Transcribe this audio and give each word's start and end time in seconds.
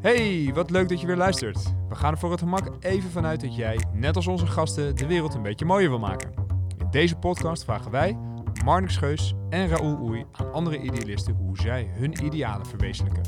Hey, 0.00 0.50
wat 0.54 0.70
leuk 0.70 0.88
dat 0.88 1.00
je 1.00 1.06
weer 1.06 1.16
luistert. 1.16 1.58
We 1.88 1.94
gaan 1.94 2.12
er 2.12 2.18
voor 2.18 2.30
het 2.30 2.40
gemak 2.40 2.68
even 2.80 3.10
vanuit 3.10 3.40
dat 3.40 3.56
jij, 3.56 3.78
net 3.92 4.16
als 4.16 4.26
onze 4.26 4.46
gasten, 4.46 4.96
de 4.96 5.06
wereld 5.06 5.34
een 5.34 5.42
beetje 5.42 5.64
mooier 5.64 5.88
wil 5.88 5.98
maken. 5.98 6.32
In 6.78 6.86
deze 6.90 7.16
podcast 7.16 7.64
vragen 7.64 7.90
wij, 7.90 8.18
Marnix 8.64 8.94
Scheus 8.94 9.34
en 9.50 9.68
Raoul 9.68 9.98
Oei, 10.02 10.24
aan 10.32 10.52
andere 10.52 10.78
idealisten 10.78 11.34
hoe 11.34 11.58
zij 11.58 11.90
hun 11.92 12.24
idealen 12.24 12.66
verwezenlijken. 12.66 13.22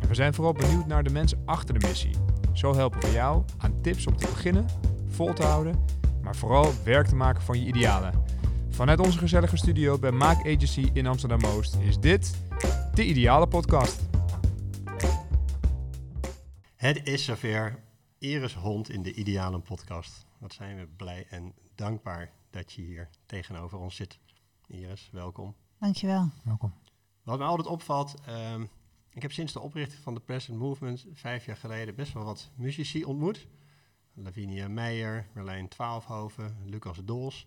En 0.00 0.08
we 0.08 0.14
zijn 0.14 0.34
vooral 0.34 0.52
benieuwd 0.52 0.86
naar 0.86 1.02
de 1.02 1.10
mensen 1.10 1.42
achter 1.44 1.78
de 1.78 1.86
missie. 1.86 2.14
Zo 2.52 2.74
helpen 2.74 3.00
we 3.00 3.10
jou 3.10 3.44
aan 3.58 3.80
tips 3.80 4.06
om 4.06 4.16
te 4.16 4.26
beginnen, 4.26 4.66
vol 5.08 5.32
te 5.32 5.42
houden, 5.42 5.84
maar 6.22 6.36
vooral 6.36 6.72
werk 6.84 7.06
te 7.06 7.16
maken 7.16 7.42
van 7.42 7.60
je 7.60 7.66
idealen. 7.66 8.12
Vanuit 8.70 9.00
onze 9.00 9.18
gezellige 9.18 9.56
studio 9.56 9.98
bij 9.98 10.12
Maak 10.12 10.38
Agency 10.38 10.90
in 10.92 11.06
Amsterdam-Oost 11.06 11.76
is 11.80 11.98
dit 11.98 12.34
de 12.94 13.04
Ideale 13.04 13.46
Podcast. 13.46 14.09
Het 16.80 17.06
is 17.06 17.24
zover. 17.24 17.82
Iris 18.18 18.54
Hond 18.54 18.88
in 18.88 19.02
de 19.02 19.14
Ideale 19.14 19.58
Podcast. 19.58 20.26
Wat 20.38 20.52
zijn 20.52 20.76
we 20.76 20.86
blij 20.86 21.26
en 21.30 21.54
dankbaar 21.74 22.32
dat 22.50 22.72
je 22.72 22.82
hier 22.82 23.10
tegenover 23.26 23.78
ons 23.78 23.96
zit. 23.96 24.18
Iris, 24.66 25.08
welkom. 25.12 25.54
Dankjewel. 25.78 26.30
Welkom. 26.44 26.74
Wat 27.22 27.38
mij 27.38 27.46
altijd 27.46 27.68
opvalt, 27.68 28.14
ehm, 28.26 28.66
ik 29.10 29.22
heb 29.22 29.32
sinds 29.32 29.52
de 29.52 29.60
oprichting 29.60 30.02
van 30.02 30.14
de 30.14 30.20
Present 30.20 30.58
Movement 30.58 31.06
vijf 31.12 31.44
jaar 31.44 31.56
geleden 31.56 31.94
best 31.94 32.12
wel 32.12 32.24
wat 32.24 32.50
muzici 32.54 33.04
ontmoet. 33.04 33.46
Lavinia 34.12 34.68
Meijer, 34.68 35.28
Merlijn 35.32 35.68
Twaalfhoven, 35.68 36.56
Lucas 36.64 37.00
Dols. 37.04 37.46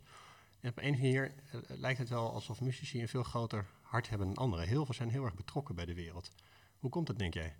En 0.59 0.69
op 0.69 0.77
een 0.77 0.83
of 0.83 0.95
andere 0.95 1.01
manier 1.01 1.33
eh, 1.51 1.77
lijkt 1.79 1.99
het 1.99 2.09
wel 2.09 2.33
alsof 2.33 2.61
muzici 2.61 3.01
een 3.01 3.07
veel 3.07 3.23
groter 3.23 3.65
hart 3.81 4.09
hebben 4.09 4.27
dan 4.27 4.37
anderen. 4.37 4.67
Heel 4.67 4.85
veel 4.85 4.95
zijn 4.95 5.09
heel 5.09 5.23
erg 5.23 5.35
betrokken 5.35 5.75
bij 5.75 5.85
de 5.85 5.93
wereld. 5.93 6.31
Hoe 6.79 6.89
komt 6.89 7.07
het, 7.07 7.19
denk 7.19 7.33
jij? 7.33 7.55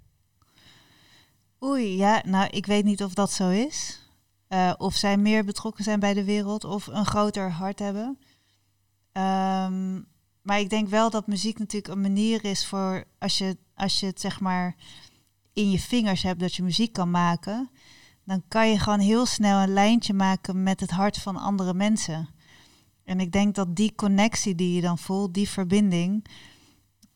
Oei, 1.63 1.97
ja, 1.97 2.21
nou, 2.25 2.49
ik 2.49 2.65
weet 2.65 2.83
niet 2.83 3.03
of 3.03 3.13
dat 3.13 3.31
zo 3.31 3.49
is. 3.49 4.01
Uh, 4.49 4.73
of 4.77 4.95
zij 4.95 5.17
meer 5.17 5.45
betrokken 5.45 5.83
zijn 5.83 5.99
bij 5.99 6.13
de 6.13 6.23
wereld 6.23 6.63
of 6.63 6.87
een 6.87 7.05
groter 7.05 7.51
hart 7.51 7.79
hebben. 7.79 8.19
Ehm, 9.11 10.01
maar 10.41 10.59
ik 10.59 10.69
denk 10.69 10.89
wel 10.89 11.09
dat 11.09 11.27
muziek 11.27 11.59
natuurlijk 11.59 11.93
een 11.93 12.01
manier 12.01 12.45
is 12.45 12.65
voor 12.65 13.03
als 13.19 13.37
je, 13.37 13.57
als 13.75 13.99
je 13.99 14.05
het 14.05 14.19
zeg 14.19 14.39
maar 14.39 14.75
in 15.53 15.71
je 15.71 15.79
vingers 15.79 16.23
hebt 16.23 16.39
dat 16.39 16.55
je 16.55 16.63
muziek 16.63 16.93
kan 16.93 17.11
maken, 17.11 17.69
dan 18.23 18.43
kan 18.47 18.69
je 18.69 18.79
gewoon 18.79 18.99
heel 18.99 19.25
snel 19.25 19.59
een 19.59 19.73
lijntje 19.73 20.13
maken 20.13 20.63
met 20.63 20.79
het 20.79 20.91
hart 20.91 21.17
van 21.17 21.37
andere 21.37 21.73
mensen. 21.73 22.29
En 23.03 23.19
ik 23.19 23.31
denk 23.31 23.55
dat 23.55 23.75
die 23.75 23.95
connectie 23.95 24.55
die 24.55 24.75
je 24.75 24.81
dan 24.81 24.97
voelt, 24.97 25.33
die 25.33 25.49
verbinding, 25.49 26.25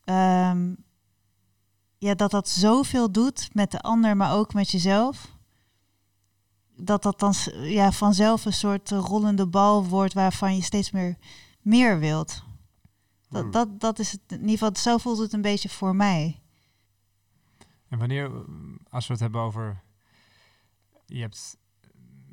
um, 0.04 0.86
ja, 1.98 2.14
dat 2.14 2.30
dat 2.30 2.48
zoveel 2.48 3.12
doet 3.12 3.48
met 3.52 3.70
de 3.70 3.80
ander, 3.80 4.16
maar 4.16 4.34
ook 4.34 4.54
met 4.54 4.70
jezelf. 4.70 5.36
Dat 6.76 7.02
dat 7.02 7.18
dan 7.18 7.34
ja, 7.62 7.92
vanzelf 7.92 8.44
een 8.44 8.52
soort 8.52 8.90
rollende 8.90 9.46
bal 9.46 9.86
wordt 9.86 10.14
waarvan 10.14 10.54
je 10.54 10.62
steeds 10.62 10.90
meer, 10.90 11.16
meer 11.60 11.98
wilt. 11.98 12.42
Dat, 13.28 13.42
Hmm. 13.42 13.50
dat, 13.50 13.80
dat 13.80 13.98
is 13.98 14.12
het, 14.12 14.20
in 14.28 14.40
ieder 14.40 14.58
geval, 14.58 14.76
zo 14.76 14.98
voelt 14.98 15.18
het 15.18 15.32
een 15.32 15.42
beetje 15.42 15.68
voor 15.68 15.96
mij. 15.96 16.40
En 17.88 17.98
wanneer, 17.98 18.30
als 18.90 19.06
we 19.06 19.12
het 19.12 19.22
hebben 19.22 19.40
over, 19.40 19.82
je 21.06 21.20
hebt, 21.20 21.56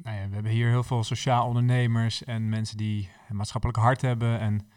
nou 0.04 0.18
ja, 0.18 0.28
we 0.28 0.34
hebben 0.34 0.52
hier 0.52 0.70
heel 0.70 0.84
veel 0.84 1.04
sociaal 1.04 1.48
ondernemers 1.48 2.24
en 2.24 2.50
mensen 2.50 2.78
die 2.78 3.10
een 3.30 3.36
maatschappelijk 3.36 3.80
hart 3.80 4.02
hebben. 4.02 4.40
En 4.40 4.70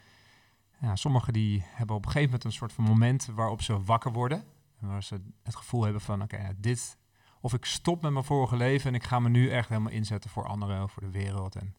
ja, 0.80 0.96
sommigen 0.96 1.32
die 1.32 1.64
hebben 1.66 1.96
op 1.96 2.04
een 2.04 2.10
gegeven 2.10 2.30
moment 2.30 2.44
een 2.44 2.58
soort 2.58 2.72
van 2.72 2.84
moment 2.84 3.26
waarop 3.26 3.62
ze 3.62 3.82
wakker 3.82 4.12
worden. 4.12 4.44
Waar 4.80 5.02
ze 5.02 5.20
het 5.42 5.56
gevoel 5.56 5.82
hebben 5.82 6.00
van, 6.00 6.22
oké, 6.22 6.54
dit, 6.56 6.96
of 7.40 7.52
ik 7.54 7.64
stop 7.64 8.02
met 8.02 8.12
mijn 8.12 8.24
vorige 8.24 8.56
leven 8.56 8.88
en 8.88 8.94
ik 8.94 9.04
ga 9.04 9.18
me 9.18 9.28
nu 9.28 9.50
echt 9.50 9.68
helemaal 9.68 9.92
inzetten 9.92 10.30
voor 10.30 10.46
anderen, 10.46 10.88
voor 10.88 11.02
de 11.02 11.10
wereld. 11.10 11.56
En 11.56 11.76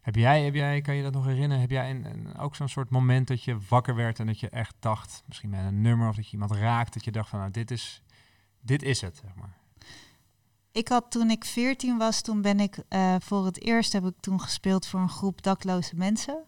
heb 0.00 0.14
jij, 0.14 0.44
heb 0.44 0.54
jij, 0.54 0.80
kan 0.80 0.94
je 0.94 1.02
dat 1.02 1.12
nog 1.12 1.24
herinneren, 1.24 1.60
heb 1.60 1.70
jij 1.70 1.90
een- 1.90 2.36
ook 2.38 2.56
zo'n 2.56 2.68
soort 2.68 2.90
moment 2.90 3.28
dat 3.28 3.42
je 3.42 3.58
wakker 3.68 3.94
werd 3.94 4.18
en 4.18 4.26
dat 4.26 4.40
je 4.40 4.48
echt 4.48 4.74
dacht, 4.78 5.22
misschien 5.26 5.50
met 5.50 5.64
een 5.64 5.80
nummer 5.80 6.08
of 6.08 6.16
dat 6.16 6.26
je 6.26 6.32
iemand 6.32 6.50
raakt, 6.52 6.94
dat 6.94 7.04
je 7.04 7.12
dacht 7.12 7.28
van, 7.28 7.38
nou, 7.38 7.50
dit 7.50 7.70
is, 7.70 8.02
dit 8.60 8.82
is 8.82 9.00
het, 9.00 9.16
zeg 9.16 9.34
maar. 9.34 9.56
Ik 10.72 10.88
had 10.88 11.10
toen 11.10 11.30
ik 11.30 11.44
14 11.44 11.98
was, 11.98 12.20
toen 12.20 12.42
ben 12.42 12.60
ik 12.60 12.78
eh, 12.88 13.14
voor 13.20 13.44
het 13.44 13.60
eerst 13.62 13.92
heb 13.92 14.04
ik 14.04 14.14
toen 14.20 14.40
gespeeld 14.40 14.86
voor 14.86 15.00
een 15.00 15.08
groep 15.08 15.42
dakloze 15.42 15.94
mensen. 15.96 16.44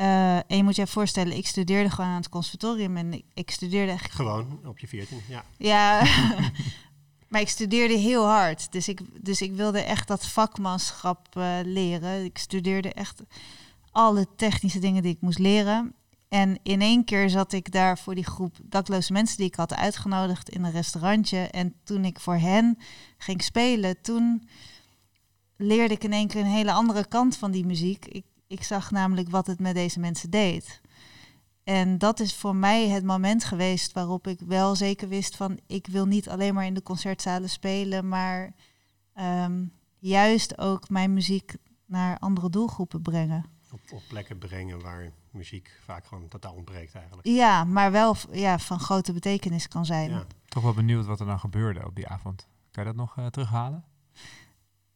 Eh, 0.00 0.36
en 0.36 0.56
je 0.56 0.62
moet 0.62 0.76
je 0.76 0.86
voorstellen, 0.86 1.36
ik 1.36 1.46
studeerde 1.46 1.90
gewoon 1.90 2.10
aan 2.10 2.16
het 2.16 2.28
conservatorium 2.28 2.96
en 2.96 3.12
ik, 3.12 3.24
ik 3.34 3.50
studeerde 3.50 3.92
echt 3.92 4.12
Gewoon 4.12 4.60
op 4.64 4.78
je 4.78 4.88
14, 4.88 5.20
ja. 5.28 5.44
Ja, 5.56 6.02
maar 7.28 7.40
ik 7.40 7.48
studeerde 7.48 7.94
heel 7.94 8.26
hard. 8.26 8.72
Dus 8.72 8.88
ik, 8.88 9.00
dus 9.24 9.40
ik 9.40 9.52
wilde 9.52 9.80
echt 9.80 10.08
dat 10.08 10.26
vakmanschap 10.26 11.36
eh, 11.36 11.58
leren. 11.64 12.24
Ik 12.24 12.38
studeerde 12.38 12.92
echt 12.92 13.22
alle 13.90 14.26
technische 14.36 14.78
dingen 14.78 15.02
die 15.02 15.12
ik 15.12 15.20
moest 15.20 15.38
leren. 15.38 15.94
En 16.28 16.58
in 16.62 16.80
één 16.80 17.04
keer 17.04 17.30
zat 17.30 17.52
ik 17.52 17.72
daar 17.72 17.98
voor 17.98 18.14
die 18.14 18.26
groep 18.26 18.56
dakloze 18.62 19.12
mensen 19.12 19.36
die 19.36 19.46
ik 19.46 19.54
had 19.54 19.74
uitgenodigd 19.74 20.48
in 20.48 20.64
een 20.64 20.72
restaurantje. 20.72 21.38
En 21.38 21.74
toen 21.84 22.04
ik 22.04 22.20
voor 22.20 22.36
hen 22.36 22.78
ging 23.18 23.42
spelen, 23.42 24.00
toen 24.00 24.48
leerde 25.56 25.94
ik 25.94 26.04
in 26.04 26.12
één 26.12 26.28
keer 26.28 26.40
een 26.40 26.46
hele 26.46 26.72
andere 26.72 27.06
kant 27.06 27.36
van 27.36 27.50
die 27.50 27.66
muziek. 27.66 28.06
Ik, 28.06 28.24
ik 28.50 28.62
zag 28.62 28.90
namelijk 28.90 29.28
wat 29.28 29.46
het 29.46 29.60
met 29.60 29.74
deze 29.74 30.00
mensen 30.00 30.30
deed. 30.30 30.80
En 31.64 31.98
dat 31.98 32.20
is 32.20 32.34
voor 32.34 32.56
mij 32.56 32.88
het 32.88 33.04
moment 33.04 33.44
geweest 33.44 33.92
waarop 33.92 34.26
ik 34.26 34.40
wel 34.40 34.76
zeker 34.76 35.08
wist 35.08 35.36
van 35.36 35.60
ik 35.66 35.86
wil 35.86 36.06
niet 36.06 36.28
alleen 36.28 36.54
maar 36.54 36.64
in 36.64 36.74
de 36.74 36.82
concertzalen 36.82 37.48
spelen, 37.48 38.08
maar 38.08 38.54
ehm, 39.14 39.64
juist 39.98 40.58
ook 40.58 40.88
mijn 40.88 41.12
muziek 41.12 41.54
naar 41.86 42.18
andere 42.18 42.50
doelgroepen 42.50 43.02
brengen. 43.02 43.44
Op, 43.70 43.80
op 43.92 44.02
plekken 44.08 44.38
brengen 44.38 44.80
waar 44.80 45.12
muziek 45.30 45.80
vaak 45.84 46.06
gewoon 46.06 46.28
totaal 46.28 46.54
ontbreekt 46.54 46.94
eigenlijk. 46.94 47.26
Ja, 47.26 47.64
maar 47.64 47.92
wel 47.92 48.16
ja, 48.30 48.58
van 48.58 48.80
grote 48.80 49.12
betekenis 49.12 49.68
kan 49.68 49.86
zijn. 49.86 50.10
Ja. 50.10 50.24
Toch 50.44 50.62
wel 50.62 50.74
benieuwd 50.74 51.06
wat 51.06 51.20
er 51.20 51.26
dan 51.26 51.40
gebeurde 51.40 51.86
op 51.86 51.94
die 51.94 52.08
avond. 52.08 52.48
Kan 52.70 52.84
je 52.84 52.88
dat 52.88 52.98
nog 52.98 53.16
eh, 53.16 53.26
terughalen? 53.26 53.84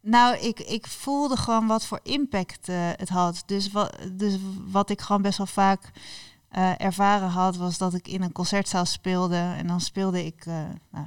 Nou, 0.07 0.37
ik, 0.39 0.61
ik 0.61 0.87
voelde 0.87 1.37
gewoon 1.37 1.67
wat 1.67 1.87
voor 1.87 2.01
impact 2.03 2.69
eh, 2.69 2.77
het 2.77 3.09
had. 3.09 3.43
Dus 3.47 3.71
wat, 3.71 3.97
dus 4.13 4.39
wat 4.71 4.91
ik 4.91 5.01
gewoon 5.01 5.23
best 5.23 5.39
wel 5.39 5.47
vaak 5.47 5.91
eh, 6.49 6.81
ervaren 6.81 7.29
had, 7.29 7.57
was 7.57 7.79
dat 7.79 7.95
ik 7.95 8.09
in 8.09 8.23
een 8.23 8.33
concertzaal 8.33 8.85
speelde. 8.85 9.37
En 9.37 9.67
dan 9.67 9.81
speelde 9.81 10.25
ik, 10.25 10.47
eh, 10.47 10.63
nou, 10.91 11.07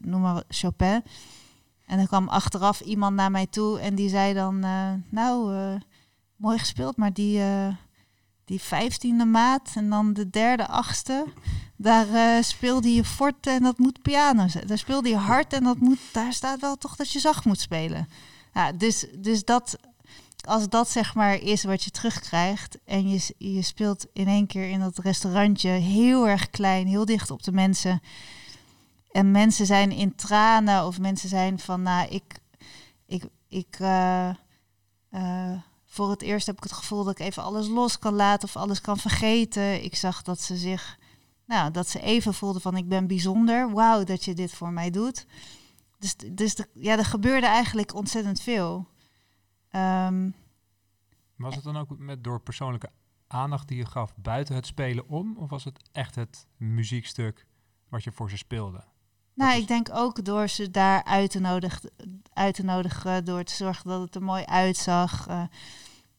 noem 0.00 0.20
maar 0.20 0.42
Chopin. 0.48 1.02
En 1.86 1.96
dan 1.96 2.06
kwam 2.06 2.28
achteraf 2.28 2.80
iemand 2.80 3.16
naar 3.16 3.30
mij 3.30 3.46
toe 3.46 3.80
en 3.80 3.94
die 3.94 4.08
zei 4.08 4.34
dan, 4.34 4.58
nou, 5.08 5.52
mooi 6.36 6.58
gespeeld, 6.58 6.96
maar 6.96 7.12
die, 7.12 7.42
die 8.52 8.60
vijftiende 8.60 9.24
maat 9.24 9.70
en 9.74 9.90
dan 9.90 10.12
de 10.12 10.30
derde 10.30 10.66
achtste, 10.66 11.24
daar 11.76 12.08
eh, 12.08 12.42
speelde 12.42 12.94
je 12.94 13.04
fort 13.04 13.46
en 13.46 13.62
dat 13.62 13.78
moet 13.78 14.02
piano 14.02 14.48
zijn. 14.48 14.66
Daar 14.66 14.78
speelde 14.78 15.08
je 15.08 15.16
hard 15.16 15.52
en 15.52 15.64
dat 15.64 15.78
moet, 15.78 15.98
daar 16.12 16.32
staat 16.32 16.60
wel 16.60 16.76
toch 16.76 16.96
dat 16.96 17.12
je 17.12 17.18
zacht 17.18 17.44
moet 17.44 17.60
spelen. 17.60 18.08
Ja, 18.54 18.72
dus, 18.72 19.06
dus 19.18 19.44
dat, 19.44 19.78
als 20.40 20.68
dat 20.68 20.90
zeg 20.90 21.14
maar 21.14 21.34
is 21.34 21.64
wat 21.64 21.84
je 21.84 21.90
terugkrijgt 21.90 22.78
en 22.84 23.08
je, 23.08 23.34
je 23.38 23.62
speelt 23.62 24.06
in 24.12 24.26
één 24.26 24.46
keer 24.46 24.68
in 24.70 24.80
dat 24.80 24.98
restaurantje 24.98 25.68
heel 25.68 26.28
erg 26.28 26.50
klein, 26.50 26.86
heel 26.86 27.04
dicht 27.04 27.30
op 27.30 27.42
de 27.42 27.52
mensen. 27.52 28.00
En 29.10 29.30
mensen 29.30 29.66
zijn 29.66 29.90
in 29.90 30.14
tranen 30.14 30.86
of 30.86 31.00
mensen 31.00 31.28
zijn 31.28 31.58
van, 31.58 31.82
nou, 31.82 32.08
ik, 32.08 32.38
ik, 33.06 33.24
ik, 33.48 33.76
eh, 33.78 34.28
eh, 35.10 35.58
voor 35.92 36.10
het 36.10 36.22
eerst 36.22 36.46
heb 36.46 36.56
ik 36.56 36.62
het 36.62 36.72
gevoel 36.72 37.04
dat 37.04 37.18
ik 37.18 37.26
even 37.26 37.42
alles 37.42 37.68
los 37.68 37.98
kan 37.98 38.14
laten 38.14 38.48
of 38.48 38.56
alles 38.56 38.80
kan 38.80 38.98
vergeten. 38.98 39.84
Ik 39.84 39.94
zag 39.96 40.22
dat 40.22 40.40
ze 40.40 40.56
zich, 40.56 40.98
nou, 41.46 41.70
dat 41.70 41.88
ze 41.88 42.00
even 42.00 42.34
voelden 42.34 42.62
van, 42.62 42.76
ik 42.76 42.88
ben 42.88 43.06
bijzonder. 43.06 43.70
Wauw, 43.72 44.04
dat 44.04 44.24
je 44.24 44.34
dit 44.34 44.52
voor 44.54 44.72
mij 44.72 44.90
doet. 44.90 45.26
Dus, 45.98 46.16
dus 46.16 46.54
de- 46.54 46.68
ja, 46.74 46.98
er 46.98 47.04
gebeurde 47.04 47.46
eigenlijk 47.46 47.94
ontzettend 47.94 48.40
veel. 48.40 48.86
Ehm, 49.70 50.30
Was 51.36 51.54
het 51.54 51.64
dan 51.64 51.76
ook 51.76 51.98
met 51.98 52.24
door 52.24 52.40
persoonlijke 52.40 52.90
aandacht 53.26 53.68
die 53.68 53.76
je 53.76 53.86
gaf 53.86 54.14
buiten 54.16 54.54
het 54.54 54.66
spelen 54.66 55.08
om? 55.08 55.36
Of 55.36 55.50
was 55.50 55.64
het 55.64 55.88
echt 55.92 56.14
het 56.14 56.46
muziekstuk 56.56 57.46
wat 57.88 58.04
je 58.04 58.12
voor 58.12 58.30
ze 58.30 58.36
speelde? 58.36 58.84
Nou, 59.34 59.60
ik 59.60 59.68
denk 59.68 59.88
ook 59.92 60.24
door 60.24 60.48
ze 60.48 60.70
daar 60.70 61.04
uit 61.04 61.30
te, 61.30 61.40
nodigen, 61.40 61.90
uit 62.32 62.54
te 62.54 62.64
nodigen, 62.64 63.24
door 63.24 63.44
te 63.44 63.54
zorgen 63.54 63.88
dat 63.90 64.00
het 64.00 64.14
er 64.14 64.22
mooi 64.22 64.44
uitzag. 64.44 65.26
eh, 65.28 65.42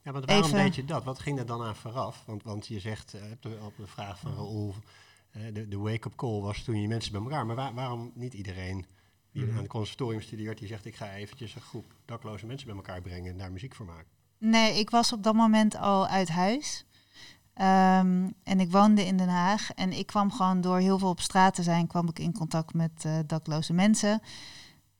Ja, 0.01 0.11
want 0.11 0.25
waarom 0.25 0.45
Even- 0.45 0.57
deed 0.57 0.75
je 0.75 0.85
dat? 0.85 1.03
Wat 1.03 1.19
ging 1.19 1.39
er 1.39 1.45
dan 1.45 1.61
aan 1.63 1.75
vooraf? 1.75 2.23
Want, 2.25 2.43
want 2.43 2.67
je 2.67 2.79
zegt 2.79 3.13
eh, 3.13 3.21
op, 3.31 3.41
de, 3.41 3.57
op 3.61 3.77
de 3.77 3.87
vraag 3.87 4.19
van 4.19 4.31
Raoul, 4.33 4.75
eh, 5.31 5.41
de, 5.53 5.67
de 5.67 5.77
wake-up 5.77 6.15
call 6.15 6.39
was 6.41 6.63
toen 6.63 6.81
je 6.81 6.87
mensen 6.87 7.11
bij 7.11 7.21
elkaar. 7.21 7.45
Maar 7.45 7.55
waar- 7.55 7.73
waarom 7.73 8.11
niet 8.15 8.33
iedereen 8.33 8.85
die 9.31 9.43
Mhm. 9.43 9.51
aan 9.51 9.57
het 9.57 9.67
conservatorium 9.67 10.21
studeert, 10.21 10.57
die 10.57 10.67
zegt 10.67 10.85
ik 10.85 10.95
ga 10.95 11.13
eventjes 11.13 11.55
een 11.55 11.61
groep 11.61 11.85
dakloze 12.05 12.45
mensen 12.45 12.67
bij 12.67 12.75
elkaar 12.75 13.01
brengen 13.01 13.31
en 13.31 13.37
daar 13.37 13.51
muziek 13.51 13.75
voor 13.75 13.85
maken? 13.85 14.07
Nee, 14.37 14.79
ik 14.79 14.89
was 14.89 15.13
op 15.13 15.23
dat 15.23 15.33
moment 15.33 15.75
al 15.75 16.07
uit 16.07 16.29
huis. 16.29 16.85
Ehm, 17.53 18.29
en 18.43 18.59
ik 18.59 18.71
woonde 18.71 19.05
in 19.05 19.17
Den 19.17 19.29
Haag. 19.29 19.71
En 19.71 19.91
ik 19.91 20.05
kwam 20.05 20.31
gewoon 20.31 20.61
door 20.61 20.77
heel 20.77 20.99
veel 20.99 21.09
op 21.09 21.19
straat 21.19 21.53
te 21.53 21.63
zijn, 21.63 21.87
kwam 21.87 22.09
ik 22.09 22.19
in 22.19 22.33
contact 22.33 22.73
met 22.73 23.03
uh, 23.05 23.19
dakloze 23.25 23.73
mensen. 23.73 24.21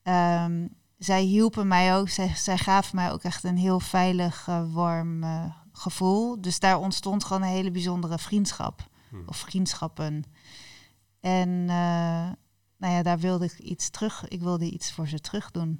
Ehm, 0.03 0.67
zij 0.97 1.21
hielpen 1.21 1.67
mij 1.67 1.95
ook, 1.95 2.09
zij, 2.09 2.35
zij, 2.35 2.57
gaven 2.57 2.95
mij 2.95 3.11
ook 3.11 3.23
echt 3.23 3.43
een 3.43 3.57
heel 3.57 3.79
veilig, 3.79 4.47
uh, 4.47 4.73
warm 4.73 5.23
uh, 5.23 5.45
gevoel. 5.71 6.41
Dus 6.41 6.59
daar 6.59 6.77
ontstond 6.77 7.23
gewoon 7.23 7.41
een 7.41 7.47
hele 7.47 7.71
bijzondere 7.71 8.19
vriendschap. 8.19 8.89
Hmm. 9.09 9.23
Of 9.25 9.37
vriendschappen. 9.37 10.23
En 11.19 11.65
nou 11.65 12.93
ja, 12.93 13.01
daar 13.03 13.19
wilde 13.19 13.45
ik 13.45 13.59
iets 13.59 13.89
terug. 13.89 14.27
Ik 14.27 14.41
wilde 14.41 14.69
iets 14.69 14.91
voor 14.91 15.07
ze 15.07 15.19
terug 15.19 15.51
doen. 15.51 15.79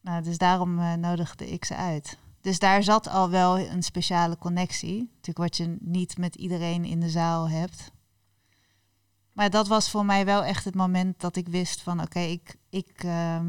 Nou, 0.00 0.22
dus 0.22 0.38
daarom 0.38 1.00
nodigde 1.00 1.50
ik 1.50 1.64
ze 1.64 1.76
uit. 1.76 2.18
Dus 2.40 2.58
daar 2.58 2.82
zat 2.82 3.08
al 3.08 3.30
wel 3.30 3.58
een 3.58 3.82
speciale 3.82 4.38
connectie. 4.38 4.98
Natuurlijk 4.98 5.38
wat 5.38 5.56
je 5.56 5.76
niet 5.80 6.18
met 6.18 6.34
iedereen 6.34 6.84
in 6.84 7.00
de 7.00 7.10
zaal 7.10 7.48
hebt. 7.48 7.92
Maar 9.32 9.50
dat 9.50 9.68
was 9.68 9.90
voor 9.90 10.04
mij 10.04 10.24
wel 10.24 10.44
echt 10.44 10.64
het 10.64 10.74
moment 10.74 11.20
dat 11.20 11.36
ik 11.36 11.48
wist 11.48 11.82
van 11.82 12.00
oké, 12.00 12.20
ik, 12.20 12.56
ik, 12.70 13.04
uh, 13.04 13.40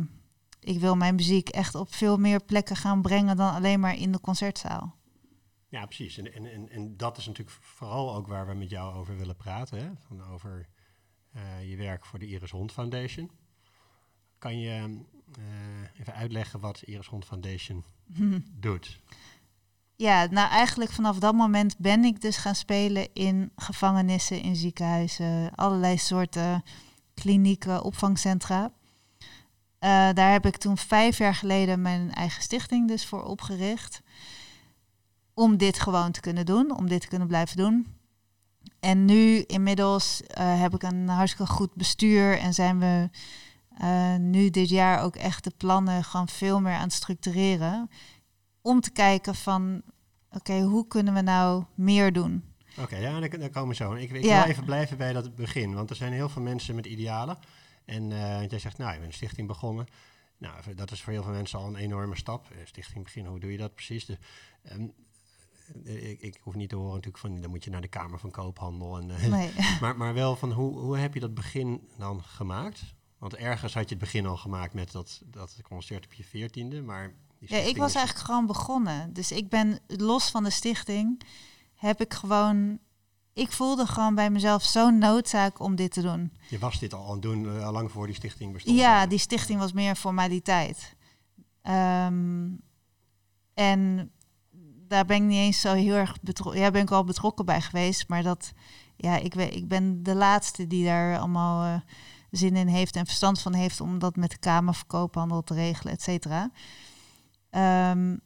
ik 0.60 0.80
wil 0.80 0.96
mijn 0.96 1.16
muziek 1.16 1.50
echt 1.50 1.76
op 1.76 1.94
veel 1.94 2.18
meer 2.18 2.44
plekken 2.44 2.76
gaan 2.76 3.02
brengen 3.02 3.38
dan 3.38 3.54
alleen 3.54 3.80
maar 3.80 3.96
in 3.96 4.12
de 4.12 4.20
concertzaal. 4.20 4.96
Ja, 5.68 5.86
precies. 5.86 6.18
En, 6.18 6.34
en, 6.34 6.70
en, 6.70 6.98
dat 6.98 7.18
is 7.18 7.26
natuurlijk 7.26 7.58
vooral 7.62 8.16
ook 8.16 8.28
waar 8.28 8.48
we 8.48 8.54
met 8.54 8.70
jou 8.70 8.96
over 8.96 9.18
willen 9.18 9.36
praten. 9.36 9.78
Hè? 9.78 9.90
Van 10.00 10.24
over 10.24 10.70
uh, 11.36 11.70
je 11.70 11.76
werk 11.76 12.06
voor 12.06 12.20
de 12.20 12.28
Iris 12.28 12.52
Hond 12.52 12.72
Foundation. 12.72 13.32
Kan 14.38 14.60
je 14.60 15.06
even 16.00 16.14
uitleggen 16.14 16.60
wat 16.60 16.82
Iris 16.82 17.08
Hond 17.08 17.26
Foundation 17.26 17.84
doet? 18.60 19.00
Ja, 19.96 20.26
nou 20.26 20.50
eigenlijk 20.50 20.92
vanaf 20.92 21.20
dat 21.20 21.34
moment 21.34 21.78
ben 21.78 22.04
ik 22.04 22.22
dus 22.22 22.38
gaan 22.38 22.56
spelen 22.56 23.14
in 23.14 23.52
gevangenissen, 23.56 24.42
in 24.42 24.56
ziekenhuizen, 24.56 25.56
allerlei 25.56 25.98
soorten 25.98 26.64
klinieken, 27.14 27.84
opvangcentra. 27.84 28.64
Uh, 28.64 28.70
daar 30.14 30.32
heb 30.32 30.46
ik 30.46 30.58
toen 30.58 30.78
vijf 30.78 31.18
jaar 31.18 31.36
geleden 31.36 31.82
mijn 31.82 32.12
eigen 32.14 32.42
stichting 32.42 32.88
dus 32.88 33.06
voor 33.06 33.24
opgericht. 33.24 34.02
Om 35.34 35.58
dit 35.58 35.80
gewoon 35.80 36.12
te 36.12 36.20
kunnen 36.20 36.46
doen, 36.46 36.78
om 36.78 36.88
dit 36.88 37.02
te 37.02 37.08
kunnen 37.08 37.28
blijven 37.28 37.58
doen. 37.58 37.88
En 38.80 39.06
nu 39.06 39.44
inmiddels 39.48 40.22
uh, 40.22 40.62
heb 40.62 40.74
ik 40.74 40.84
een 40.84 41.08
hartstikke 41.08 41.52
goed 41.52 41.74
bestuur 41.74 42.38
en 42.40 42.54
zijn 42.54 42.80
we 42.80 43.10
uh, 43.82 44.16
nu 44.16 44.50
dit 44.50 44.70
jaar 44.70 45.04
ook 45.04 45.16
echt 45.16 45.44
de 45.44 45.54
plannen 45.58 46.04
gewoon 46.04 46.28
veel 46.28 46.62
meer 46.62 46.74
aan 46.74 46.84
het 46.84 46.94
structureren. 46.94 47.90
Om 48.62 48.82
te 48.82 48.92
kijken 48.92 49.36
van, 49.36 49.82
oké, 50.28 50.38
okay, 50.38 50.62
hoe 50.62 50.88
kunnen 50.88 51.14
we 51.14 51.22
nou 51.22 51.64
meer 51.76 52.14
doen? 52.14 52.44
Oké, 52.72 52.82
okay, 52.82 53.02
ja, 53.02 53.20
daar, 53.20 53.40
daar 53.40 53.50
komen 53.50 53.70
we 53.70 53.76
zo. 53.76 53.94
Ik, 53.94 54.12
ik 54.12 54.24
ja. 54.24 54.42
wil 54.42 54.52
even 54.52 54.66
blijven 54.66 54.98
bij 54.98 55.14
dat 55.14 55.36
begin, 55.36 55.74
want 55.74 55.90
er 55.90 55.96
zijn 55.96 56.14
heel 56.14 56.30
veel 56.30 56.42
mensen 56.42 56.76
met 56.76 56.86
idealen. 56.86 57.38
En 57.86 58.12
uh, 58.12 58.48
jij 58.48 58.60
zegt, 58.60 58.78
nou, 58.78 58.92
je 58.92 58.98
bent 58.98 59.10
een 59.12 59.18
stichting 59.18 59.48
begonnen. 59.48 59.88
Nou, 60.38 60.74
dat 60.76 60.92
is 60.92 61.02
voor 61.02 61.14
heel 61.14 61.24
veel 61.24 61.32
mensen 61.32 61.60
al 61.60 61.68
een 61.68 61.76
enorme 61.76 62.16
stap. 62.16 62.48
Stichting 62.64 63.04
beginnen, 63.04 63.32
hoe 63.32 63.40
doe 63.40 63.52
je 63.52 63.58
dat 63.58 63.76
precies? 63.76 64.06
De, 64.06 64.18
um, 64.72 64.94
ik, 65.84 66.22
ik, 66.22 66.40
hoef 66.42 66.56
niet 66.56 66.70
te 66.70 66.76
horen 66.76 66.94
natuurlijk 66.94 67.18
van, 67.18 67.42
dan 67.42 67.50
moet 67.50 67.64
je 67.64 67.70
naar 67.70 67.82
de 67.82 67.88
Kamer 67.88 68.20
van 68.20 68.32
Koophandel. 68.32 68.98
En, 68.98 69.06
nee. 69.30 69.52
maar, 69.82 69.98
maar 69.98 70.14
wel 70.14 70.36
van, 70.36 70.52
hoe, 70.52 70.80
hoe 70.80 70.98
heb 70.98 71.14
je 71.14 71.20
dat 71.20 71.34
begin 71.34 71.88
dan 71.98 72.24
gemaakt? 72.24 72.84
Want 73.22 73.36
ergens 73.36 73.74
had 73.74 73.84
je 73.84 73.96
het 73.96 74.04
begin 74.04 74.26
al 74.26 74.38
gemaakt 74.38 74.74
met 74.74 74.92
dat, 74.92 75.22
dat 75.26 75.60
concert 75.64 76.06
op 76.06 76.14
je 76.14 76.24
veertiende, 76.24 76.82
maar... 76.82 77.14
Ja, 77.40 77.58
ik 77.58 77.78
was 77.78 77.96
eigenlijk 77.96 78.26
gewoon 78.26 78.46
begonnen. 78.46 79.14
Dus 79.14 79.32
ik 79.32 79.50
ben 79.50 79.80
los 79.88 80.30
van 80.30 80.44
de 80.44 80.50
stichting, 80.50 81.22
heb 81.76 82.02
ik 82.02 82.14
gewoon... 82.14 82.80
Ik 83.34 83.52
voelde 83.52 83.86
gewoon 83.86 84.16
bij 84.16 84.30
mezelf 84.30 84.64
zo'n 84.64 84.98
noodzaak 84.98 85.60
om 85.60 85.76
dit 85.76 85.92
te 85.92 86.02
doen. 86.02 86.34
Je 86.50 86.60
was 86.60 86.80
dit 86.80 86.94
al 86.94 87.06
aan 87.06 87.12
het 87.12 87.22
doen, 87.22 87.44
uh, 87.44 87.66
al 87.66 87.72
lang 87.72 87.92
voor 87.92 88.06
die 88.06 88.16
stichting 88.16 88.54
bestond? 88.54 88.78
Ja, 88.78 89.08
die 89.08 89.20
stichting 89.20 89.60
was 89.60 89.74
meer 89.74 89.96
formaliteit. 89.96 90.96
Um, 91.64 92.62
en 93.54 94.12
daar 94.88 95.06
ben 95.06 95.16
ik 95.16 95.24
niet 95.24 95.38
eens 95.38 95.62
zo 95.62 95.74
heel 95.74 95.96
erg 95.96 96.22
betrokken. 96.22 96.62
Ja, 96.62 96.72
ben 96.72 96.82
ik 96.82 96.90
wel 96.90 97.04
betrokken 97.04 97.46
bij 97.46 97.62
geweest, 97.62 98.08
maar 98.08 98.24
dat, 98.24 98.52
ja, 98.96 99.18
ik, 99.18 99.34
weet, 99.34 99.56
ik 99.56 99.68
ben 99.68 100.04
de 100.04 100.16
laatste 100.16 100.68
die 100.68 100.86
daar 100.86 101.20
allemaal 101.20 101.66
uh, 101.66 101.82
zin 102.32 102.56
in 102.56 102.68
heeft 102.68 102.96
en 102.96 103.06
verstand 103.06 103.42
van 103.42 103.54
heeft 103.54 103.82
om 103.82 104.00
dat 104.00 104.16
met 104.16 104.30
de 104.30 104.38
Kamer 104.38 104.84
te 105.44 105.54
regelen, 105.54 105.94
et 105.94 106.02
cetera. 106.02 106.52
Um, 107.92 108.22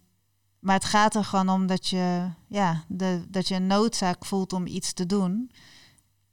maar 0.59 0.75
het 0.75 0.85
gaat 0.85 1.15
er 1.15 1.23
gewoon 1.23 1.49
om 1.49 1.67
dat 1.67 1.87
je, 1.87 2.31
ja, 2.47 2.83
de, 2.87 3.25
dat 3.29 3.47
je 3.47 3.55
een 3.55 3.67
noodzaak 3.67 4.25
voelt 4.25 4.53
om 4.53 4.65
iets 4.65 4.93
te 4.93 5.05
doen. 5.05 5.51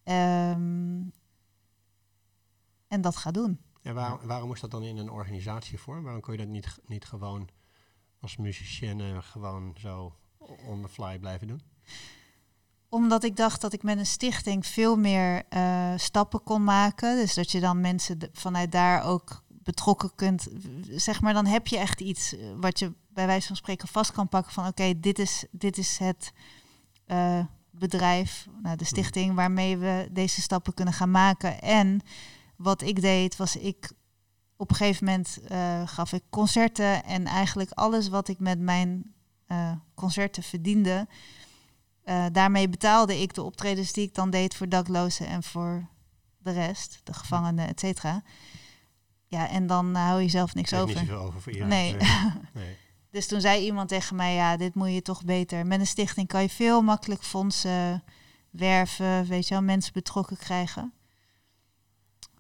Um, 0.04 1.12
en 2.88 3.00
dat 3.00 3.16
gaat 3.16 3.34
doen. 3.34 3.60
En 3.82 3.94
waar, 3.94 4.26
waarom 4.26 4.48
moest 4.48 4.60
dat 4.60 4.70
dan 4.70 4.82
in 4.82 4.96
een 4.96 5.10
organisatievorm? 5.10 6.02
Waarom 6.02 6.20
kon 6.20 6.32
je 6.32 6.38
dat 6.38 6.48
niet, 6.48 6.78
niet 6.86 7.04
gewoon 7.04 7.48
als 8.20 8.36
musicienne 8.36 9.22
gewoon 9.22 9.75
zo 9.78 10.16
on 10.66 10.82
the 10.82 10.88
fly 10.88 11.18
blijven 11.18 11.46
doen? 11.46 11.62
Omdat 12.94 13.24
ik 13.24 13.36
dacht 13.36 13.60
dat 13.60 13.72
ik 13.72 13.82
met 13.82 13.98
een 13.98 14.06
stichting 14.06 14.66
veel 14.66 14.96
meer 14.96 15.42
uh, 15.50 15.92
stappen 15.96 16.42
kon 16.42 16.64
maken. 16.64 17.16
Dus 17.16 17.34
dat 17.34 17.50
je 17.50 17.60
dan 17.60 17.80
mensen 17.80 18.18
vanuit 18.32 18.72
daar 18.72 19.04
ook 19.04 19.42
betrokken 19.48 20.14
kunt. 20.14 20.48
Zeg 20.90 21.20
maar, 21.20 21.32
dan 21.32 21.46
heb 21.46 21.66
je 21.66 21.78
echt 21.78 22.00
iets 22.00 22.34
wat 22.56 22.78
je 22.78 22.92
bij 23.08 23.26
wijze 23.26 23.46
van 23.46 23.56
spreken 23.56 23.88
vast 23.88 24.12
kan 24.12 24.28
pakken 24.28 24.52
van 24.52 24.66
oké, 24.66 24.82
okay, 24.82 25.00
dit, 25.00 25.18
is, 25.18 25.44
dit 25.50 25.78
is 25.78 25.98
het 25.98 26.32
uh, 27.06 27.44
bedrijf, 27.70 28.46
nou, 28.62 28.76
de 28.76 28.84
stichting 28.84 29.34
waarmee 29.34 29.76
we 29.76 30.08
deze 30.10 30.40
stappen 30.40 30.74
kunnen 30.74 30.94
gaan 30.94 31.10
maken. 31.10 31.60
En 31.60 32.00
wat 32.56 32.82
ik 32.82 33.00
deed, 33.00 33.36
was 33.36 33.56
ik 33.56 33.92
op 34.56 34.70
een 34.70 34.76
gegeven 34.76 35.04
moment 35.04 35.38
uh, 35.50 35.88
gaf 35.88 36.12
ik 36.12 36.22
concerten 36.30 37.04
en 37.04 37.26
eigenlijk 37.26 37.70
alles 37.70 38.08
wat 38.08 38.28
ik 38.28 38.38
met 38.38 38.58
mijn 38.58 39.14
uh, 39.48 39.72
concerten 39.94 40.42
verdiende, 40.42 41.06
uh, 42.04 42.26
daarmee 42.32 42.69
betaalde 42.69 43.20
ik 43.20 43.34
de 43.34 43.43
optredens 43.43 43.93
die 43.93 44.06
ik 44.06 44.14
dan 44.14 44.31
deed 44.31 44.54
voor 44.54 44.69
daklozen 44.69 45.26
en 45.26 45.43
voor 45.43 45.88
de 46.38 46.52
rest, 46.52 47.00
de 47.04 47.12
gevangenen, 47.12 47.69
et 47.69 47.81
cetera. 47.81 48.22
Ja, 49.26 49.49
en 49.49 49.66
dan 49.66 49.94
hou 49.94 50.22
je 50.22 50.28
zelf 50.28 50.54
niks 50.54 50.75
over. 50.75 51.00
Niet 51.00 51.10
over 51.10 51.40
voor 51.40 51.52
iedereen. 51.52 51.96
Nee. 51.96 51.96
nee. 52.62 52.76
dus 53.10 53.26
toen 53.26 53.40
zei 53.40 53.64
iemand 53.64 53.88
tegen 53.88 54.16
mij, 54.16 54.34
ja, 54.34 54.56
dit 54.56 54.75
moet 54.75 54.93
je 54.93 55.02
toch 55.02 55.25
beter. 55.25 55.66
Met 55.66 55.81
een 55.81 55.87
stichting 55.87 56.28
kan 56.28 56.43
je 56.43 56.49
veel 56.49 56.82
makkelijk 56.82 57.22
fondsen 57.22 58.02
werven, 58.50 59.26
weet 59.26 59.49
je 59.49 59.54
wel, 59.54 59.62
mensen 59.62 59.92
betrokken 59.92 60.37
krijgen. 60.37 60.92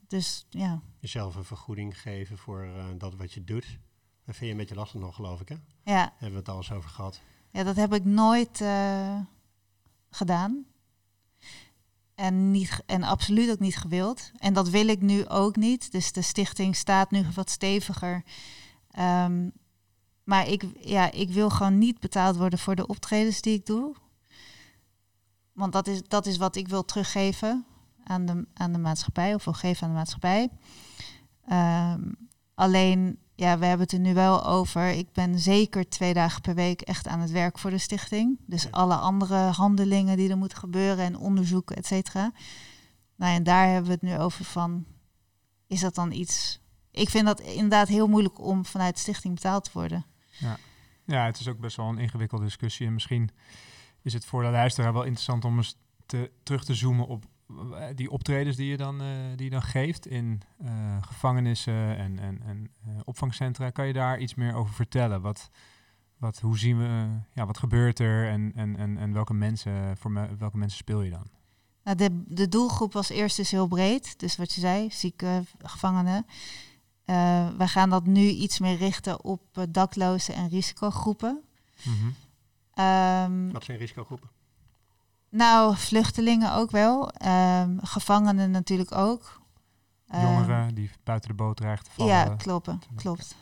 Dus 0.08 0.46
ja. 0.50 0.80
Jezelf 0.98 1.34
een 1.34 1.44
vergoeding 1.44 2.00
geven 2.00 2.38
voor 2.38 2.64
uh, 2.64 2.84
dat 2.98 3.14
wat 3.14 3.32
je 3.32 3.44
doet. 3.44 3.78
Dat 4.24 4.36
vind 4.36 4.38
je 4.38 4.50
een 4.50 4.56
beetje 4.56 4.74
lastig 4.74 5.00
nog, 5.00 5.14
geloof 5.14 5.40
ik, 5.40 5.48
hè? 5.48 5.56
Ja. 5.84 6.12
Hebben 6.12 6.30
we 6.30 6.36
het 6.36 6.48
al 6.48 6.56
eens 6.56 6.72
over 6.72 6.90
gehad. 6.90 7.20
Ja, 7.50 7.62
dat 7.62 7.76
heb 7.76 7.94
ik 7.94 8.04
nooit 8.04 8.60
uh, 8.60 9.20
gedaan. 10.14 10.64
En, 12.14 12.50
niet, 12.50 12.82
en 12.86 13.02
absoluut 13.02 13.50
ook 13.50 13.58
niet 13.58 13.76
gewild. 13.76 14.30
En 14.38 14.52
dat 14.52 14.68
wil 14.68 14.88
ik 14.88 15.00
nu 15.00 15.28
ook 15.28 15.56
niet. 15.56 15.92
Dus 15.92 16.12
de 16.12 16.22
stichting 16.22 16.76
staat 16.76 17.10
nu 17.10 17.24
wat 17.34 17.50
steviger. 17.50 18.24
Um, 18.98 19.52
maar 20.24 20.48
ik, 20.48 20.64
ja, 20.80 21.10
ik 21.10 21.30
wil 21.30 21.50
gewoon 21.50 21.78
niet 21.78 22.00
betaald 22.00 22.36
worden 22.36 22.58
voor 22.58 22.74
de 22.74 22.86
optredens 22.86 23.40
die 23.40 23.54
ik 23.54 23.66
doe. 23.66 23.94
Want 25.52 25.72
dat 25.72 25.86
is, 25.86 26.02
dat 26.02 26.26
is 26.26 26.36
wat 26.36 26.56
ik 26.56 26.68
wil 26.68 26.84
teruggeven 26.84 27.66
aan 28.04 28.26
de, 28.26 28.46
aan 28.54 28.72
de 28.72 28.78
maatschappij. 28.78 29.34
Of 29.34 29.44
wil 29.44 29.52
geven 29.52 29.82
aan 29.82 29.92
de 29.92 29.98
maatschappij. 29.98 30.48
Um, 31.50 32.16
alleen, 32.54 33.18
ja, 33.34 33.58
we 33.58 33.64
hebben 33.66 33.84
het 33.86 33.92
er 33.92 34.00
nu 34.00 34.14
wel 34.14 34.46
over. 34.46 34.88
Ik 34.88 35.12
ben 35.12 35.38
zeker 35.38 35.88
twee 35.88 36.14
dagen 36.14 36.40
per 36.40 36.54
week 36.54 36.80
echt 36.80 37.06
aan 37.08 37.20
het 37.20 37.30
werk 37.30 37.58
voor 37.58 37.70
de 37.70 37.78
stichting. 37.78 38.38
Dus 38.46 38.62
Ja. 38.62 38.68
alle 38.70 38.94
andere 38.94 39.36
handelingen 39.36 40.16
die 40.16 40.30
er 40.30 40.36
moeten 40.36 40.58
gebeuren 40.58 41.04
en 41.04 41.18
onderzoeken, 41.18 41.76
et 41.76 41.86
cetera. 41.86 42.32
Nou, 43.16 43.34
en 43.34 43.42
daar 43.42 43.66
hebben 43.66 43.84
we 43.86 43.92
het 43.92 44.02
nu 44.02 44.18
over 44.18 44.44
van, 44.44 44.84
is 45.66 45.80
dat 45.80 45.94
dan 45.94 46.12
iets... 46.12 46.60
Ik 46.90 47.08
vind 47.08 47.26
dat 47.26 47.40
inderdaad 47.40 47.88
heel 47.88 48.08
moeilijk 48.08 48.40
om 48.40 48.64
vanuit 48.66 48.94
de 48.94 49.00
stichting 49.00 49.34
betaald 49.34 49.64
te 49.64 49.70
worden. 49.72 50.04
Ja, 51.04 51.24
het 51.24 51.40
is 51.40 51.48
ook 51.48 51.58
best 51.58 51.76
wel 51.76 51.88
een 51.88 51.98
ingewikkelde 51.98 52.44
discussie. 52.44 52.86
En 52.86 52.92
misschien 52.92 53.30
is 54.02 54.12
het 54.12 54.24
voor 54.24 54.42
de 54.42 54.50
luisteraar 54.50 54.92
wel 54.92 55.02
interessant 55.02 55.44
om 55.44 55.56
eens 55.56 55.76
te, 56.06 56.30
terug 56.42 56.64
te 56.64 56.74
zoomen 56.74 57.06
op 57.06 57.24
die 57.94 58.10
optredens 58.10 58.56
die 58.56 58.66
je 58.66 58.76
dan, 58.76 59.00
eh, 59.00 59.06
die 59.36 59.44
je 59.44 59.50
dan 59.50 59.62
geeft 59.62 60.06
in 60.06 60.42
eh, 60.58 60.96
gevangenissen 61.00 61.96
en, 61.96 62.18
en, 62.18 62.42
en 62.42 62.70
eh, 62.86 62.94
opvangcentra. 63.04 63.70
Kan 63.70 63.86
je 63.86 63.92
daar 63.92 64.18
iets 64.18 64.34
meer 64.34 64.54
over 64.54 64.74
vertellen? 64.74 65.20
Wat, 65.20 65.50
wat, 66.16 66.40
hoe 66.40 66.58
zien 66.58 66.78
we, 66.78 67.08
ja, 67.32 67.46
wat 67.46 67.58
gebeurt 67.58 67.98
er 67.98 68.28
en, 68.28 68.52
en, 68.54 68.76
en, 68.76 68.98
en 68.98 69.12
welke, 69.12 69.34
mensen, 69.34 69.96
voor 69.96 70.10
me, 70.10 70.36
welke 70.36 70.56
mensen 70.56 70.78
speel 70.78 71.02
je 71.02 71.10
dan? 71.10 71.26
Nou, 71.84 71.96
de, 71.96 72.22
de 72.26 72.48
doelgroep 72.48 72.92
was 72.92 73.08
eerst 73.08 73.36
dus 73.36 73.50
heel 73.50 73.66
breed. 73.66 74.18
Dus 74.18 74.36
wat 74.36 74.52
je 74.52 74.60
zei, 74.60 74.90
zieke 74.90 75.42
gevangenen. 75.58 76.26
Eh, 77.04 77.48
we 77.56 77.68
gaan 77.68 77.90
dat 77.90 78.06
nu 78.06 78.28
iets 78.28 78.58
meer 78.58 78.76
richten 78.76 79.24
op 79.24 79.42
eh, 79.52 79.64
daklozen 79.68 80.34
en 80.34 80.48
risicogroepen. 80.48 81.42
Mhm. 81.82 82.10
Ehm, 82.74 83.50
Wat 83.52 83.64
zijn 83.64 83.78
risicogroepen? 83.78 84.28
Nou, 85.32 85.76
vluchtelingen 85.76 86.54
ook 86.54 86.70
wel. 86.70 87.10
Ehm, 87.10 87.78
gevangenen 87.82 88.50
natuurlijk 88.50 88.92
ook. 88.92 89.40
Ehm, 90.08 90.22
Jongeren 90.22 90.74
die 90.74 90.90
buiten 91.04 91.28
de 91.28 91.34
boot 91.36 91.56
dreigen 91.56 91.84
te 91.84 91.90
vallen. 91.90 92.12
ja, 92.12 92.34
kloppen. 92.36 92.80
Klopt. 92.96 93.36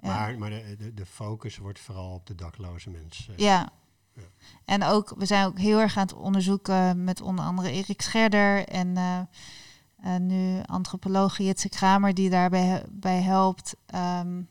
Ja. 0.00 0.08
Maar, 0.08 0.38
maar 0.38 0.50
de, 0.50 0.74
de, 0.78 0.94
de 0.94 1.06
focus 1.06 1.56
wordt 1.56 1.78
vooral 1.78 2.14
op 2.14 2.26
de 2.26 2.34
dakloze 2.34 2.90
mensen. 2.90 3.34
Ja. 3.36 3.68
Ja. 4.12 4.22
En 4.64 4.82
ook, 4.84 5.14
we 5.16 5.26
zijn 5.26 5.46
ook 5.46 5.58
heel 5.58 5.80
erg 5.80 5.96
aan 5.96 6.06
het 6.06 6.14
onderzoeken 6.14 7.04
met 7.04 7.20
onder 7.20 7.44
andere 7.44 7.70
Erik 7.70 8.02
Scherder 8.02 8.68
en 8.68 8.96
eh, 8.96 9.18
eh, 9.96 10.20
nu 10.20 10.62
antropoloog 10.62 11.38
Jitse 11.38 11.68
Kramer 11.68 12.14
die 12.14 12.30
daarbij 12.30 12.84
bij 12.90 13.20
helpt. 13.22 13.76
ehm, 13.86 14.42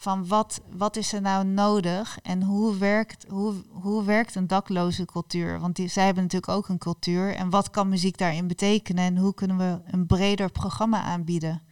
van 0.00 0.26
wat, 0.26 0.60
wat 0.76 0.96
is 0.96 1.12
er 1.12 1.20
nou 1.20 1.44
nodig 1.44 2.18
en 2.22 2.42
hoe 2.42 2.76
werkt, 2.76 3.26
hoe, 3.28 3.54
hoe 3.68 4.04
werkt 4.04 4.34
een 4.34 4.46
dakloze 4.46 5.04
cultuur? 5.04 5.60
Want 5.60 5.76
die, 5.76 5.88
zij 5.88 6.04
hebben 6.04 6.22
natuurlijk 6.22 6.52
ook 6.52 6.68
een 6.68 6.78
cultuur. 6.78 7.34
En 7.34 7.50
wat 7.50 7.70
kan 7.70 7.88
muziek 7.88 8.18
daarin 8.18 8.46
betekenen 8.46 9.04
en 9.04 9.16
hoe 9.16 9.34
kunnen 9.34 9.56
we 9.56 9.80
een 9.84 10.06
breder 10.06 10.50
programma 10.50 11.02
aanbieden? 11.02 11.62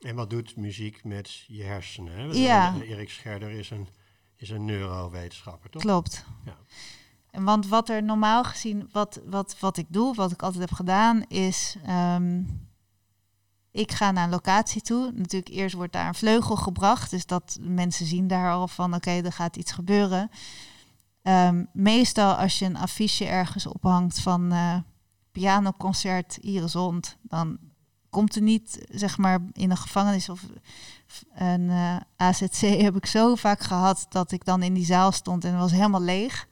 En 0.00 0.14
wat 0.14 0.30
doet 0.30 0.56
muziek 0.56 1.04
met 1.04 1.44
je 1.46 1.62
hersenen? 1.62 2.12
Hè? 2.12 2.24
Ja. 2.24 2.74
Erik 2.80 3.10
Scherder 3.10 3.50
is 3.50 3.70
een, 3.70 3.88
is 4.36 4.50
een 4.50 4.64
neurowetenschapper, 4.64 5.70
toch? 5.70 5.82
Klopt. 5.82 6.24
Ja. 6.44 6.56
En 7.30 7.44
want 7.44 7.68
wat 7.68 7.88
er 7.88 8.02
normaal 8.02 8.44
gezien, 8.44 8.88
wat, 8.92 9.20
wat, 9.24 9.56
wat 9.58 9.76
ik 9.76 9.86
doe, 9.88 10.14
wat 10.14 10.32
ik 10.32 10.42
altijd 10.42 10.62
heb 10.68 10.72
gedaan, 10.72 11.24
is 11.28 11.76
ehm, 11.84 12.42
ik 13.76 13.92
ga 13.92 14.10
naar 14.10 14.24
een 14.24 14.30
locatie 14.30 14.82
toe. 14.82 15.12
Natuurlijk, 15.14 15.48
eerst 15.54 15.74
wordt 15.74 15.92
daar 15.92 16.08
een 16.08 16.14
vleugel 16.14 16.56
gebracht. 16.56 17.10
Dus 17.10 17.26
dat 17.26 17.58
mensen 17.60 18.06
zien 18.06 18.26
daar 18.26 18.52
al 18.52 18.68
van 18.68 18.94
oké, 18.94 19.10
er 19.10 19.32
gaat 19.32 19.56
iets 19.56 19.72
gebeuren. 19.72 20.30
Ehm, 21.22 21.64
meestal 21.72 22.34
als 22.34 22.58
je 22.58 22.64
een 22.64 22.76
affiche 22.76 23.24
ergens 23.24 23.66
ophangt 23.66 24.20
van 24.20 24.52
eh 24.52 24.76
pianoconcert 25.32 26.36
Iris 26.36 26.72
Hond, 26.72 27.16
dan 27.22 27.58
komt 28.10 28.36
er 28.36 28.42
niet, 28.42 28.86
zeg 28.90 29.18
maar, 29.18 29.40
in 29.52 29.70
een 29.70 29.76
gevangenis 29.76 30.28
of 30.28 30.42
een 31.34 31.70
eh, 31.70 31.96
AZC 32.16 32.60
heb 32.60 32.96
ik 32.96 33.06
zo 33.06 33.34
vaak 33.34 33.60
gehad 33.60 34.06
dat 34.08 34.32
ik 34.32 34.44
dan 34.44 34.62
in 34.62 34.74
die 34.74 34.84
zaal 34.84 35.12
stond 35.12 35.44
en 35.44 35.50
het 35.50 35.60
was 35.60 35.72
helemaal 35.72 36.02
leeg. 36.02 36.48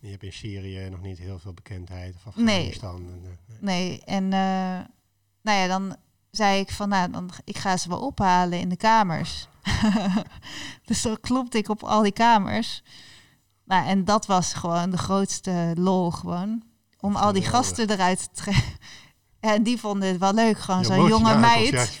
Je 0.00 0.10
hebt 0.10 0.22
in 0.22 0.32
Syrië 0.32 0.88
nog 0.90 1.02
niet 1.02 1.18
heel 1.18 1.38
veel 1.38 1.52
bekendheid. 1.52 2.14
Of 2.24 2.36
Nee. 2.36 2.44
Afghanistan. 2.46 2.96
En, 2.96 3.20
eh, 3.24 3.58
nee. 3.60 3.88
Nee, 3.88 4.02
en 4.04 4.28
nou 5.42 5.58
ja, 5.58 5.66
dan 5.66 5.96
zei 6.36 6.60
ik 6.60 6.70
van, 6.70 6.88
nou, 6.88 7.10
dan, 7.10 7.30
ik 7.44 7.58
ga 7.58 7.76
ze 7.76 7.88
wel 7.88 8.00
ophalen 8.00 8.58
in 8.58 8.68
de 8.68 8.76
kamers. 8.76 9.48
dus 10.86 11.02
dan 11.02 11.20
klopte 11.20 11.58
ik 11.58 11.68
op 11.68 11.82
al 11.82 12.02
die 12.02 12.12
kamers. 12.12 12.82
Nou, 13.64 13.86
en 13.86 14.04
dat 14.04 14.26
was 14.26 14.54
gewoon 14.54 14.90
de 14.90 14.98
grootste 14.98 15.72
lol 15.78 16.10
gewoon. 16.10 16.62
Om 17.00 17.16
al 17.16 17.32
die 17.32 17.42
gasten 17.42 17.90
eruit 17.90 18.18
te 18.18 18.28
trekken. 18.32 18.64
En 19.40 19.62
die 19.62 19.80
vonden 19.80 20.08
het 20.08 20.18
wel 20.18 20.32
leuk, 20.32 20.58
gewoon 20.58 20.84
zo'n 20.84 21.08
jonge 21.08 21.38
meid. 21.38 22.00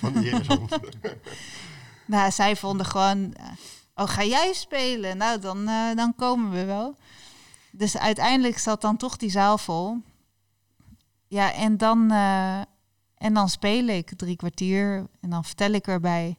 Nou, 2.06 2.30
zij 2.30 2.56
vonden 2.56 2.86
gewoon, 2.86 3.34
eh, 3.34 3.46
oh, 3.94 4.08
ga 4.08 4.24
jij 4.24 4.52
spelen? 4.52 5.16
Nou, 5.16 5.40
dan, 5.40 5.68
eh, 5.68 5.94
dan 5.94 6.14
komen 6.14 6.50
we 6.50 6.64
wel. 6.64 6.96
Dus 7.70 7.98
uiteindelijk 7.98 8.58
zat 8.58 8.80
dan 8.80 8.96
toch 8.96 9.16
die 9.16 9.30
zaal 9.30 9.58
vol. 9.58 9.96
Ja, 11.28 11.52
en 11.52 11.76
dan, 11.76 12.10
eh, 12.10 12.60
en 13.16 13.34
dan 13.34 13.48
speel 13.48 13.86
ik 13.86 14.12
drie 14.16 14.36
kwartier 14.36 15.06
en 15.20 15.30
dan 15.30 15.44
vertel 15.44 15.72
ik 15.72 15.86
erbij. 15.86 16.38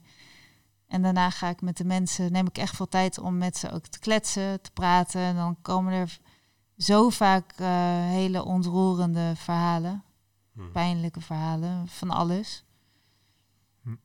En 0.87 1.01
daarna 1.01 1.29
ga 1.29 1.49
ik 1.49 1.61
met 1.61 1.77
de 1.77 1.85
mensen, 1.85 2.31
neem 2.31 2.47
ik 2.47 2.57
echt 2.57 2.75
veel 2.75 2.87
tijd 2.87 3.19
om 3.19 3.37
met 3.37 3.57
ze 3.57 3.71
ook 3.71 3.87
te 3.87 3.99
kletsen, 3.99 4.61
te 4.61 4.71
praten. 4.71 5.21
En 5.21 5.35
dan 5.35 5.61
komen 5.61 5.93
er 5.93 6.17
zo 6.77 7.09
vaak 7.09 7.51
eh, 7.51 7.67
hele 8.05 8.43
ontroerende 8.43 9.33
verhalen, 9.35 10.03
Hm. 10.53 10.71
pijnlijke 10.71 11.21
verhalen, 11.21 11.87
van 11.87 12.09
alles. 12.09 12.63
Hm. 13.81 13.95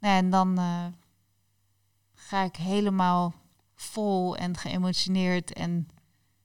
En 0.00 0.30
dan 0.30 0.58
eh, 0.58 0.86
ga 2.14 2.42
ik 2.42 2.56
helemaal 2.56 3.34
vol 3.74 4.36
en 4.36 4.56
geëmotioneerd 4.56 5.52
en 5.52 5.88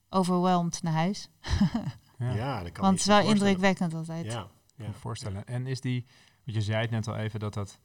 overwhelmed 0.10 0.82
naar 0.82 0.94
huis. 0.94 1.30
Ja, 2.18 2.34
Ja, 2.34 2.64
dat 2.64 2.72
kan 2.72 2.84
Want 2.84 3.00
het 3.00 3.08
is 3.08 3.16
wel 3.16 3.30
indrukwekkend 3.30 3.94
altijd. 3.94 4.26
Ja, 4.26 4.48
kan 4.76 4.86
ja. 4.86 4.92
me 4.92 4.98
voorstellen. 4.98 5.46
En 5.46 5.68
is 5.68 5.82
die, 5.82 6.06
want 6.44 6.58
je 6.58 6.64
zei 6.64 6.82
het 6.82 6.92
net 6.92 7.08
al 7.08 7.16
even 7.16 7.40
dat 7.40 7.54
dat, 7.54 7.80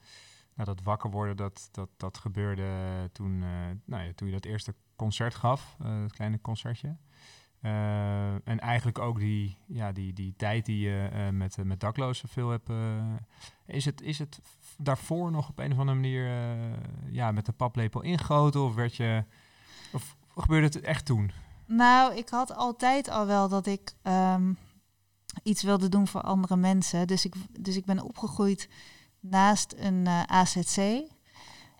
nou, 0.54 0.68
dat 0.68 0.82
wakker 0.82 1.10
worden, 1.10 1.36
dat, 1.36 1.68
dat, 1.72 1.88
dat 1.96 2.18
gebeurde 2.18 2.68
toen, 3.12 3.42
eh, 3.42 3.48
nou 3.84 4.04
ja, 4.04 4.12
toen 4.14 4.26
je 4.26 4.34
dat 4.34 4.44
eerste 4.44 4.74
concert 4.96 5.34
gaf, 5.34 5.76
eh 5.82 6.02
het 6.02 6.12
kleine 6.12 6.40
concertje. 6.40 6.96
Eh, 7.60 8.48
en 8.48 8.58
eigenlijk 8.60 8.98
ook 8.98 9.18
die, 9.18 9.58
ja, 9.66 9.92
die, 9.92 10.12
die 10.12 10.34
tijd 10.36 10.66
die 10.66 10.78
je 10.88 11.08
eh, 11.12 11.28
met, 11.28 11.56
met 11.64 11.80
daklozen 11.80 12.28
veel 12.28 12.48
hebt. 12.50 12.68
eh, 12.68 13.14
is, 13.66 13.84
het, 13.84 14.02
is 14.02 14.18
het 14.18 14.40
daarvoor 14.78 15.30
nog 15.30 15.48
op 15.48 15.58
een 15.58 15.72
of 15.72 15.78
andere 15.78 15.98
manier 15.98 16.26
eh, 16.26 17.12
ja, 17.12 17.32
met 17.32 17.46
de 17.46 17.52
paplepel 17.52 18.00
ingegoten? 18.00 18.60
Of 18.60 18.74
werd 18.74 18.96
je. 18.96 19.24
Of 19.92 20.16
gebeurde 20.36 20.66
het 20.66 20.80
echt 20.80 21.04
toen? 21.06 21.30
Nou, 21.66 22.16
ik 22.16 22.28
had 22.28 22.54
altijd 22.54 23.08
al 23.08 23.26
wel 23.26 23.48
dat 23.48 23.66
ik 23.66 23.92
ehm, 24.02 24.52
iets 25.42 25.62
wilde 25.62 25.88
doen 25.88 26.08
voor 26.08 26.20
andere 26.20 26.56
mensen. 26.56 27.06
Dus 27.06 27.24
ik, 27.24 27.34
dus 27.60 27.76
ik 27.76 27.84
ben 27.84 28.02
opgegroeid 28.02 28.68
naast 29.20 29.74
een 29.78 30.06
eh, 30.06 30.22
AZC. 30.22 30.76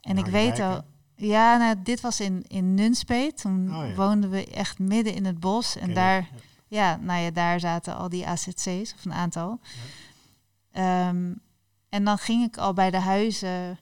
En 0.00 0.18
ik 0.18 0.26
weet 0.26 0.60
al... 0.60 0.82
Ja, 1.16 1.56
nou, 1.56 1.76
dit 1.82 2.00
was 2.00 2.20
in, 2.20 2.44
in 2.48 2.74
Nunspeet. 2.74 3.40
Toen 3.40 3.76
Oh 3.76 3.88
ja. 3.88 3.94
woonden 3.94 4.30
we 4.30 4.46
echt 4.46 4.78
midden 4.78 5.14
in 5.14 5.24
het 5.24 5.40
bos. 5.40 5.76
En 5.76 5.94
daar, 5.94 6.28
ja. 6.68 6.94
ja, 6.94 6.96
nou 6.96 7.20
ja, 7.20 7.30
daar 7.30 7.60
zaten 7.60 7.96
al 7.96 8.08
die 8.08 8.26
AZC's, 8.26 8.94
of 8.94 9.04
een 9.04 9.12
aantal. 9.12 9.60
Ehm, 10.72 11.32
en 11.88 12.04
dan 12.04 12.18
ging 12.18 12.44
ik 12.44 12.56
al 12.56 12.72
bij 12.72 12.90
de 12.90 12.98
huizen, 12.98 13.78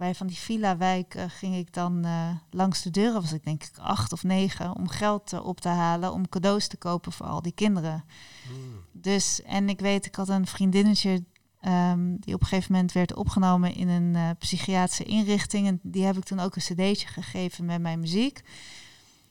bij 0.00 0.14
van 0.14 0.26
die 0.26 0.36
villa-wijken, 0.36 1.30
ging 1.30 1.56
ik 1.56 1.72
dan 1.72 2.04
eh, 2.04 2.30
langs 2.50 2.82
de 2.82 2.90
deuren, 2.90 3.20
was 3.20 3.32
ik 3.32 3.44
denk 3.44 3.64
ik 3.64 3.78
acht 3.78 4.12
of 4.12 4.22
negen, 4.22 4.76
om 4.76 4.88
geld 4.88 5.32
eh, 5.32 5.44
op 5.44 5.60
te 5.60 5.68
halen, 5.68 6.12
om 6.12 6.28
cadeaus 6.28 6.66
te 6.66 6.76
kopen 6.76 7.12
voor 7.12 7.26
al 7.26 7.42
die 7.42 7.52
kinderen. 7.52 8.04
Hmm. 8.46 8.84
Dus, 8.92 9.42
en 9.42 9.68
ik 9.68 9.80
weet, 9.80 10.06
ik 10.06 10.14
had 10.14 10.28
een 10.28 10.46
vriendinnetje 10.46 11.24
ehm, 11.60 12.16
die 12.18 12.34
op 12.34 12.40
een 12.40 12.46
gegeven 12.46 12.72
moment 12.72 12.92
werd 12.92 13.14
opgenomen 13.14 13.74
in 13.74 13.88
een 13.88 14.14
eh, 14.14 14.30
psychiatrische 14.38 15.04
inrichting. 15.04 15.66
En 15.66 15.80
die 15.82 16.04
heb 16.04 16.16
ik 16.16 16.24
toen 16.24 16.40
ook 16.40 16.56
een 16.56 16.62
cd'tje 16.62 17.06
gegeven 17.08 17.64
met 17.64 17.80
mijn 17.80 18.00
muziek. 18.00 18.40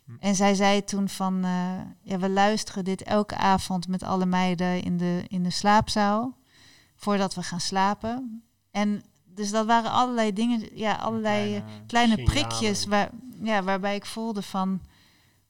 Hm. 0.05 0.11
En 0.19 0.35
zij 0.35 0.53
zei 0.53 0.83
toen 0.83 1.09
van, 1.09 1.43
eh, 1.43 1.79
ja, 2.01 2.19
we 2.19 2.29
luisteren 2.29 2.83
dit 2.83 3.03
elke 3.03 3.38
avond 3.38 3.88
met 3.88 4.03
alle 4.03 4.25
meiden 4.25 4.83
in 4.83 4.97
de, 4.97 5.23
in 5.27 5.43
de 5.43 5.51
slaapzaal, 5.51 6.38
voordat 6.95 7.35
we 7.35 7.43
gaan 7.43 7.59
slapen. 7.59 8.43
En 8.71 9.03
dus 9.39 9.51
dat 9.51 9.65
waren 9.65 9.91
allerlei 9.91 10.34
dingen, 10.34 10.77
ja, 10.77 10.96
allerlei 10.96 11.63
Kleine- 11.88 12.24
prikjes 12.24 12.86
waar, 12.86 13.10
ja, 13.41 13.63
waarbij 13.63 13.96
ik 13.96 14.05
voelde 14.05 14.41
van, 14.41 14.81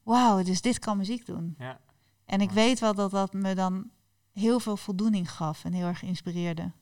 wauw, 0.02 0.42
dus 0.42 0.60
dit 0.60 0.78
kan 0.78 0.96
muziek 0.96 1.26
doen. 1.26 1.54
ja. 1.58 1.80
En 2.24 2.40
ik 2.40 2.50
weet 2.50 2.80
wel 2.80 2.94
dat 2.94 3.10
dat 3.10 3.32
me 3.32 3.54
dan 3.54 3.90
heel 4.32 4.60
veel 4.60 4.76
voldoening 4.76 5.30
gaf 5.30 5.64
en 5.64 5.72
heel 5.72 5.86
erg 5.86 6.02
inspireerde. 6.02 6.72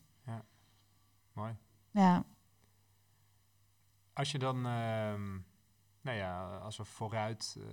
Mooi. 1.32 1.56
Ja, 1.90 2.24
Als 4.12 4.32
je 4.32 4.38
dan, 4.38 4.56
ehm, 4.56 5.30
nou 6.00 6.16
ja, 6.16 6.56
als 6.56 6.76
we 6.76 6.84
vooruit, 6.84 7.56
eh, 7.58 7.64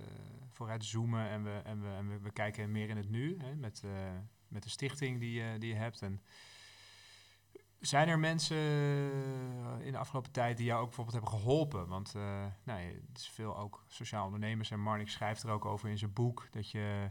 vooruit 0.50 0.84
zoomen 0.84 1.28
en, 1.28 1.44
we, 1.44 1.60
en, 1.64 1.82
we, 1.82 1.88
en 1.88 2.08
we, 2.08 2.18
we 2.20 2.30
kijken 2.30 2.70
meer 2.70 2.88
in 2.88 2.96
het 2.96 3.10
nu, 3.10 3.36
hè, 3.38 3.54
met, 3.54 3.82
eh, 3.84 3.90
met 4.48 4.62
de 4.62 4.68
stichting 4.68 5.20
die, 5.20 5.32
je 5.42 5.58
die 5.58 5.68
je 5.68 5.74
hebt. 5.78 6.02
En 6.02 6.20
zijn 7.80 8.08
er 8.08 8.18
mensen 8.18 8.56
eh, 8.56 9.86
in 9.86 9.92
de 9.92 9.98
afgelopen 9.98 10.32
tijd 10.32 10.56
die 10.56 10.66
jou 10.66 10.80
ook 10.80 10.86
bijvoorbeeld 10.86 11.16
hebben 11.16 11.40
geholpen? 11.40 11.88
Want 11.88 12.14
eh, 12.14 12.44
nou, 12.64 12.80
het 12.80 13.18
is 13.18 13.28
veel 13.28 13.58
ook 13.58 13.84
sociaal 13.88 14.24
ondernemers 14.24 14.70
en 14.70 14.80
Marnik 14.80 15.08
schrijft 15.08 15.42
er 15.42 15.50
ook 15.50 15.64
over 15.64 15.88
in 15.88 15.98
zijn 15.98 16.12
boek 16.12 16.48
dat 16.50 16.70
je, 16.70 17.10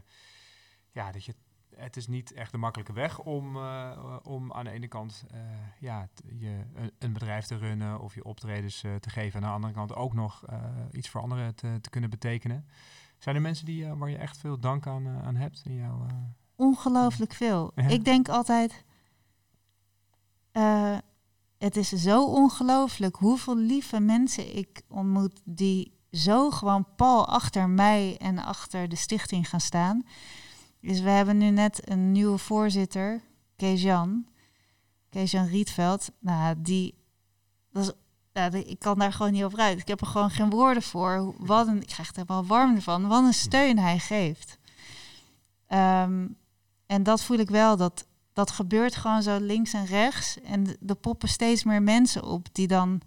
ja, 0.90 1.12
dat 1.12 1.24
je 1.24 1.34
het 1.76 1.96
is 1.96 2.06
niet 2.06 2.32
echt 2.32 2.50
de 2.50 2.58
makkelijke 2.58 2.92
weg 2.92 3.18
om, 3.18 3.56
eh, 3.56 4.16
om 4.22 4.52
aan 4.52 4.64
de 4.64 4.70
ene 4.70 4.88
kant 4.88 5.24
ja, 5.80 6.08
je, 6.24 6.64
een, 6.98 7.12
bedrijf 7.12 7.46
te 7.46 7.56
runnen 7.56 8.00
of 8.00 8.14
je 8.14 8.24
optredens 8.24 8.80
te 8.80 9.10
geven. 9.10 9.40
En 9.40 9.46
aan 9.46 9.50
de 9.50 9.54
andere 9.54 9.72
kant 9.72 9.94
ook 9.94 10.14
nog 10.14 10.44
iets 10.90 11.08
voor 11.08 11.20
anderen 11.20 11.54
te, 11.54 11.78
te 11.80 11.90
kunnen 11.90 12.10
betekenen. 12.10 12.68
Zijn 13.18 13.36
er 13.36 13.42
mensen 13.42 13.66
die, 13.66 13.86
waar 13.86 14.10
je 14.10 14.16
echt 14.16 14.38
veel 14.38 14.58
dank 14.58 14.86
aan, 14.86 15.08
aan 15.08 15.36
hebt 15.36 15.62
in 15.64 15.74
jouw... 15.74 16.06
ongelooflijk 16.56 17.32
veel. 17.32 17.72
Ja. 17.74 17.82
Ik 17.82 18.04
denk 18.04 18.28
altijd, 18.28 18.85
eh, 20.56 20.96
het 21.58 21.76
is 21.76 21.88
zo 21.88 22.24
ongelooflijk 22.24 23.16
hoeveel 23.16 23.56
lieve 23.56 24.00
mensen 24.00 24.56
ik 24.56 24.82
ontmoet 24.88 25.40
die 25.44 25.92
zo 26.10 26.50
gewoon 26.50 26.86
pal 26.96 27.26
achter 27.26 27.68
mij 27.68 28.16
en 28.18 28.38
achter 28.38 28.88
de 28.88 28.96
stichting 28.96 29.48
gaan 29.48 29.60
staan. 29.60 30.02
Dus 30.80 31.00
we 31.00 31.10
hebben 31.10 31.38
nu 31.38 31.50
net 31.50 31.90
een 31.90 32.12
nieuwe 32.12 32.38
voorzitter, 32.38 33.22
Kees-Jan. 33.56 34.26
Rietveld. 35.10 36.10
Nou, 36.18 36.54
die, 36.58 36.94
dat 37.72 37.82
is 37.82 37.92
de- 38.50 38.64
ik 38.64 38.78
kan 38.78 38.98
daar 38.98 39.12
gewoon 39.12 39.32
niet 39.32 39.44
over 39.44 39.58
uit. 39.58 39.78
Ik 39.80 39.88
heb 39.88 40.00
er 40.00 40.06
gewoon 40.06 40.30
geen 40.30 40.50
woorden 40.50 40.82
voor. 40.82 41.34
Wat 41.38 41.66
een, 41.66 41.80
ik 41.80 41.86
krijg 41.86 42.14
er 42.16 42.26
wel 42.26 42.46
warm 42.46 42.74
ervan. 42.74 43.06
Wat 43.06 43.24
een 43.24 43.34
steun 43.34 43.78
hij 43.78 43.98
geeft. 43.98 44.58
Ehm, 45.66 46.26
en 46.86 47.02
dat 47.02 47.22
voel 47.22 47.38
ik 47.38 47.50
wel. 47.50 47.76
Dat, 47.76 48.06
dat 48.36 48.50
gebeurt 48.50 48.96
gewoon 48.96 49.22
zo 49.22 49.38
links 49.40 49.72
en 49.72 49.84
rechts. 49.86 50.40
En 50.40 50.64
de- 50.64 50.78
er 50.86 50.94
poppen 50.96 51.28
steeds 51.28 51.64
meer 51.64 51.82
mensen 51.82 52.22
op 52.24 52.46
die 52.52 52.66
dan 52.66 53.00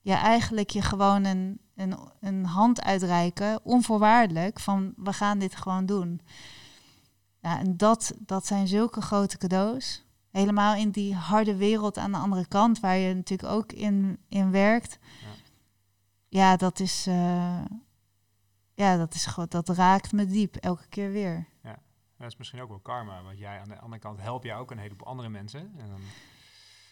ja, 0.00 0.20
eigenlijk 0.22 0.70
je 0.70 0.82
gewoon 0.82 1.24
een, 1.24 1.58
een, 1.74 1.96
een 2.20 2.44
hand 2.44 2.82
uitreiken, 2.82 3.64
onvoorwaardelijk, 3.64 4.60
van 4.60 4.92
we 4.96 5.12
gaan 5.12 5.38
dit 5.38 5.56
gewoon 5.56 5.86
doen. 5.86 6.20
Ja, 7.40 7.58
en 7.58 7.76
dat, 7.76 8.14
dat 8.18 8.46
zijn 8.46 8.68
zulke 8.68 9.00
grote 9.00 9.38
cadeaus. 9.38 10.04
Helemaal 10.30 10.74
in 10.74 10.90
die 10.90 11.14
harde 11.14 11.56
wereld 11.56 11.98
aan 11.98 12.12
de 12.12 12.18
andere 12.18 12.46
kant, 12.46 12.80
waar 12.80 12.96
je 12.96 13.14
natuurlijk 13.14 13.52
ook 13.52 13.72
in, 13.72 14.18
in 14.28 14.50
werkt. 14.50 14.98
Ja. 15.20 15.28
Ja, 16.28 16.56
dat 16.56 16.80
is, 16.80 17.06
eh, 17.06 17.64
ja, 18.74 18.96
dat 18.96 19.14
is 19.14 19.26
gewoon, 19.26 19.48
dat 19.48 19.68
raakt 19.68 20.12
me 20.12 20.26
diep, 20.26 20.56
elke 20.56 20.86
keer 20.88 21.10
weer. 21.12 21.46
Dat 22.18 22.26
is 22.26 22.36
misschien 22.36 22.60
ook 22.60 22.68
wel 22.68 22.78
karma, 22.78 23.22
want 23.22 23.38
jij 23.38 23.58
aan 23.60 23.68
de 23.68 23.78
andere 23.78 24.00
kant 24.00 24.20
help 24.20 24.44
je 24.44 24.54
ook 24.54 24.70
een 24.70 24.78
heleboel 24.78 25.06
andere 25.06 25.28
mensen. 25.28 25.60
En 25.60 25.88
dan, 25.88 26.00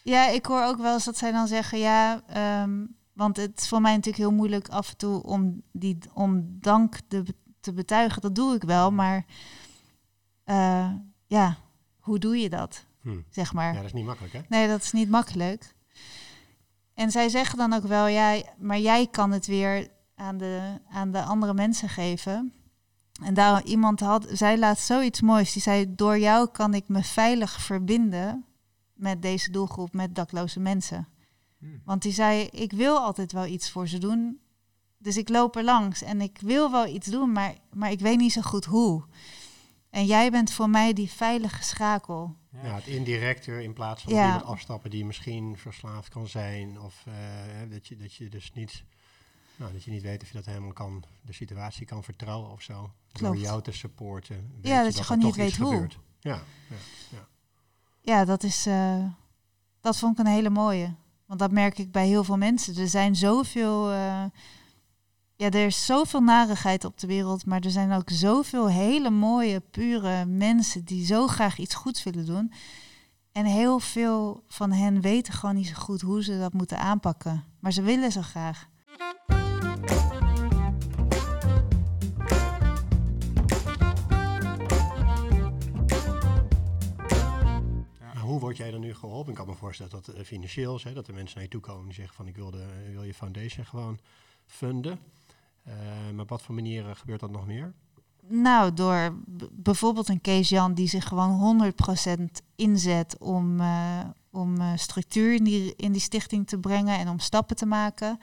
Ja, 0.03 0.27
ik 0.27 0.45
hoor 0.45 0.63
ook 0.63 0.77
wel 0.77 0.93
eens 0.93 1.05
dat 1.05 1.17
zij 1.17 1.31
dan 1.31 1.47
zeggen, 1.47 1.79
ja, 1.79 2.21
ehm, 2.27 2.85
want 3.13 3.37
het 3.37 3.59
is 3.61 3.67
voor 3.67 3.81
mij 3.81 3.91
natuurlijk 3.95 4.23
heel 4.23 4.31
moeilijk 4.37 4.67
af 4.69 4.89
en 4.89 4.97
toe 4.97 5.23
om, 5.23 5.61
die, 5.71 5.97
om 6.13 6.57
dank 6.59 6.99
te, 7.07 7.23
te 7.59 7.73
betuigen. 7.73 8.21
Dat 8.21 8.35
doe 8.35 8.55
ik 8.55 8.63
wel, 8.63 8.91
maar 8.91 9.25
eh, 10.43 10.91
ja, 11.25 11.57
hoe 11.99 12.19
doe 12.19 12.37
je 12.37 12.49
dat, 12.49 12.85
Hm. 13.01 13.21
zeg 13.29 13.53
maar? 13.53 13.69
Ja, 13.73 13.75
dat 13.77 13.85
is 13.85 13.93
niet 13.93 14.05
makkelijk, 14.05 14.33
hè? 14.33 14.41
Nee, 14.49 14.67
dat 14.67 14.81
is 14.81 14.91
niet 14.91 15.09
makkelijk. 15.09 15.73
En 16.93 17.11
zij 17.11 17.29
zeggen 17.29 17.57
dan 17.57 17.73
ook 17.73 17.83
wel, 17.83 18.07
ja, 18.07 18.41
maar 18.57 18.79
jij 18.79 19.07
kan 19.07 19.31
het 19.31 19.45
weer 19.45 19.87
aan 20.15 20.37
de, 20.37 20.79
aan 20.89 21.11
de 21.11 21.21
andere 21.23 21.53
mensen 21.53 21.89
geven. 21.89 22.53
En 23.23 23.33
daar 23.33 23.63
iemand 23.63 23.99
had, 23.99 24.27
zij 24.31 24.57
laat 24.57 24.79
zoiets 24.79 25.21
moois. 25.21 25.53
Die 25.53 25.61
zei, 25.61 25.95
door 25.95 26.19
jou 26.19 26.49
kan 26.49 26.73
ik 26.73 26.87
me 26.87 27.03
veilig 27.03 27.61
verbinden 27.61 28.45
met 28.93 29.21
deze 29.21 29.51
doelgroep, 29.51 29.93
met 29.93 30.15
dakloze 30.15 30.59
mensen. 30.59 31.07
hmm, 31.59 31.81
Want 31.85 32.01
die 32.01 32.11
zei, 32.13 32.41
ik 32.45 32.71
wil 32.71 32.97
altijd 32.99 33.31
wel 33.31 33.45
iets 33.45 33.71
voor 33.71 33.87
ze 33.87 33.97
doen. 33.97 34.39
Dus 34.97 35.17
ik 35.17 35.29
loop 35.29 35.55
er 35.55 35.63
langs 35.63 36.01
en 36.01 36.21
ik 36.21 36.39
wil 36.41 36.71
wel 36.71 36.87
iets 36.87 37.07
doen, 37.07 37.31
maar, 37.31 37.55
maar 37.73 37.91
ik 37.91 37.99
weet 37.99 38.17
niet 38.17 38.31
zo 38.31 38.41
goed 38.41 38.65
hoe. 38.65 39.03
En 39.89 40.05
jij 40.05 40.31
bent 40.31 40.51
voor 40.51 40.69
mij 40.69 40.93
die 40.93 41.11
veilige 41.11 41.63
schakel. 41.63 42.35
ja. 42.63 42.75
Het 42.75 42.87
indirecter 42.87 43.61
in 43.61 43.73
plaats 43.73 44.03
van 44.03 44.13
Ja. 44.13 44.25
iemand 44.25 44.43
afstappen 44.43 44.89
die 44.89 45.05
misschien 45.05 45.57
verslaafd 45.57 46.09
kan 46.09 46.27
zijn. 46.27 46.79
Of 46.81 47.03
eh, 47.07 47.13
hè, 47.57 47.67
dat, 47.67 47.87
je, 47.87 47.95
dat 47.95 48.13
je 48.13 48.29
dus 48.29 48.51
niet, 48.53 48.83
nou, 49.57 49.73
dat 49.73 49.83
je 49.83 49.91
niet 49.91 50.01
weet 50.01 50.21
of 50.21 50.27
je 50.27 50.33
dat 50.33 50.45
helemaal 50.45 50.73
kan, 50.73 51.03
de 51.21 51.33
situatie 51.33 51.85
kan 51.85 52.03
vertrouwen 52.03 52.51
of 52.51 52.61
zo. 52.61 52.73
Door 52.73 52.91
Klopt. 53.11 53.39
jou 53.39 53.61
te 53.61 53.71
supporten. 53.71 54.35
weet 54.61 54.67
Ja, 54.71 54.83
dat 54.83 54.97
je 54.97 55.03
gewoon 55.03 55.23
niet 55.25 55.35
weet 55.35 55.57
hoe. 55.57 55.71
gebeurt. 55.73 55.97
Ja, 56.19 56.41
ja. 57.11 57.27
Ja, 58.01 58.25
dat 58.25 58.43
is. 58.43 58.65
eh, 58.65 59.05
dat 59.81 59.97
vond 59.97 60.19
ik 60.19 60.25
een 60.25 60.31
hele 60.31 60.49
mooie. 60.49 60.93
Want 61.25 61.39
dat 61.39 61.51
merk 61.51 61.77
ik 61.77 61.91
bij 61.91 62.07
heel 62.07 62.23
veel 62.23 62.37
mensen. 62.37 62.75
Er 62.77 62.87
zijn 62.87 63.15
zoveel. 63.15 63.91
eh, 63.91 64.23
ja, 65.37 65.45
er 65.49 65.65
is 65.65 65.85
zoveel 65.85 66.21
narigheid 66.21 66.85
op 66.85 66.99
de 66.99 67.07
wereld. 67.07 67.45
Maar 67.45 67.61
er 67.61 67.71
zijn 67.71 67.91
ook 67.91 68.09
zoveel 68.09 68.69
hele 68.69 69.09
mooie, 69.09 69.59
pure 69.59 70.25
mensen 70.25 70.85
die 70.85 71.05
zo 71.05 71.27
graag 71.27 71.57
iets 71.57 71.75
goeds 71.75 72.03
willen 72.03 72.25
doen. 72.25 72.51
En 73.31 73.45
heel 73.45 73.79
veel 73.79 74.43
van 74.47 74.71
hen 74.71 75.01
weten 75.01 75.33
gewoon 75.33 75.55
niet 75.55 75.67
zo 75.67 75.73
goed 75.75 76.01
hoe 76.01 76.23
ze 76.23 76.39
dat 76.39 76.53
moeten 76.53 76.79
aanpakken. 76.79 77.43
Maar 77.59 77.71
ze 77.71 77.81
willen 77.81 78.11
zo 78.11 78.21
graag. 78.21 78.67
Hoe 88.35 88.43
word 88.43 88.57
jij 88.57 88.71
dan 88.71 88.79
nu 88.79 88.93
geholpen? 88.93 89.31
Ik 89.31 89.37
kan 89.37 89.47
me 89.47 89.53
voorstellen 89.53 89.91
dat 89.91 90.05
het 90.05 90.27
financieel 90.27 90.75
is, 90.75 90.83
hè, 90.83 90.93
dat 90.93 91.07
er 91.07 91.13
mensen 91.13 91.35
naar 91.35 91.43
je 91.43 91.49
toe 91.49 91.61
komen 91.61 91.85
die 91.85 91.93
zeggen 91.93 92.15
van 92.15 92.27
ik 92.27 92.35
wil, 92.35 92.51
de, 92.51 92.89
wil 92.91 93.03
je 93.03 93.13
foundation 93.13 93.65
gewoon 93.65 93.99
funden. 94.45 94.99
Eh, 95.63 95.73
maar 96.13 96.21
op 96.21 96.29
wat 96.29 96.41
voor 96.41 96.55
manieren 96.55 96.95
gebeurt 96.95 97.19
dat 97.19 97.31
nog 97.31 97.45
meer? 97.45 97.73
Nou, 98.27 98.73
door 98.73 99.15
bijvoorbeeld 99.51 100.09
een 100.09 100.21
Kees 100.21 100.49
Jan 100.49 100.73
die 100.73 100.87
zich 100.87 101.07
gewoon 101.07 101.39
100% 101.39 102.41
inzet 102.55 103.17
om, 103.17 103.59
eh, 103.59 103.99
om 104.31 104.61
eh, 104.61 104.71
structuur 104.75 105.33
in 105.33 105.43
die, 105.43 105.73
in 105.75 105.91
die 105.91 106.01
stichting 106.01 106.47
te 106.47 106.59
brengen 106.59 106.97
en 106.97 107.09
om 107.09 107.19
stappen 107.19 107.55
te 107.55 107.65
maken. 107.65 108.19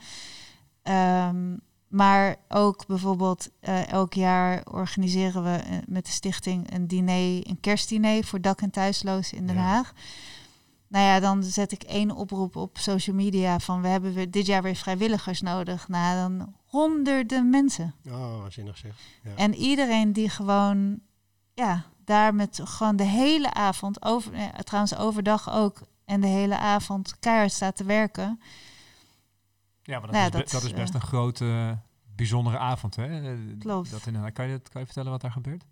Ehm, 0.81 1.55
maar 1.93 2.35
ook 2.47 2.85
bijvoorbeeld 2.85 3.49
eh, 3.59 3.87
elk 3.87 4.13
jaar 4.13 4.63
organiseren 4.71 5.43
we 5.43 5.55
eh, 5.55 5.77
met 5.87 6.05
de 6.05 6.11
stichting 6.11 6.73
een 6.73 6.87
diner, 6.87 7.47
een 7.47 7.57
kerstdiner 7.59 8.23
voor 8.23 8.41
dak- 8.41 8.61
en 8.61 8.69
thuislozen 8.69 9.37
in 9.37 9.47
Den 9.47 9.55
Ja. 9.55 9.61
Haag. 9.61 9.93
Nou 10.87 11.05
ja, 11.05 11.19
dan 11.19 11.43
zet 11.43 11.71
ik 11.71 11.83
één 11.83 12.11
oproep 12.11 12.55
op 12.55 12.77
social 12.77 13.15
media 13.15 13.59
van 13.59 13.81
we 13.81 13.87
hebben 13.87 14.13
weer 14.13 14.31
dit 14.31 14.45
jaar 14.45 14.61
weer 14.61 14.75
vrijwilligers 14.75 15.41
nodig. 15.41 15.87
Nou, 15.87 16.15
dan 16.15 16.53
honderden 16.65 17.49
mensen. 17.49 17.93
Oh, 18.07 18.41
waanzinnig 18.41 18.77
zeg. 18.77 18.95
Ja. 19.23 19.35
En 19.35 19.55
iedereen 19.55 20.13
die 20.13 20.29
gewoon, 20.29 20.99
ja, 21.53 21.85
daar 22.05 22.35
met 22.35 22.59
gewoon 22.63 22.95
de 22.95 23.03
hele 23.03 23.53
avond, 23.53 24.05
over, 24.05 24.37
ja, 24.37 24.51
trouwens 24.51 24.95
overdag 24.97 25.51
ook, 25.53 25.81
en 26.05 26.21
de 26.21 26.27
hele 26.27 26.57
avond 26.57 27.19
keihard 27.19 27.51
staat 27.51 27.75
te 27.75 27.83
werken. 27.83 28.39
Ja, 29.83 29.99
maar 29.99 30.07
dat, 30.07 30.11
Nou 30.11 30.25
is, 30.25 30.31
be- 30.31 30.37
dat, 30.37 30.51
dat 30.51 30.63
is 30.63 30.71
eh, 30.71 30.75
best 30.75 30.93
een 30.93 31.01
grote, 31.01 31.77
bijzondere 32.15 32.57
avond. 32.57 32.95
Hè? 32.95 33.31
Eh, 33.31 33.39
Klopt. 33.59 33.91
Dat 33.91 34.05
in, 34.05 34.33
kan, 34.33 34.47
je 34.47 34.59
kan 34.59 34.81
je 34.81 34.85
vertellen 34.85 35.11
wat 35.11 35.21
daar 35.21 35.31
gebeurt? 35.31 35.65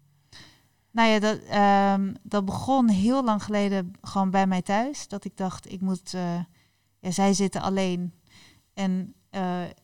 Nou 0.92 1.10
ja, 1.10 1.20
dat, 1.20 1.40
ehm, 1.40 2.14
dat 2.24 2.46
begon 2.46 2.90
heel 2.90 3.24
lang 3.24 3.44
geleden 3.44 3.94
gewoon 4.02 4.30
bij 4.30 4.48
mij 4.48 4.62
thuis. 4.62 5.08
Dat 5.08 5.26
ik 5.26 5.38
dacht, 5.38 5.72
ik 5.72 5.82
moet, 5.82 6.14
eh, 6.14 6.40
ja, 7.00 7.12
zij 7.12 7.34
zitten 7.34 7.62
alleen. 7.62 8.14
En, 8.74 9.14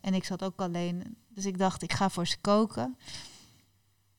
en 0.01 0.13
ik 0.13 0.23
zat 0.23 0.43
ook 0.43 0.59
alleen. 0.61 1.17
Dus 1.29 1.45
ik 1.45 1.57
dacht, 1.57 1.81
ik 1.81 1.93
ga 1.93 2.09
voor 2.09 2.27
ze 2.27 2.37
koken. 2.41 2.97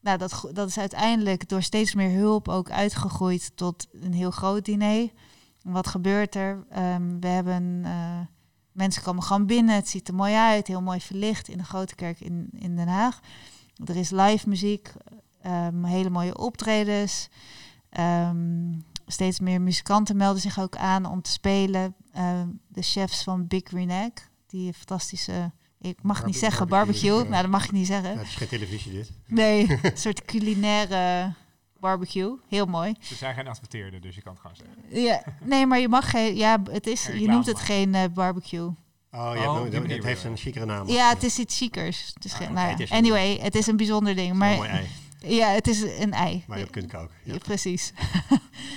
Nou, 0.00 0.18
dat, 0.18 0.50
dat 0.52 0.68
is 0.68 0.78
uiteindelijk 0.78 1.48
door 1.48 1.62
steeds 1.62 1.94
meer 1.94 2.10
hulp 2.18 2.48
ook 2.48 2.70
uitgegroeid 2.70 3.56
tot 3.56 3.86
een 3.92 4.12
heel 4.12 4.30
groot 4.30 4.64
diner. 4.64 5.10
En 5.62 5.72
wat 5.72 5.86
gebeurt 5.86 6.34
er? 6.34 6.66
Ehm, 6.70 7.20
we 7.20 7.26
hebben 7.26 7.84
mensen 8.78 9.02
komen 9.02 9.22
gewoon 9.22 9.46
binnen. 9.46 9.74
Het 9.74 9.88
ziet 9.88 10.08
er 10.08 10.14
mooi 10.14 10.34
uit, 10.34 10.66
heel 10.66 10.82
mooi 10.82 11.00
verlicht 11.00 11.48
in 11.48 11.58
de 11.58 11.64
grote 11.64 11.94
kerk 11.94 12.20
in, 12.20 12.48
in 12.58 12.76
Den 12.76 12.88
Haag. 12.88 13.20
Er 13.84 13.96
is 13.96 14.10
live 14.10 14.48
muziek, 14.48 14.92
ehm, 15.42 15.84
hele 15.84 16.10
mooie 16.10 16.38
optredens. 16.38 17.28
Ehm, 17.90 18.72
steeds 19.06 19.40
meer 19.40 19.60
muzikanten 19.60 20.16
melden 20.16 20.42
zich 20.42 20.58
ook 20.60 20.76
aan 20.76 21.06
om 21.06 21.22
te 21.22 21.30
spelen. 21.30 21.94
Ehm, 22.12 22.48
de 22.68 22.82
chefs 22.82 23.22
van 23.22 23.46
Big 23.46 23.62
Green 23.64 23.90
Egg, 23.90 24.12
die 24.46 24.72
fantastische, 24.72 25.50
ik 25.80 26.02
mag 26.02 26.14
Barbe- 26.16 26.26
niet 26.30 26.38
zeggen 26.38 26.68
barbecue, 26.68 27.22
nou 27.28 27.42
dat 27.42 27.50
mag 27.50 27.64
ik 27.64 27.72
niet 27.72 27.86
zeggen. 27.86 28.18
het 28.18 28.26
is 28.26 28.34
geen 28.34 28.48
televisie 28.48 28.92
dit. 28.92 29.12
Nee, 29.26 29.70
een 29.82 29.96
soort 29.96 30.24
culinaire 30.24 31.32
barbecue, 31.80 32.38
heel 32.48 32.66
mooi. 32.66 32.94
Ze 33.00 33.14
zijn 33.14 33.34
geen 33.34 33.48
adverteerder, 33.48 34.00
dus 34.00 34.14
je 34.14 34.22
kan 34.22 34.32
het 34.32 34.40
gewoon 34.40 34.56
zeggen. 34.56 35.02
Ja, 35.02 35.22
nee, 35.40 35.66
maar 35.66 35.78
je 35.78 35.88
mag 35.88 36.10
geen, 36.10 36.36
ja, 36.36 36.62
het 36.70 36.86
is, 36.86 37.06
je 37.06 37.28
noemt 37.28 37.46
het 37.46 37.58
geen 37.60 37.94
eh, 37.94 38.04
barbecue. 38.14 38.66
Oh, 39.12 39.30
je 39.34 39.48
Oh, 39.48 39.64
het 39.88 40.04
heeft 40.04 40.24
een 40.24 40.36
chicere 40.36 40.64
naam. 40.64 40.88
Ja, 40.88 41.08
het 41.08 41.22
is 41.22 41.38
iets 41.38 41.56
chiekers. 41.56 42.10
Het 42.14 42.24
is 42.24 42.32
Ah, 42.32 42.38
geen, 42.38 42.46
oké, 42.46 42.54
nou 42.56 42.66
ja, 42.66 42.72
het 42.72 42.80
is 42.82 42.90
een- 42.90 42.96
anyway, 42.96 43.38
het 43.42 43.54
is 43.54 43.66
een 43.66 43.76
bijzonder 43.76 44.14
ding. 44.14 44.30
Een 44.30 44.36
Maar 44.36 44.56
mooi 44.56 44.68
ei 44.68 44.86
ja, 45.20 45.48
het 45.48 45.66
is 45.66 45.82
een 45.82 46.12
ei. 46.12 46.44
waar 46.46 46.58
je 46.58 46.64
op 46.64 46.70
kunt 46.70 46.92
koken. 46.92 47.14
Ja. 47.22 47.32
Ja, 47.32 47.38
precies. 47.38 47.92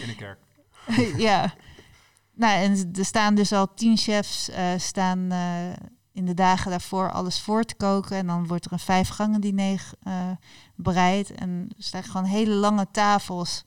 In 0.01 0.07
de 0.07 0.15
kerk. 0.15 0.39
ja. 1.27 1.53
Nou, 2.33 2.61
en 2.63 2.91
er 2.97 3.05
staan 3.05 3.35
dus 3.35 3.51
al 3.51 3.73
tien 3.73 3.97
chefs 3.97 4.49
eh, 4.49 4.65
staan 4.77 5.31
eh, 5.31 5.69
in 6.13 6.25
de 6.25 6.33
dagen 6.33 6.71
daarvoor 6.71 7.11
alles 7.11 7.39
voor 7.41 7.63
te 7.63 7.75
koken. 7.75 8.17
En 8.17 8.27
dan 8.27 8.47
wordt 8.47 8.65
er 8.65 8.71
een 8.71 8.79
vijf 8.79 9.07
gangen 9.09 9.41
diner 9.41 9.89
eh, 10.03 10.29
bereid. 10.81 11.31
En 11.31 11.69
er 11.77 11.83
staan 11.83 12.03
gewoon 12.03 12.25
hele 12.25 12.53
lange 12.53 12.87
tafels. 12.91 13.63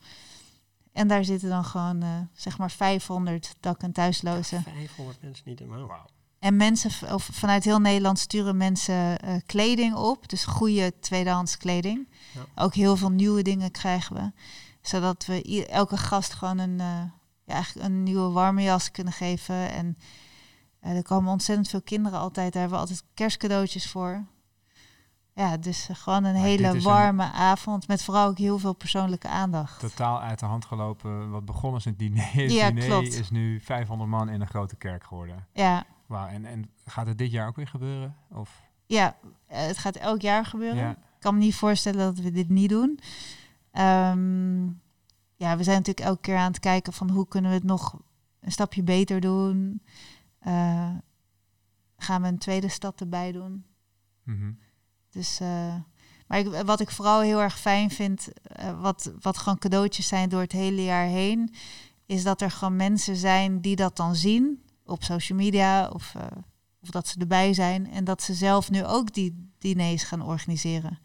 En 0.92 1.08
daar 1.08 1.24
zitten 1.24 1.48
dan 1.48 1.64
gewoon, 1.64 2.02
eh, 2.02 2.08
zeg 2.32 2.58
maar, 2.58 2.70
500 2.70 3.56
dak- 3.60 3.82
en 3.82 3.92
thuislozen. 3.92 4.62
500 4.62 5.22
mensen 5.22 5.48
niet 5.48 5.58
helemaal. 5.58 5.86
Wauw. 5.86 6.06
En 6.38 6.56
mensen 6.56 7.14
of 7.14 7.28
vanuit 7.32 7.64
heel 7.64 7.78
Nederland 7.78 8.18
sturen 8.18 8.56
mensen 8.56 9.18
eh, 9.18 9.34
kleding 9.46 9.94
op. 9.94 10.28
Dus 10.28 10.44
goede 10.44 10.98
tweedehands 11.00 11.56
kleding. 11.56 12.08
Ja. 12.32 12.62
Ook 12.62 12.74
heel 12.74 12.96
veel 12.96 13.10
nieuwe 13.10 13.42
dingen 13.42 13.70
krijgen 13.70 14.16
we. 14.16 14.32
Zodat 14.82 15.26
we 15.26 15.66
elke 15.66 15.96
gast 15.96 16.32
gewoon 16.32 16.58
een, 16.58 16.80
eh, 16.80 17.02
ja, 17.44 17.54
eigenlijk 17.54 17.86
een 17.88 18.02
nieuwe 18.02 18.30
warme 18.30 18.62
jas 18.62 18.90
kunnen 18.90 19.12
geven. 19.12 19.70
En 19.70 19.98
er 20.80 21.02
komen 21.02 21.32
ontzettend 21.32 21.68
veel 21.68 21.82
kinderen 21.82 22.18
altijd. 22.18 22.52
Daar 22.52 22.60
hebben 22.62 22.80
we 22.80 22.86
altijd 22.86 23.04
kerstcadeautjes 23.14 23.90
voor. 23.90 24.24
Ja, 25.34 25.56
dus 25.56 25.88
eh, 25.88 25.96
gewoon 25.96 26.24
een 26.24 26.32
Maar 26.32 26.42
hele 26.42 26.66
is 26.68 26.74
een- 26.74 26.82
warme 26.82 27.32
avond. 27.32 27.88
Met 27.88 28.02
vooral 28.02 28.28
ook 28.28 28.38
heel 28.38 28.58
veel 28.58 28.72
persoonlijke 28.74 29.28
aandacht. 29.28 29.80
Totaal 29.80 30.20
uit 30.20 30.38
de 30.38 30.46
hand 30.46 30.64
gelopen. 30.64 31.30
Wat 31.30 31.44
begon 31.44 31.72
als 31.74 31.84
een 31.84 31.96
diner, 31.96 32.40
Ja, 32.50 32.68
diner 32.70 32.84
klopt. 32.86 33.12
is 33.18 33.30
nu 33.30 33.60
500 33.60 34.10
man 34.10 34.28
in 34.28 34.40
een 34.40 34.46
grote 34.46 34.76
kerk 34.76 35.04
geworden. 35.04 35.46
Ja, 35.52 35.84
Wauw, 36.06 36.26
en, 36.28 36.44
en 36.44 36.70
gaat 36.84 37.06
het 37.06 37.18
dit 37.18 37.30
jaar 37.30 37.48
ook 37.48 37.56
weer 37.56 37.66
gebeuren? 37.68 38.16
Of, 38.30 38.62
Ja, 38.86 39.16
eh, 39.46 39.66
het 39.66 39.78
gaat 39.78 39.96
elk 39.96 40.20
jaar 40.20 40.46
gebeuren. 40.46 40.76
ja, 40.82 40.90
Ik 40.90 41.30
kan 41.30 41.34
me 41.34 41.40
niet 41.40 41.54
voorstellen 41.54 41.98
dat 42.14 42.18
we 42.24 42.30
dit 42.30 42.48
niet 42.48 42.68
doen. 42.68 42.98
Ehm, 43.70 44.64
ja, 45.36 45.56
we 45.56 45.62
zijn 45.62 45.76
natuurlijk 45.76 46.00
elke 46.06 46.20
keer 46.20 46.36
aan 46.36 46.50
het 46.50 46.60
kijken 46.60 46.92
van 46.92 47.10
hoe 47.10 47.28
kunnen 47.28 47.50
we 47.50 47.56
het 47.56 47.66
nog 47.66 48.00
een 48.40 48.52
stapje 48.52 48.82
beter 48.82 49.20
doen. 49.20 49.82
Eh, 50.38 50.90
gaan 51.96 52.22
we 52.22 52.28
een 52.28 52.38
tweede 52.38 52.68
stap 52.68 53.00
erbij 53.00 53.32
doen. 53.32 53.64
mhm. 54.22 54.52
Dus, 55.14 55.40
eh, 55.40 55.74
maar 56.26 56.38
ik, 56.38 56.46
wat 56.64 56.80
ik 56.80 56.90
vooral 56.90 57.20
heel 57.20 57.40
erg 57.40 57.58
fijn 57.60 57.90
vind, 57.90 58.28
eh, 58.42 58.80
wat, 58.80 59.12
wat 59.20 59.38
gewoon 59.38 59.58
cadeautjes 59.58 60.08
zijn 60.08 60.28
door 60.28 60.40
het 60.40 60.52
hele 60.52 60.82
jaar 60.84 61.06
heen, 61.06 61.54
is 62.06 62.22
dat 62.22 62.40
er 62.40 62.50
gewoon 62.50 62.76
mensen 62.76 63.16
zijn 63.16 63.60
die 63.60 63.76
dat 63.76 63.96
dan 63.96 64.16
zien 64.16 64.62
op 64.84 65.02
social 65.04 65.38
media 65.38 65.88
of, 65.88 66.14
eh, 66.14 66.26
of 66.82 66.88
dat 66.90 67.08
ze 67.08 67.18
erbij 67.20 67.54
zijn 67.54 67.90
en 67.90 68.04
dat 68.04 68.22
ze 68.22 68.34
zelf 68.34 68.70
nu 68.70 68.84
ook 68.84 69.12
die 69.14 69.50
diners 69.58 70.02
gaan 70.02 70.22
organiseren. 70.22 70.98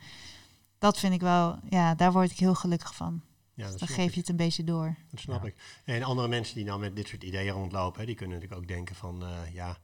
Dat 0.78 1.00
vind 1.00 1.14
ik 1.14 1.22
wel, 1.22 1.60
ja, 1.70 1.96
daar 1.96 2.12
word 2.12 2.32
ik 2.32 2.40
heel 2.40 2.56
gelukkig 2.56 2.96
van. 2.96 3.22
Ja, 3.54 3.70
dat 3.70 3.80
Dan 3.80 3.88
geef 3.88 4.08
ik. 4.08 4.14
je 4.14 4.20
het 4.20 4.30
een 4.30 4.36
beetje 4.36 4.64
door. 4.64 4.96
Dat 5.12 5.20
snap 5.20 5.42
Ja. 5.44 5.48
ik. 5.50 5.56
En 5.86 6.04
andere 6.04 6.28
mensen 6.28 6.56
die 6.56 6.66
nou 6.66 6.80
met 6.80 6.96
dit 6.96 7.08
soort 7.08 7.24
ideeën 7.24 7.54
rondlopen, 7.54 8.00
hè, 8.00 8.06
die 8.06 8.16
kunnen 8.16 8.36
natuurlijk 8.36 8.62
ook 8.62 8.68
denken 8.76 8.96
van, 8.96 9.24
eh, 9.24 9.54
ja, 9.54 9.78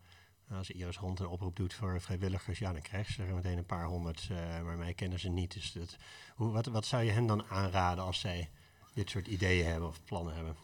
als 0.51 0.69
Iris 0.69 0.97
Hond 0.97 1.19
een 1.19 1.27
oproep 1.27 1.55
doet 1.55 1.73
voor 1.73 2.01
vrijwilligers, 2.01 2.59
ja, 2.59 2.73
dan 2.73 2.81
krijgen 2.81 3.13
ze 3.13 3.23
er 3.23 3.35
meteen 3.35 3.57
een 3.57 3.65
paar 3.65 3.85
honderd, 3.85 4.27
eh, 4.31 4.61
maar 4.61 4.77
mij 4.77 4.93
kennen 4.93 5.19
ze 5.19 5.29
niet. 5.29 5.53
Dus 5.53 5.71
dat, 5.71 5.97
wat, 6.35 6.65
wat 6.65 6.85
zou 6.85 7.03
je 7.03 7.11
hen 7.11 7.25
dan 7.25 7.45
aanraden 7.45 8.03
als 8.03 8.19
zij 8.19 8.49
dit 8.93 9.09
soort 9.09 9.27
ideeën 9.27 9.65
hebben 9.65 9.89
of 9.89 10.03
plannen 10.03 10.35
hebben? 10.35 10.55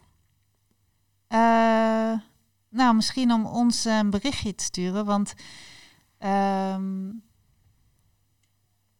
Eh, 1.26 2.20
nou, 2.68 2.94
misschien 2.94 3.32
om 3.32 3.46
ons 3.46 3.84
een 3.84 4.10
berichtje 4.10 4.54
te 4.54 4.64
sturen, 4.64 5.04
want 5.04 5.34
ehm, 6.18 7.10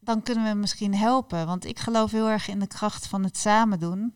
dan 0.01 0.23
kunnen 0.23 0.45
we 0.45 0.55
misschien 0.55 0.95
helpen. 0.95 1.47
Want 1.47 1.64
ik 1.64 1.79
geloof 1.79 2.11
heel 2.11 2.29
erg 2.29 2.49
in 2.49 2.59
de 2.59 2.66
kracht 2.66 3.07
van 3.07 3.25
het 3.25 3.37
samen 3.37 3.79
doen. 3.79 4.14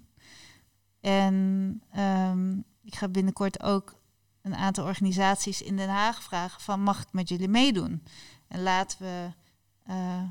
En 1.00 1.82
ehm, 1.90 2.58
ik 2.82 2.94
ga 2.94 3.08
binnenkort 3.08 3.62
ook 3.62 3.95
een 4.46 4.56
aantal 4.56 4.84
organisaties 4.84 5.62
in 5.62 5.76
Den 5.76 5.88
Haag 5.88 6.22
vragen 6.22 6.60
van 6.60 6.80
mag 6.82 7.00
ik 7.00 7.08
met 7.12 7.28
jullie 7.28 7.48
meedoen? 7.48 8.02
En 8.48 8.62
laten 8.62 8.98
we 8.98 9.28
eh, 9.84 10.22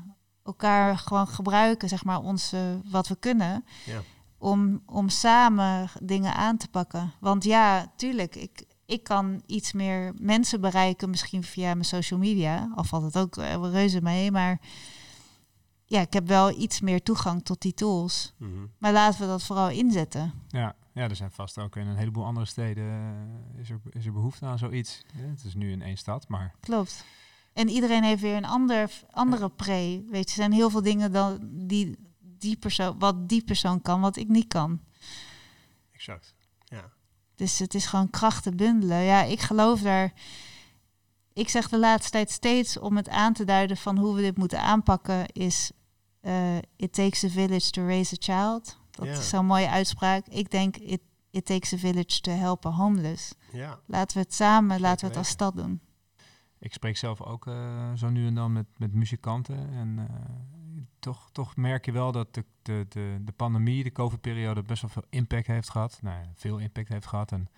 elkaar 0.44 0.98
gewoon 0.98 1.28
gebruiken, 1.28 1.88
zeg 1.88 2.04
maar, 2.04 2.18
onze, 2.20 2.80
wat 2.90 3.08
we 3.08 3.16
kunnen 3.16 3.64
Ja. 3.84 4.00
om, 4.38 4.82
om 4.86 5.08
samen 5.08 5.88
dingen 6.02 6.34
aan 6.34 6.56
te 6.56 6.68
pakken. 6.68 7.12
Want 7.20 7.44
ja, 7.44 7.92
tuurlijk, 7.96 8.34
ik, 8.34 8.64
ik 8.86 9.02
kan 9.02 9.42
iets 9.46 9.72
meer 9.72 10.12
mensen 10.18 10.60
bereiken, 10.60 11.10
misschien 11.10 11.42
via 11.42 11.72
mijn 11.72 11.84
social 11.84 12.18
media. 12.18 12.72
Al 12.74 12.84
valt 12.84 13.02
het 13.04 13.18
ook 13.18 13.36
eh, 13.36 13.54
reuze 13.72 14.02
mee, 14.02 14.30
maar 14.30 14.60
ja, 15.84 16.00
ik 16.00 16.12
heb 16.12 16.26
wel 16.28 16.60
iets 16.60 16.80
meer 16.80 17.02
toegang 17.02 17.44
tot 17.44 17.60
die 17.62 17.74
tools. 17.74 18.32
Mhm. 18.38 18.50
Maar 18.78 18.92
laten 18.92 19.20
we 19.20 19.26
dat 19.26 19.42
vooral 19.42 19.68
inzetten. 19.70 20.32
ja, 20.48 20.74
ja, 20.96 21.08
er 21.08 21.16
zijn 21.16 21.30
vast 21.30 21.58
ook 21.58 21.76
in 21.76 21.86
een 21.86 21.96
heleboel 21.96 22.24
andere 22.24 22.46
steden 22.46 22.84
eh, 22.84 23.60
is, 23.60 23.70
er, 23.70 23.80
is 23.90 24.06
er 24.06 24.12
behoefte 24.12 24.46
aan 24.46 24.58
zoiets. 24.58 25.02
Ja, 25.14 25.28
het 25.28 25.44
is 25.44 25.54
nu 25.54 25.70
in 25.70 25.82
één 25.82 25.96
stad, 25.96 26.28
maar 26.28 26.54
Klopt. 26.60 27.04
En 27.52 27.68
iedereen 27.68 28.02
heeft 28.02 28.22
weer 28.22 28.36
een 28.36 28.44
ander, 28.44 28.90
andere 29.10 29.50
pre. 29.50 30.04
Weet 30.10 30.24
je, 30.24 30.28
er 30.28 30.42
zijn 30.42 30.52
heel 30.52 30.70
veel 30.70 30.82
dingen 30.82 31.12
dan 31.12 31.38
die, 31.42 31.96
die 32.18 32.56
persoon, 32.56 32.98
wat 32.98 33.28
die 33.28 33.44
persoon 33.44 33.82
kan, 33.82 34.00
wat 34.00 34.16
ik 34.16 34.28
niet 34.28 34.46
kan. 34.46 34.80
Exact. 35.92 36.34
Ja. 36.64 36.92
Dus 37.34 37.58
het 37.58 37.74
is 37.74 37.86
gewoon 37.86 38.10
krachten 38.10 38.56
bundelen. 38.56 39.02
Ja, 39.02 39.22
ik 39.22 39.40
geloof 39.40 39.80
daar. 39.80 40.12
Ik 41.32 41.48
zeg 41.48 41.68
de 41.68 41.78
laatste 41.78 42.10
tijd 42.10 42.30
steeds 42.30 42.78
om 42.78 42.96
het 42.96 43.08
aan 43.08 43.32
te 43.32 43.44
duiden 43.44 43.76
van 43.76 43.98
hoe 43.98 44.14
we 44.14 44.20
dit 44.20 44.36
moeten 44.36 44.60
aanpakken, 44.60 45.26
is 45.26 45.70
eh, 46.20 46.56
it 46.76 46.92
takes 46.92 47.24
a 47.24 47.28
village 47.28 47.70
to 47.70 47.86
raise 47.86 48.14
a 48.14 48.18
child. 48.18 48.78
Dat 48.96 49.06
Ja. 49.06 49.12
is 49.12 49.28
zo'n 49.28 49.46
mooie 49.46 49.68
uitspraak. 49.70 50.26
Ik 50.26 50.50
denk 50.50 50.76
it, 50.76 51.00
it 51.30 51.44
takes 51.46 51.72
a 51.72 51.76
village 51.76 52.20
to 52.20 52.32
help 52.32 52.66
a 52.66 52.70
homeless. 52.70 53.34
Ja. 53.52 53.78
Laten 53.86 54.16
we 54.16 54.22
het 54.22 54.34
samen, 54.34 54.68
Zeker 54.70 54.82
laten 54.82 55.00
we 55.00 55.06
het 55.06 55.16
als 55.16 55.28
stad 55.28 55.56
doen. 55.56 55.80
ik 56.58 56.72
spreek 56.72 56.96
zelf 56.96 57.22
ook 57.22 57.46
eh, 57.46 57.92
zo 57.94 58.08
nu 58.08 58.26
en 58.26 58.34
dan 58.34 58.52
met, 58.52 58.66
met 58.76 58.92
muzikanten. 58.94 59.70
En 59.72 59.98
eh, 59.98 60.14
toch, 60.98 61.28
toch 61.32 61.56
merk 61.56 61.84
je 61.84 61.92
wel 61.92 62.12
dat 62.12 62.34
de, 62.34 62.44
de, 62.62 62.86
de, 62.88 63.18
de 63.24 63.32
pandemie, 63.32 63.82
de 63.84 63.92
COVID-periode, 63.92 64.62
best 64.62 64.82
wel 64.82 64.90
veel 64.90 65.04
impact 65.10 65.46
heeft 65.46 65.70
gehad. 65.70 65.98
Nou, 66.02 66.24
veel 66.34 66.58
impact 66.58 66.88
heeft 66.88 67.06
gehad. 67.06 67.32
En 67.32 67.48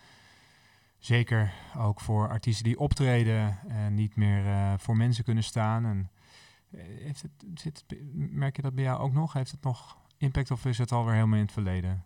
zeker 0.98 1.52
ook 1.76 2.00
voor 2.00 2.28
artiesten 2.28 2.64
die 2.64 2.78
optreden 2.78 3.58
en 3.68 3.94
niet 3.94 4.16
meer 4.16 4.46
eh, 4.46 4.72
voor 4.78 4.96
mensen 4.96 5.24
kunnen 5.24 5.44
staan. 5.44 5.84
En, 5.84 6.10
heeft 6.76 7.22
het, 7.22 7.30
zit, 7.54 7.84
merk 8.14 8.56
je 8.56 8.62
dat 8.62 8.74
bij 8.74 8.84
jou 8.84 9.00
ook 9.00 9.12
nog? 9.12 9.32
Heeft 9.32 9.50
het 9.50 9.62
nog 9.62 9.96
impact 10.18 10.50
of 10.50 10.64
is 10.64 10.78
het 10.78 10.92
alweer 10.92 11.14
helemaal 11.14 11.38
in 11.38 11.44
het 11.44 11.52
verleden? 11.52 12.04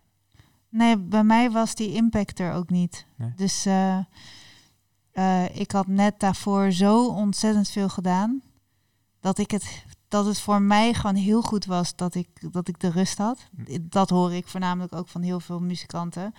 Nee, 0.69 0.97
bij 0.97 1.23
mij 1.23 1.51
was 1.51 1.75
die 1.75 1.93
impact 1.93 2.39
er 2.39 2.53
ook 2.53 2.69
niet. 2.69 3.05
Nee? 3.15 3.33
Dus 3.35 3.65
eh, 3.65 3.99
eh, 5.11 5.55
ik 5.55 5.71
had 5.71 5.87
net 5.87 6.19
daarvoor 6.19 6.71
zo 6.71 7.07
ontzettend 7.07 7.69
veel 7.69 7.89
gedaan. 7.89 8.41
Dat, 9.19 9.37
ik 9.37 9.51
het, 9.51 9.85
dat 10.07 10.25
het 10.25 10.39
voor 10.39 10.61
mij 10.61 10.93
gewoon 10.93 11.15
heel 11.15 11.41
goed 11.41 11.65
was 11.65 11.95
dat 11.95 12.15
ik, 12.15 12.53
dat 12.53 12.67
ik 12.67 12.79
de 12.79 12.89
rust 12.89 13.17
had. 13.17 13.49
Hm. 13.55 13.77
Dat 13.81 14.09
hoor 14.09 14.33
ik 14.33 14.47
voornamelijk 14.47 14.95
ook 14.95 15.07
van 15.07 15.21
heel 15.21 15.39
veel 15.39 15.59
muzikanten. 15.59 16.33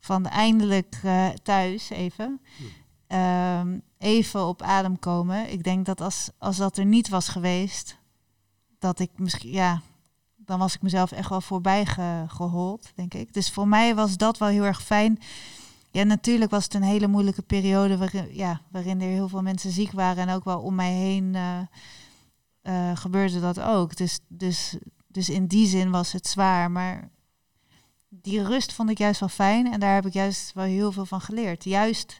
Van 0.00 0.26
eindelijk 0.26 1.00
eh, 1.02 1.28
thuis 1.28 1.90
even. 1.90 2.40
Hm. 2.56 2.62
Ehm, 3.06 3.78
even 3.98 4.46
op 4.46 4.62
adem 4.62 4.98
komen. 4.98 5.52
Ik 5.52 5.62
denk 5.62 5.86
dat 5.86 6.00
als, 6.00 6.30
als 6.38 6.56
dat 6.56 6.76
er 6.76 6.84
niet 6.84 7.08
was 7.08 7.28
geweest, 7.28 7.98
dat 8.78 8.98
ik 8.98 9.10
misschien, 9.16 9.50
ja, 9.50 9.82
dan 10.44 10.58
was 10.58 10.74
ik 10.74 10.82
mezelf 10.82 11.12
echt 11.12 11.28
wel 11.28 11.40
voorbij 11.40 11.86
ge- 11.86 12.24
gehold, 12.28 12.92
denk 12.94 13.14
ik. 13.14 13.32
Dus 13.34 13.50
voor 13.50 13.68
mij 13.68 13.94
was 13.94 14.16
dat 14.16 14.38
wel 14.38 14.48
heel 14.48 14.64
erg 14.64 14.82
fijn. 14.82 15.18
Ja, 15.90 16.02
natuurlijk 16.02 16.50
was 16.50 16.64
het 16.64 16.74
een 16.74 16.82
hele 16.82 17.06
moeilijke 17.06 17.42
periode 17.42 17.96
waarin, 17.96 18.34
ja, 18.34 18.60
waarin 18.70 19.00
er 19.00 19.08
heel 19.08 19.28
veel 19.28 19.42
mensen 19.42 19.70
ziek 19.70 19.92
waren 19.92 20.28
en 20.28 20.34
ook 20.34 20.44
wel 20.44 20.60
om 20.60 20.74
mij 20.74 20.92
heen 20.92 21.34
eh, 21.34 21.58
eh, 22.90 22.96
gebeurde 22.96 23.40
dat 23.40 23.60
ook. 23.60 23.96
Dus, 23.96 24.18
dus, 24.28 24.76
dus 25.06 25.28
in 25.28 25.46
die 25.46 25.66
zin 25.66 25.90
was 25.90 26.12
het 26.12 26.26
zwaar, 26.26 26.70
maar 26.70 27.10
die 28.08 28.42
rust 28.44 28.72
vond 28.72 28.90
ik 28.90 28.98
juist 28.98 29.20
wel 29.20 29.28
fijn 29.28 29.72
en 29.72 29.80
daar 29.80 29.94
heb 29.94 30.06
ik 30.06 30.12
juist 30.12 30.52
wel 30.52 30.64
heel 30.64 30.92
veel 30.92 31.06
van 31.06 31.20
geleerd. 31.20 31.64
Juist 31.64 32.18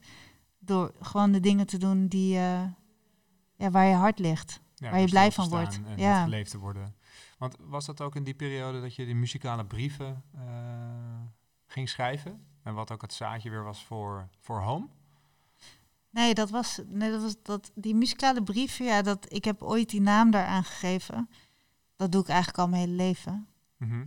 door 0.59 0.93
gewoon 1.01 1.33
de 1.33 1.41
dingen 1.41 1.67
te 1.67 1.79
doen 1.79 2.07
die, 2.07 2.37
eh, 2.37 2.63
ja, 3.57 3.71
waar 3.71 3.87
je 3.87 3.95
hart 3.95 4.19
ligt. 4.19 4.61
Ja, 4.75 4.91
Waar 4.91 4.95
je 5.01 5.01
door 5.01 5.11
blij 5.11 5.33
van 5.33 5.49
wordt. 5.49 5.81
En 5.87 5.99
Ja. 5.99 6.23
geleefd 6.23 6.51
te 6.51 6.59
worden. 6.59 6.95
Want 7.39 7.57
was 7.61 7.87
dat 7.87 8.01
ook 8.01 8.15
in 8.17 8.25
die 8.25 8.35
periode 8.35 8.81
dat 8.81 8.95
je 8.95 9.05
die 9.05 9.15
muzikale 9.15 9.65
brieven 9.65 10.23
eh, 10.35 10.43
ging 11.67 11.89
schrijven? 11.89 12.47
En 12.63 12.75
wat 12.75 12.91
ook 12.91 13.03
het 13.03 13.13
zaadje 13.13 13.51
weer 13.51 13.65
was 13.65 13.85
voor, 13.85 14.29
voor 14.41 14.61
Home? 14.61 14.87
Nee, 16.11 16.35
dat 16.35 16.51
was, 16.51 16.81
nee, 16.87 17.11
dat 17.11 17.23
was 17.23 17.35
dat, 17.43 17.71
die 17.75 17.95
muzikale 17.95 18.43
brieven, 18.43 18.85
ja, 18.85 19.03
dat, 19.03 19.33
ik 19.33 19.45
heb 19.45 19.63
ooit 19.63 19.91
die 19.91 20.01
naam 20.01 20.31
daaraan 20.31 20.65
gegeven. 20.65 21.29
Dat 21.97 22.13
doe 22.13 22.21
ik 22.23 22.29
eigenlijk 22.29 22.59
al 22.59 22.69
mijn 22.69 22.83
hele 22.83 22.95
leven. 22.97 23.47
Mhm. 23.77 24.01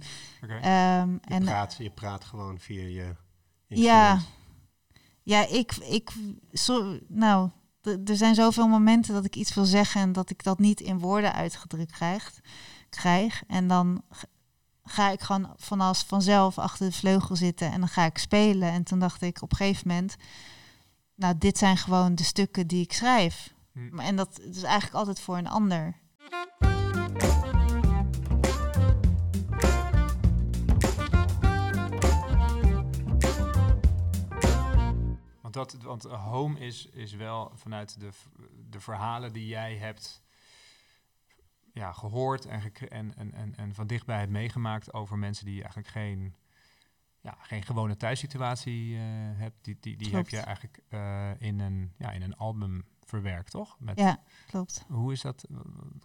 Oké. 0.44 0.54
Ehm, 0.54 1.12
Je, 1.12 1.20
en 1.22 1.44
praat, 1.44 1.76
je 1.78 1.90
praat 1.92 2.24
gewoon 2.24 2.60
via 2.60 2.82
je 2.84 3.16
Ja. 3.68 4.12
instrument. 4.12 4.26
ja, 5.24 5.48
ik, 5.48 5.76
ik 5.76 6.12
zo, 6.54 7.00
nou, 7.08 7.50
d- 7.82 8.10
er 8.10 8.18
zijn 8.18 8.36
zoveel 8.36 8.68
momenten 8.68 9.14
dat 9.14 9.26
ik 9.26 9.36
iets 9.36 9.54
wil 9.54 9.66
zeggen 9.66 10.02
en 10.02 10.12
dat 10.12 10.30
ik 10.30 10.44
dat 10.44 10.60
niet 10.60 10.80
in 10.82 11.00
woorden 11.00 11.34
uitgedrukt 11.34 11.92
krijg. 11.92 12.40
Krijg. 12.90 13.44
En 13.48 13.68
dan 13.68 14.04
ga 14.84 15.10
ik 15.10 15.22
gewoon 15.22 15.54
van 15.58 15.82
als 15.82 16.04
vanzelf 16.04 16.58
achter 16.58 16.86
de 16.86 16.96
vleugel 16.96 17.36
zitten 17.36 17.72
en 17.72 17.80
dan 17.80 17.90
ga 17.90 18.06
ik 18.06 18.18
spelen. 18.18 18.72
En 18.72 18.84
toen 18.84 19.00
dacht 19.00 19.22
ik 19.22 19.42
op 19.42 19.52
een 19.52 19.58
gegeven 19.58 19.88
moment, 19.88 20.16
nou, 21.16 21.38
dit 21.38 21.58
zijn 21.58 21.78
gewoon 21.78 22.16
de 22.16 22.24
stukken 22.24 22.68
die 22.68 22.84
ik 22.84 22.94
schrijf. 22.94 23.54
Hm. 23.72 24.00
En 24.00 24.16
dat 24.16 24.40
is 24.40 24.64
eigenlijk 24.64 24.96
altijd 24.96 25.20
voor 25.20 25.38
een 25.38 25.48
ander. 25.48 25.96
Want, 35.42 35.54
dat, 35.54 35.78
want 35.82 36.04
Home 36.04 36.60
is, 36.60 36.86
is 36.86 37.14
wel 37.14 37.52
vanuit 37.56 38.00
de, 38.00 38.10
de 38.70 38.80
verhalen 38.80 39.34
die 39.34 39.48
jij 39.48 39.76
hebt 39.76 40.22
ja, 41.78 41.92
gehoord 41.92 42.46
en, 42.46 42.62
en, 42.90 43.34
en, 43.34 43.56
en, 43.56 43.74
van 43.74 43.88
dichtbij 43.88 44.20
hebt 44.20 44.32
meegemaakt 44.32 44.94
over 44.94 45.18
mensen 45.18 45.46
die 45.46 45.60
eigenlijk 45.60 45.88
geen, 45.88 46.36
ja, 47.22 47.38
geen 47.40 47.64
gewone 47.64 47.98
thuissituatie 47.98 48.96
eh 48.96 49.02
hebt. 49.38 49.56
Die, 49.62 49.78
die, 49.80 49.98
die 49.98 50.16
heb 50.16 50.30
je 50.30 50.38
eigenlijk 50.38 50.80
eh, 50.90 51.30
in, 51.38 51.60
een, 51.60 51.92
ja, 51.98 52.12
in 52.12 52.22
een 52.22 52.36
album 52.36 52.86
verwerkt, 53.04 53.52
toch? 53.52 53.76
Met, 53.80 54.00
Ja, 54.00 54.20
klopt. 54.48 54.86
Hoe 54.88 55.12
is 55.12 55.22
dat? 55.22 55.46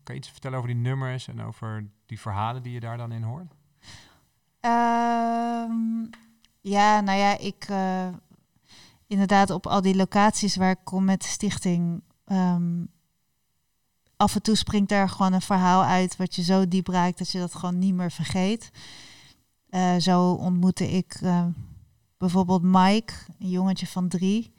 Kan 0.03 0.15
je 0.15 0.21
iets 0.21 0.31
vertellen 0.31 0.59
over 0.59 0.71
die 0.71 0.81
nummers 0.81 1.29
en 1.29 1.43
over 1.43 1.91
die 2.07 2.21
verhalen 2.21 2.63
die 2.63 2.73
je 2.73 2.81
daar 2.81 2.97
dan 2.97 3.13
in 3.13 3.23
hoort? 3.23 3.55
Ehm, 4.61 6.07
ja, 6.61 7.01
nou 7.01 7.19
ja, 7.19 7.39
ik, 7.39 7.65
eh, 7.69 8.09
inderdaad 9.07 9.51
op 9.51 9.67
al 9.67 9.81
die 9.81 9.97
locaties 9.97 10.57
waar 10.57 10.71
ik 10.71 10.85
kom 10.85 11.05
met 11.05 11.23
de 11.23 11.29
stichting. 11.29 12.03
ehm, 12.25 12.85
af 14.23 14.35
en 14.35 14.43
toe 14.43 14.55
springt 14.57 14.93
er 14.93 15.09
gewoon 15.09 15.33
een 15.33 15.41
verhaal 15.43 15.83
uit 15.85 16.17
wat 16.17 16.35
je 16.35 16.43
zo 16.43 16.69
diep 16.69 16.89
raakt 16.89 17.19
dat 17.19 17.31
je 17.31 17.39
dat 17.39 17.55
gewoon 17.55 17.79
niet 17.79 17.95
meer 17.95 18.11
vergeet. 18.11 18.71
Eh, 19.69 19.97
zo 19.97 20.33
ontmoette 20.33 20.91
ik 20.91 21.15
eh, 21.23 21.47
bijvoorbeeld 22.19 22.63
Mike, 22.63 23.13
een 23.39 23.49
jongetje 23.49 23.87
van 23.87 24.09
drie, 24.09 24.53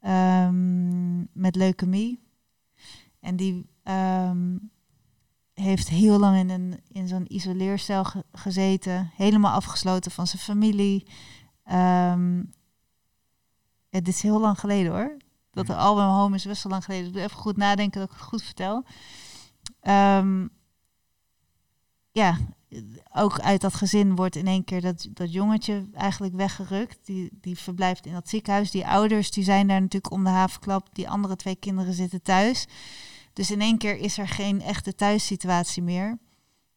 ehm, 0.00 1.18
met 1.20 1.56
leukemie. 1.56 2.20
En 3.20 3.36
die 3.36 3.66
ehm, 3.82 4.56
heeft 5.54 5.88
heel 5.88 6.18
lang 6.18 6.38
in, 6.38 6.50
een, 6.50 6.80
in 6.88 7.08
zo'n 7.08 7.34
isoleercel 7.34 8.04
ge- 8.04 8.24
gezeten, 8.32 9.10
helemaal 9.14 9.54
afgesloten 9.54 10.10
van 10.10 10.26
zijn 10.26 10.42
familie. 10.42 11.06
Ehm, 11.64 12.42
het 13.90 14.08
is 14.08 14.22
heel 14.22 14.40
lang 14.40 14.58
geleden 14.58 14.92
hoor. 14.92 15.16
Dat 15.50 15.66
de 15.66 15.76
album 15.76 16.04
Home 16.04 16.34
is 16.34 16.44
best 16.44 16.62
wel 16.62 16.72
lang 16.72 16.84
geleden. 16.84 17.06
Ik 17.06 17.12
moet 17.12 17.22
even 17.22 17.36
goed 17.36 17.56
nadenken 17.56 18.00
dat 18.00 18.10
ik 18.10 18.16
het 18.16 18.26
goed 18.26 18.42
vertel. 18.42 18.84
Ehm, 19.80 20.46
ja, 22.10 22.38
ook 23.12 23.40
uit 23.40 23.60
dat 23.60 23.74
gezin 23.74 24.16
wordt 24.16 24.36
in 24.36 24.46
één 24.46 24.64
keer 24.64 24.80
dat, 24.80 25.08
dat 25.10 25.32
jongetje 25.32 25.88
eigenlijk 25.94 26.34
weggerukt. 26.34 27.06
Die, 27.06 27.28
die 27.40 27.58
verblijft 27.58 28.06
in 28.06 28.12
dat 28.12 28.28
ziekenhuis. 28.28 28.70
Die 28.70 28.86
ouders 28.86 29.30
die 29.30 29.44
zijn 29.44 29.66
daar 29.66 29.80
natuurlijk 29.80 30.12
om 30.12 30.24
de 30.24 30.30
havenklap. 30.30 30.88
Die 30.92 31.08
andere 31.08 31.36
twee 31.36 31.56
kinderen 31.56 31.94
zitten 31.94 32.22
thuis. 32.22 32.66
Dus 33.32 33.50
in 33.50 33.60
één 33.60 33.78
keer 33.78 33.96
is 33.96 34.18
er 34.18 34.28
geen 34.28 34.60
echte 34.62 34.94
thuissituatie 34.94 35.82
meer. 35.82 36.18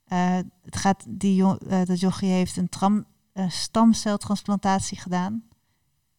Eh, 0.05 0.37
het 0.61 0.75
gaat, 0.75 1.05
die 1.09 1.35
jo- 1.35 1.57
eh, 1.57 1.85
dat 1.85 1.99
jochie 1.99 2.29
heeft 2.29 2.57
een 2.57 2.69
tram, 2.69 3.05
stamceltransplantatie 3.47 4.97
gedaan. 4.99 5.43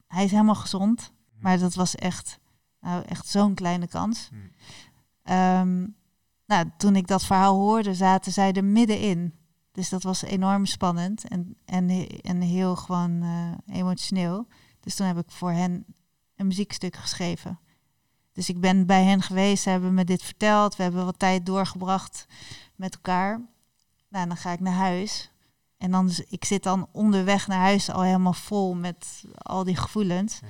Hij 0.07 0.25
is 0.25 0.31
helemaal 0.31 0.55
gezond. 0.55 1.13
Maar 1.41 1.59
dat 1.59 1.75
was 1.75 1.95
echt, 1.95 2.39
nou, 2.85 3.05
echt 3.05 3.27
zo'n 3.27 3.55
kleine 3.55 3.87
kans. 3.87 4.29
Hmm. 4.31 4.51
Ehm, 5.23 5.87
nou, 6.47 6.71
toen 6.77 6.97
ik 6.97 7.07
dat 7.07 7.25
verhaal 7.25 7.55
hoorde, 7.55 7.95
zaten 7.95 8.33
zij 8.33 8.53
er 8.53 8.65
middenin. 8.65 9.35
Dus 9.73 9.89
dat 9.89 10.03
was 10.03 10.23
enorm 10.23 10.67
spannend 10.67 11.29
en, 11.29 11.57
en, 11.65 12.07
en 12.21 12.41
heel 12.41 12.77
gewoon 12.77 13.23
eh, 13.23 13.77
emotioneel. 13.77 14.47
Dus 14.81 14.95
toen 14.95 15.07
heb 15.07 15.19
ik 15.19 15.31
voor 15.31 15.51
hen 15.51 15.85
een 16.37 16.47
muziekstuk 16.47 16.97
geschreven. 16.97 17.59
Dus 18.33 18.49
ik 18.49 18.61
ben 18.61 18.87
bij 18.87 19.05
hen 19.05 19.23
geweest, 19.23 19.63
ze 19.63 19.71
hebben 19.71 19.95
me 19.95 20.05
dit 20.05 20.23
verteld. 20.23 20.77
We 20.77 20.83
hebben 20.83 21.05
wat 21.05 21.19
tijd 21.19 21.47
doorgebracht 21.47 22.27
met 22.77 22.95
elkaar. 22.95 23.41
Nou, 24.09 24.29
dan 24.29 24.37
ga 24.37 24.53
ik 24.53 24.61
naar 24.61 24.75
huis. 24.75 25.31
En 25.77 25.91
dan, 25.91 26.11
ik 26.29 26.45
zit 26.45 26.63
dan 26.63 26.89
onderweg 26.93 27.47
naar 27.47 27.61
huis 27.61 27.91
al 27.91 28.03
helemaal 28.03 28.33
vol 28.33 28.75
met 28.75 29.25
al 29.33 29.65
die 29.65 29.77
gevoelens. 29.77 30.39
Ja. 30.41 30.47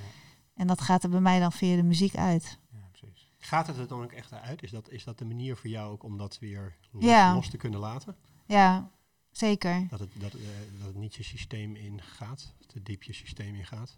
En 0.55 0.67
dat 0.67 0.81
gaat 0.81 1.03
er 1.03 1.09
bij 1.09 1.19
mij 1.19 1.39
dan 1.39 1.51
via 1.51 1.75
de 1.75 1.83
muziek 1.83 2.15
uit. 2.15 2.59
Ja, 2.71 2.87
precies. 2.91 3.31
Gaat 3.37 3.67
het 3.67 3.77
er 3.77 3.87
dan 3.87 4.03
ook 4.03 4.11
echt 4.11 4.33
uit? 4.33 4.63
Is 4.63 4.71
dat, 4.71 4.89
is 4.89 5.03
dat 5.03 5.17
de 5.17 5.25
manier 5.25 5.57
voor 5.57 5.69
jou 5.69 5.91
ook 5.91 6.03
om 6.03 6.17
dat 6.17 6.39
weer 6.39 6.75
los, 6.91 7.03
Ja. 7.03 7.33
los 7.33 7.49
te 7.49 7.57
kunnen 7.57 7.79
laten? 7.79 8.15
Ja, 8.45 8.89
zeker. 9.31 9.87
Dat 9.89 9.99
het, 9.99 10.09
dat, 10.13 10.33
eh, 10.33 10.41
dat 10.77 10.87
het 10.87 10.95
niet 10.95 11.15
je 11.15 11.23
systeem 11.23 11.75
ingaat, 11.75 12.53
te 12.67 12.81
diep 12.83 13.03
je 13.03 13.13
systeem 13.13 13.55
ingaat? 13.55 13.97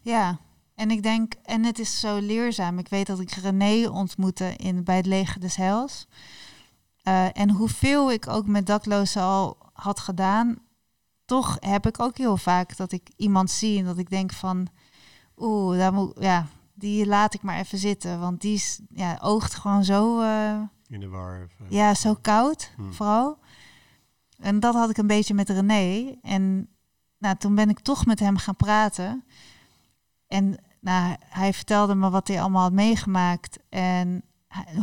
Ja, 0.00 0.38
en 0.74 0.90
ik 0.90 1.02
denk, 1.02 1.34
en 1.42 1.64
het 1.64 1.78
is 1.78 2.00
zo 2.00 2.18
leerzaam. 2.18 2.78
Ik 2.78 2.88
weet 2.88 3.06
dat 3.06 3.20
ik 3.20 3.30
René 3.30 3.88
ontmoette 3.88 4.56
in, 4.56 4.84
bij 4.84 4.96
het 4.96 5.06
Leger 5.06 5.40
des 5.40 5.56
Heils. 5.56 6.06
Eh, 7.02 7.38
en 7.38 7.50
hoeveel 7.50 8.12
ik 8.12 8.28
ook 8.28 8.46
met 8.46 8.66
daklozen 8.66 9.22
al 9.22 9.56
had 9.72 10.00
gedaan, 10.00 10.58
toch 11.24 11.56
heb 11.60 11.86
ik 11.86 12.00
ook 12.00 12.16
heel 12.18 12.36
vaak 12.36 12.76
dat 12.76 12.92
ik 12.92 13.08
iemand 13.16 13.50
zie 13.50 13.78
en 13.78 13.84
dat 13.84 13.98
ik 13.98 14.10
denk 14.10 14.32
van, 14.32 14.68
oeh, 15.36 15.78
daar 15.78 15.92
moet, 15.92 16.12
ja, 16.18 16.46
die 16.74 17.06
laat 17.06 17.34
ik 17.34 17.42
maar 17.42 17.58
even 17.58 17.78
zitten, 17.78 18.20
want 18.20 18.40
die 18.40 18.54
is, 18.54 18.80
ja, 18.90 19.18
oogt 19.22 19.54
gewoon 19.54 19.84
zo, 19.84 20.20
eh, 20.20 20.60
In 20.88 21.00
de 21.00 21.08
war? 21.08 21.42
of, 21.44 21.66
eh, 21.66 21.70
ja, 21.76 21.94
zo 21.94 22.14
koud, 22.20 22.72
Hmm. 22.76 22.92
vooral. 22.92 23.38
En 24.38 24.60
dat 24.60 24.74
had 24.74 24.90
ik 24.90 24.96
een 24.96 25.06
beetje 25.06 25.34
met 25.34 25.48
René. 25.50 26.14
En 26.22 26.68
nou, 27.18 27.36
toen 27.36 27.54
ben 27.54 27.68
ik 27.68 27.80
toch 27.80 28.06
met 28.06 28.20
hem 28.20 28.36
gaan 28.36 28.56
praten. 28.56 29.24
En 30.26 30.56
nou, 30.80 31.16
hij 31.24 31.52
vertelde 31.52 31.94
me 31.94 32.10
wat 32.10 32.28
hij 32.28 32.40
allemaal 32.40 32.62
had 32.62 32.72
meegemaakt. 32.72 33.58
En 33.68 34.22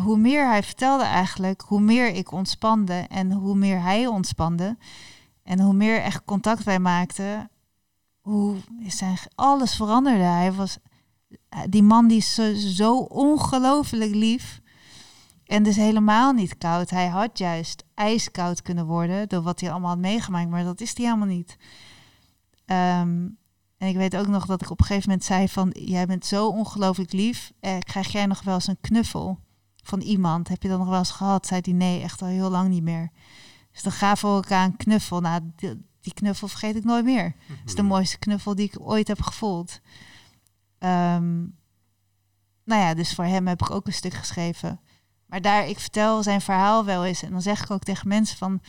hoe 0.03 0.17
meer 0.17 0.47
hij 0.47 0.63
vertelde 0.63 1.03
eigenlijk, 1.03 1.61
hoe 1.61 1.79
meer 1.81 2.07
ik 2.07 2.31
ontspande. 2.31 2.93
En 3.09 3.31
hoe 3.31 3.55
meer 3.55 3.81
hij 3.81 4.07
ontspande. 4.07 4.77
En 5.43 5.59
hoe 5.59 5.73
meer 5.73 6.01
echt 6.01 6.23
contact 6.25 6.63
wij 6.63 6.79
maakten, 6.79 7.49
hoe 8.23 8.55
zijn, 8.87 9.17
alles 9.35 9.75
veranderde. 9.75 10.23
Hij 10.23 10.53
was, 10.53 10.77
die 11.69 11.83
man 11.83 12.07
die 12.07 12.17
is 12.17 12.33
zo, 12.33 12.53
zo 12.53 12.97
ongelooflijk 12.97 14.15
lief. 14.15 14.61
En 15.45 15.63
dus 15.63 15.75
helemaal 15.75 16.31
niet 16.31 16.57
koud. 16.57 16.89
Hij 16.89 17.07
had 17.07 17.37
juist 17.37 17.83
ijskoud 17.93 18.61
kunnen 18.61 18.85
worden 18.85 19.29
door 19.29 19.41
wat 19.41 19.59
hij 19.59 19.71
allemaal 19.71 19.89
had 19.89 19.99
meegemaakt, 19.99 20.49
maar 20.49 20.63
dat 20.63 20.81
is 20.81 20.97
hij 20.97 21.05
helemaal 21.05 21.27
niet. 21.27 21.57
Ehm, 22.65 23.27
en 23.77 23.87
ik 23.87 23.95
weet 23.95 24.15
ook 24.15 24.27
nog 24.27 24.45
dat 24.45 24.61
ik 24.61 24.69
op 24.69 24.79
een 24.79 24.85
gegeven 24.85 25.09
moment 25.09 25.27
zei 25.27 25.49
van, 25.49 25.69
jij 25.79 26.05
bent 26.05 26.25
zo 26.25 26.47
ongelooflijk 26.47 27.11
lief. 27.11 27.51
Eh, 27.59 27.77
krijg 27.79 28.11
jij 28.11 28.25
nog 28.25 28.41
wel 28.41 28.53
eens 28.53 28.67
een 28.67 28.81
knuffel 28.81 29.39
van 29.83 30.01
iemand? 30.01 30.47
Heb 30.47 30.63
je 30.63 30.69
dat 30.69 30.79
nog 30.79 30.87
wel 30.87 30.97
eens 30.97 31.11
gehad? 31.11 31.47
Zei 31.47 31.61
hij 31.63 31.73
nee, 31.73 32.01
echt 32.01 32.21
al 32.21 32.27
heel 32.27 32.49
lang 32.49 32.69
niet 32.69 32.83
meer. 32.83 33.09
Dus 33.71 33.83
dan 33.83 33.91
gaven 33.91 34.29
we 34.29 34.35
elkaar 34.35 34.65
een 34.65 34.77
knuffel. 34.77 35.19
Nou, 35.19 35.51
die, 36.03 36.13
knuffel 36.13 36.47
vergeet 36.47 36.75
ik 36.75 36.83
nooit 36.83 37.05
meer. 37.05 37.35
Dat 37.47 37.57
is 37.65 37.75
de 37.75 37.83
mooiste 37.83 38.17
knuffel 38.17 38.55
die 38.55 38.65
ik 38.65 38.79
ooit 38.79 39.07
heb 39.07 39.21
gevoeld. 39.21 39.79
Ehm, 40.77 41.39
nou 42.63 42.81
ja, 42.81 42.93
dus 42.93 43.13
voor 43.13 43.25
hem 43.25 43.47
heb 43.47 43.61
ik 43.61 43.71
ook 43.71 43.87
een 43.87 43.93
stuk 43.93 44.13
geschreven. 44.13 44.79
Maar 45.25 45.41
daar, 45.41 45.67
ik 45.67 45.79
vertel 45.79 46.23
zijn 46.23 46.41
verhaal 46.41 46.85
wel 46.85 47.05
eens. 47.05 47.23
En 47.23 47.31
dan 47.31 47.41
zeg 47.41 47.63
ik 47.63 47.71
ook 47.71 47.83
tegen 47.83 48.07
mensen 48.07 48.37
van... 48.37 48.61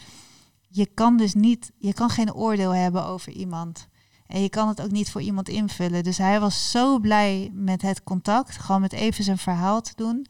Je 0.69 0.87
kan 0.87 1.17
dus 1.17 1.35
niet... 1.35 1.73
Je 1.79 1.93
kan 1.93 2.11
geen 2.11 2.35
oordeel 2.35 2.75
hebben 2.75 3.05
over 3.05 3.33
iemand. 3.33 3.89
En 4.27 4.43
je 4.43 4.49
kan 4.49 4.69
het 4.69 4.83
ook 4.83 4.91
niet 4.91 5.11
voor 5.11 5.21
iemand 5.21 5.49
invullen. 5.49 6.03
Dus 6.03 6.19
hij 6.19 6.41
was 6.41 6.71
zo 6.71 6.99
blij 6.99 7.51
met 7.53 7.83
het 7.83 8.03
contact. 8.03 8.57
Gewoon 8.57 8.81
met 8.81 8.93
even 8.93 9.25
zijn 9.25 9.39
verhaal 9.39 9.81
te 9.81 9.93
doen. 9.95 10.27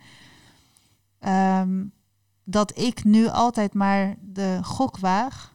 Ehm, 1.19 1.85
dat 2.45 2.79
ik 2.79 3.05
nu 3.05 3.29
altijd 3.29 3.75
maar 3.75 4.17
de 4.21 4.59
gok 4.63 4.99
waag... 4.99 5.54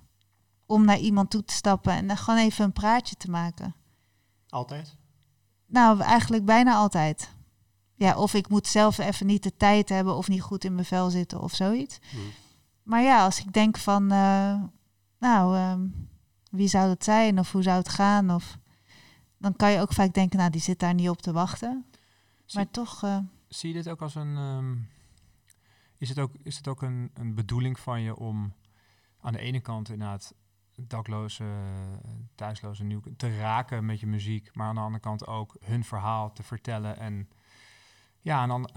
om 0.70 0.86
naar 0.86 0.98
iemand 0.98 1.30
toe 1.30 1.44
te 1.44 1.54
stappen 1.54 1.92
en 1.94 2.08
dan 2.08 2.18
gewoon 2.18 2.40
even 2.40 2.66
een 2.66 2.74
praatje 2.74 3.16
te 3.16 3.30
maken. 3.30 3.76
Altijd? 4.50 4.96
Nou, 5.66 6.00
eigenlijk 6.00 6.46
bijna 6.46 6.74
altijd. 6.76 7.34
Ja, 7.96 8.18
of 8.18 8.34
ik 8.34 8.50
moet 8.50 8.68
zelf 8.68 8.98
even 8.98 9.26
niet 9.26 9.44
de 9.44 9.56
tijd 9.58 9.90
hebben 9.90 10.16
of 10.16 10.28
niet 10.28 10.42
goed 10.42 10.64
in 10.64 10.74
mijn 10.74 10.86
vel 10.86 11.10
zitten 11.10 11.42
of 11.42 11.54
zoiets. 11.54 12.00
Hmm. 12.12 12.20
Maar 12.84 13.02
ja, 13.02 13.24
als 13.24 13.40
ik 13.40 13.54
denk 13.54 13.78
van, 13.78 14.12
eh, 14.12 14.62
nou, 15.20 15.56
ehm, 15.56 15.88
wie 16.52 16.68
zou 16.68 16.88
dat 16.88 17.04
zijn 17.04 17.40
of 17.40 17.52
hoe 17.52 17.62
zou 17.64 17.78
het 17.78 17.90
gaan? 17.90 18.32
Of, 18.32 18.58
dan 19.38 19.56
kan 19.56 19.72
je 19.72 19.80
ook 19.80 19.94
vaak 19.94 20.14
denken, 20.14 20.38
nou, 20.40 20.52
die 20.52 20.62
zit 20.62 20.80
daar 20.80 20.94
niet 20.94 21.10
op 21.10 21.22
te 21.22 21.32
wachten. 21.32 21.86
Zie- 22.46 22.60
Maar 22.60 22.72
toch, 22.72 23.04
eh, 23.04 23.18
Zie 23.48 23.70
je 23.70 23.76
dit 23.76 23.90
ook 23.90 24.02
als 24.02 24.16
een. 24.16 24.36
ehm, 24.38 24.76
is 25.98 26.10
het 26.10 26.20
ook, 26.20 26.32
is 26.44 26.58
het 26.58 26.68
ook 26.68 26.82
een, 26.82 27.12
een 27.14 27.36
bedoeling 27.36 27.80
van 27.80 28.02
je 28.02 28.16
om 28.16 28.54
aan 29.22 29.34
de 29.34 29.40
ene 29.40 29.60
kant 29.60 29.90
inderdaad 29.90 30.34
dakloze, 30.88 31.46
thuisloze 32.36 32.84
nieuw 32.84 33.02
te 33.18 33.38
raken 33.38 33.86
met 33.86 34.00
je 34.00 34.08
muziek, 34.08 34.56
maar 34.56 34.68
aan 34.68 34.76
de 34.76 34.82
andere 34.82 35.04
kant 35.04 35.28
ook 35.28 35.56
hun 35.63 35.84
verhaal 35.84 36.34
te 36.34 36.44
vertellen 36.44 36.98
en 36.98 37.30
ja, 38.22 38.42
en 38.42 38.48
dan, 38.48 38.70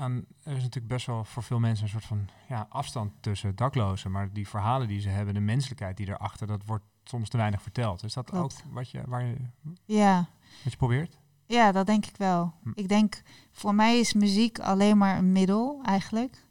er 0.43 0.57
is 0.57 0.63
natuurlijk 0.63 0.87
best 0.87 1.07
wel 1.07 1.25
voor 1.25 1.43
veel 1.43 1.59
mensen 1.59 1.85
een 1.85 1.91
soort 1.91 2.05
van 2.05 2.29
ja, 2.49 2.67
afstand 2.69 3.13
tussen 3.21 3.57
daklozen, 3.57 4.11
maar 4.11 4.33
die 4.33 4.49
verhalen 4.49 4.89
die 4.89 5.01
ze 5.01 5.09
hebben, 5.09 5.35
de 5.35 5.41
menselijkheid 5.41 5.97
die 5.97 6.09
erachter, 6.09 6.47
dat 6.47 6.65
wordt 6.65 6.85
soms 7.05 7.29
te 7.29 7.37
weinig 7.37 7.63
verteld. 7.63 8.05
Is 8.05 8.15
dat 8.15 8.31
Klopt. 8.31 8.63
ook 8.67 8.73
wat 8.75 8.91
je, 8.91 9.03
waar 9.07 9.25
je, 9.25 9.37
ja, 9.85 10.29
wat 10.63 10.73
je 10.73 10.79
probeert? 10.79 11.21
ja, 11.47 11.73
dat 11.73 11.87
denk 11.87 12.07
ik 12.07 12.17
wel. 12.17 12.53
Hm. 12.63 12.71
Ik 12.75 12.89
denk, 12.89 13.23
voor 13.53 13.75
mij 13.75 13.99
is 13.99 14.13
muziek 14.13 14.59
alleen 14.59 14.99
maar 14.99 15.19
een 15.19 15.33
middel 15.33 15.81
eigenlijk. 15.83 16.45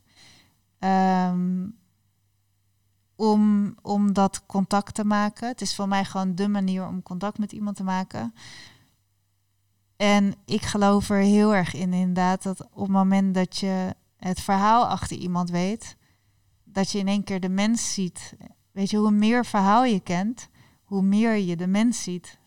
Ehm, 0.80 1.68
om, 3.22 3.76
om 3.82 4.14
dat 4.14 4.46
contact 4.46 4.96
te 4.96 5.06
maken. 5.06 5.48
Het 5.48 5.62
is 5.62 5.76
voor 5.76 5.88
mij 5.88 6.06
gewoon 6.06 6.36
de 6.36 6.48
manier 6.48 6.88
om 6.88 7.04
contact 7.04 7.38
met 7.38 7.52
iemand 7.52 7.76
te 7.76 7.84
maken. 7.84 8.34
En 9.98 10.36
ik 10.46 10.62
geloof 10.62 11.10
er 11.10 11.18
heel 11.18 11.56
erg 11.56 11.74
in, 11.74 11.94
inderdaad, 11.94 12.44
dat 12.44 12.62
op 12.62 12.82
het 12.82 12.92
moment 12.92 13.34
dat 13.34 13.58
je 13.58 13.96
het 14.18 14.42
verhaal 14.42 14.88
achter 14.88 15.18
iemand 15.18 15.50
weet, 15.50 15.96
dat 16.64 16.92
je 16.92 16.98
in 17.00 17.08
één 17.08 17.24
keer 17.24 17.40
de 17.40 17.50
mens 17.50 17.94
ziet. 17.94 18.34
Weet 18.72 18.90
je, 18.90 18.98
hoe 18.98 19.12
meer 19.12 19.46
verhaal 19.46 19.84
je 19.84 20.00
kent, 20.00 20.50
hoe 20.84 21.02
meer 21.02 21.36
je 21.36 21.56
de 21.56 21.68
mens 21.68 22.04
ziet. 22.04 22.40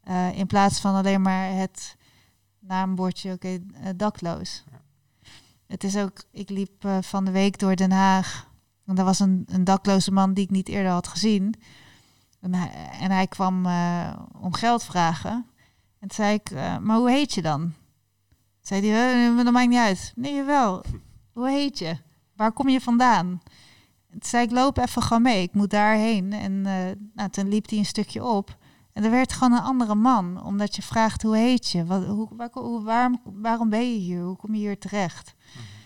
Eh, 0.00 0.38
in 0.38 0.46
plaats 0.46 0.80
van 0.80 0.94
alleen 0.94 1.22
maar 1.22 1.52
het 1.52 1.96
naambordje, 2.58 3.32
oké, 3.32 3.48
eh, 3.48 3.88
dakloos. 3.96 4.64
Ja. 4.70 4.82
Het 5.66 5.84
is 5.84 5.96
ook, 5.96 6.24
ik 6.30 6.50
liep 6.50 6.84
eh, 6.84 6.98
van 7.00 7.24
de 7.24 7.30
week 7.30 7.58
door 7.58 7.76
Den 7.76 7.92
Haag. 7.92 8.52
En 8.86 8.98
er 8.98 9.04
was 9.04 9.20
een, 9.20 9.42
een 9.46 9.64
dakloze 9.64 10.12
man 10.12 10.34
die 10.34 10.44
ik 10.44 10.50
niet 10.50 10.68
eerder 10.68 10.92
had 10.92 11.08
gezien. 11.08 11.54
En 12.40 12.54
hij, 12.54 12.90
en 13.00 13.10
hij 13.10 13.26
kwam 13.26 13.66
eh, 13.66 14.12
om 14.40 14.52
geld 14.52 14.84
vragen. 14.84 15.32
En 15.98 16.08
toen 16.08 16.10
zei 16.10 16.34
ik, 16.34 16.50
eh, 16.50 16.78
maar 16.78 16.96
hoe 16.96 17.10
heet 17.10 17.34
je 17.34 17.42
dan? 17.42 17.72
Zei 18.60 18.90
hij, 18.90 19.28
uh, 19.30 19.44
dat 19.44 19.52
maakt 19.52 19.68
niet 19.68 19.78
uit. 19.78 20.12
Nee, 20.16 20.42
wel. 20.42 20.84
Hoe 21.32 21.48
heet 21.48 21.78
je? 21.78 21.96
Waar 22.36 22.52
kom 22.52 22.68
je 22.68 22.80
vandaan? 22.80 23.42
Toen 24.10 24.20
zei 24.22 24.44
ik, 24.44 24.50
loop 24.50 24.78
even 24.78 25.02
gewoon 25.02 25.22
mee. 25.22 25.42
Ik 25.42 25.54
moet 25.54 25.70
daarheen. 25.70 26.32
En 26.32 26.60
nou, 27.14 27.30
toen 27.30 27.48
liep 27.48 27.68
hij 27.68 27.78
een 27.78 27.84
stukje 27.84 28.24
op. 28.24 28.56
En 28.92 29.04
er 29.04 29.10
werd 29.10 29.32
gewoon 29.32 29.52
een 29.52 29.64
andere 29.64 29.94
man. 29.94 30.44
Omdat 30.44 30.76
je 30.76 30.82
vraagt, 30.82 31.22
hoe 31.22 31.36
heet 31.36 31.68
je? 31.68 31.84
Wat, 31.84 32.04
hoe, 32.04 32.28
waar, 32.36 32.48
hoe, 32.52 32.82
waarom, 32.82 33.20
waarom 33.24 33.68
ben 33.70 33.92
je 33.92 33.98
hier? 33.98 34.22
Hoe 34.22 34.36
kom 34.36 34.54
je 34.54 34.60
hier 34.60 34.78
terecht? 34.78 35.34
Mm 35.36 35.62
-hmm. 35.62 35.83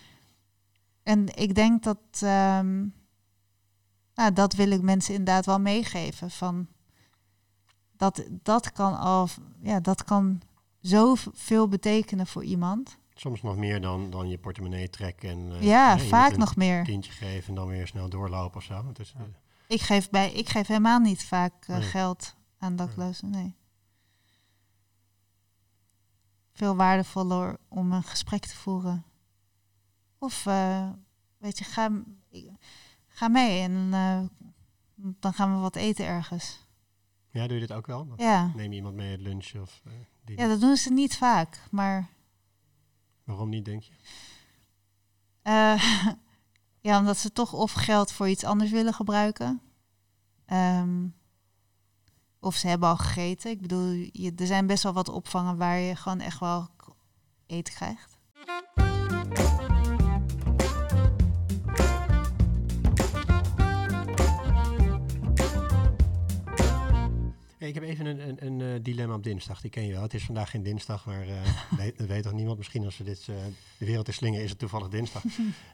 En 1.08 1.36
ik 1.36 1.54
denk 1.54 1.82
dat... 1.82 1.98
Um, 2.22 2.94
nou, 4.14 4.32
dat 4.32 4.52
wil 4.54 4.70
ik 4.70 4.82
mensen 4.82 5.14
inderdaad 5.14 5.46
wel 5.46 5.60
meegeven. 5.60 6.30
Van 6.30 6.68
dat, 7.96 8.24
dat 8.30 8.72
kan 8.72 8.98
al... 8.98 9.28
Ja, 9.60 9.80
dat 9.80 10.04
kan 10.04 10.42
zoveel 10.80 11.68
betekenen 11.68 12.26
voor 12.26 12.44
iemand. 12.44 12.98
Soms 13.14 13.42
nog 13.42 13.56
meer 13.56 13.80
dan, 13.80 14.10
dan 14.10 14.28
je 14.28 14.38
portemonnee 14.38 14.90
trekken. 14.90 15.28
En, 15.28 15.50
uh, 15.50 15.62
ja, 15.62 15.94
nee, 15.94 16.08
vaak 16.08 16.36
nog 16.36 16.56
meer. 16.56 16.78
Een 16.78 16.84
tientje 16.84 17.12
geven 17.12 17.48
en 17.48 17.54
dan 17.54 17.66
weer 17.66 17.86
snel 17.86 18.08
doorlopen 18.08 18.56
of 18.56 18.64
zo. 18.64 18.92
Dus, 18.92 19.14
uh, 19.16 19.22
ik, 19.66 19.80
geef 19.80 20.10
bij, 20.10 20.32
ik 20.32 20.48
geef 20.48 20.66
helemaal 20.66 20.98
niet 20.98 21.24
vaak 21.24 21.68
uh, 21.68 21.76
nee. 21.76 21.86
geld 21.86 22.34
aan 22.58 22.76
daklozen, 22.76 23.30
nee. 23.30 23.54
Veel 26.52 26.76
waardevoller 26.76 27.56
om 27.68 27.92
een 27.92 28.02
gesprek 28.02 28.46
te 28.46 28.56
voeren. 28.56 29.04
Of, 30.18 30.44
weet 31.38 31.58
je, 31.58 31.64
ga, 31.64 32.02
ga 33.08 33.28
mee 33.28 33.60
en 33.60 33.90
dan 34.96 35.32
gaan 35.32 35.54
we 35.54 35.60
wat 35.60 35.76
eten 35.76 36.06
ergens. 36.06 36.66
Ja, 37.30 37.46
doe 37.46 37.54
je 37.58 37.66
dit 37.66 37.76
ook 37.76 37.86
wel? 37.86 38.06
Of 38.10 38.18
ja. 38.18 38.52
Neem 38.54 38.70
je 38.70 38.76
iemand 38.76 38.94
mee 38.94 39.10
het 39.10 39.20
lunch 39.20 39.54
of... 39.54 39.82
Ja, 40.24 40.48
dat 40.48 40.60
doen 40.60 40.76
ze 40.76 40.92
niet 40.92 41.16
vaak, 41.16 41.62
maar... 41.70 42.08
Waarom 43.24 43.48
niet, 43.48 43.64
denk 43.64 43.82
je? 43.82 43.92
Uh, 45.42 45.82
ja, 46.88 46.98
omdat 46.98 47.16
ze 47.16 47.32
toch 47.32 47.52
of 47.52 47.72
geld 47.72 48.12
voor 48.12 48.28
iets 48.28 48.44
anders 48.44 48.70
willen 48.70 48.94
gebruiken. 48.94 49.60
Um, 50.46 51.14
of 52.40 52.54
ze 52.56 52.68
hebben 52.68 52.88
al 52.88 52.96
gegeten. 52.96 53.50
Ik 53.50 53.60
bedoel, 53.60 53.90
je, 54.12 54.32
er 54.36 54.46
zijn 54.46 54.66
best 54.66 54.82
wel 54.82 54.92
wat 54.92 55.08
opvangen 55.08 55.56
waar 55.56 55.78
je 55.78 55.96
gewoon 55.96 56.20
echt 56.20 56.40
wel 56.40 56.68
eten 57.46 57.74
krijgt. 57.74 58.18
Ik 67.68 67.74
heb 67.74 67.82
even 67.82 68.06
een, 68.06 68.28
een, 68.28 68.46
een 68.46 68.60
uh, 68.60 68.82
dilemma 68.82 69.14
op 69.14 69.22
dinsdag. 69.22 69.60
Die 69.60 69.70
ken 69.70 69.86
je 69.86 69.92
wel. 69.92 70.02
Het 70.02 70.14
is 70.14 70.24
vandaag 70.24 70.50
geen 70.50 70.62
dinsdag, 70.62 71.06
maar 71.06 71.28
uh, 71.28 71.42
weet, 71.76 71.98
dat 71.98 72.06
weet 72.06 72.22
toch 72.22 72.32
niemand. 72.32 72.58
Misschien 72.58 72.84
als 72.84 72.96
we 72.96 73.04
dit 73.04 73.26
uh, 73.30 73.36
de 73.78 73.84
wereld 73.84 74.08
is 74.08 74.14
slingen, 74.14 74.42
is 74.42 74.50
het 74.50 74.58
toevallig 74.58 74.88
dinsdag. 74.88 75.22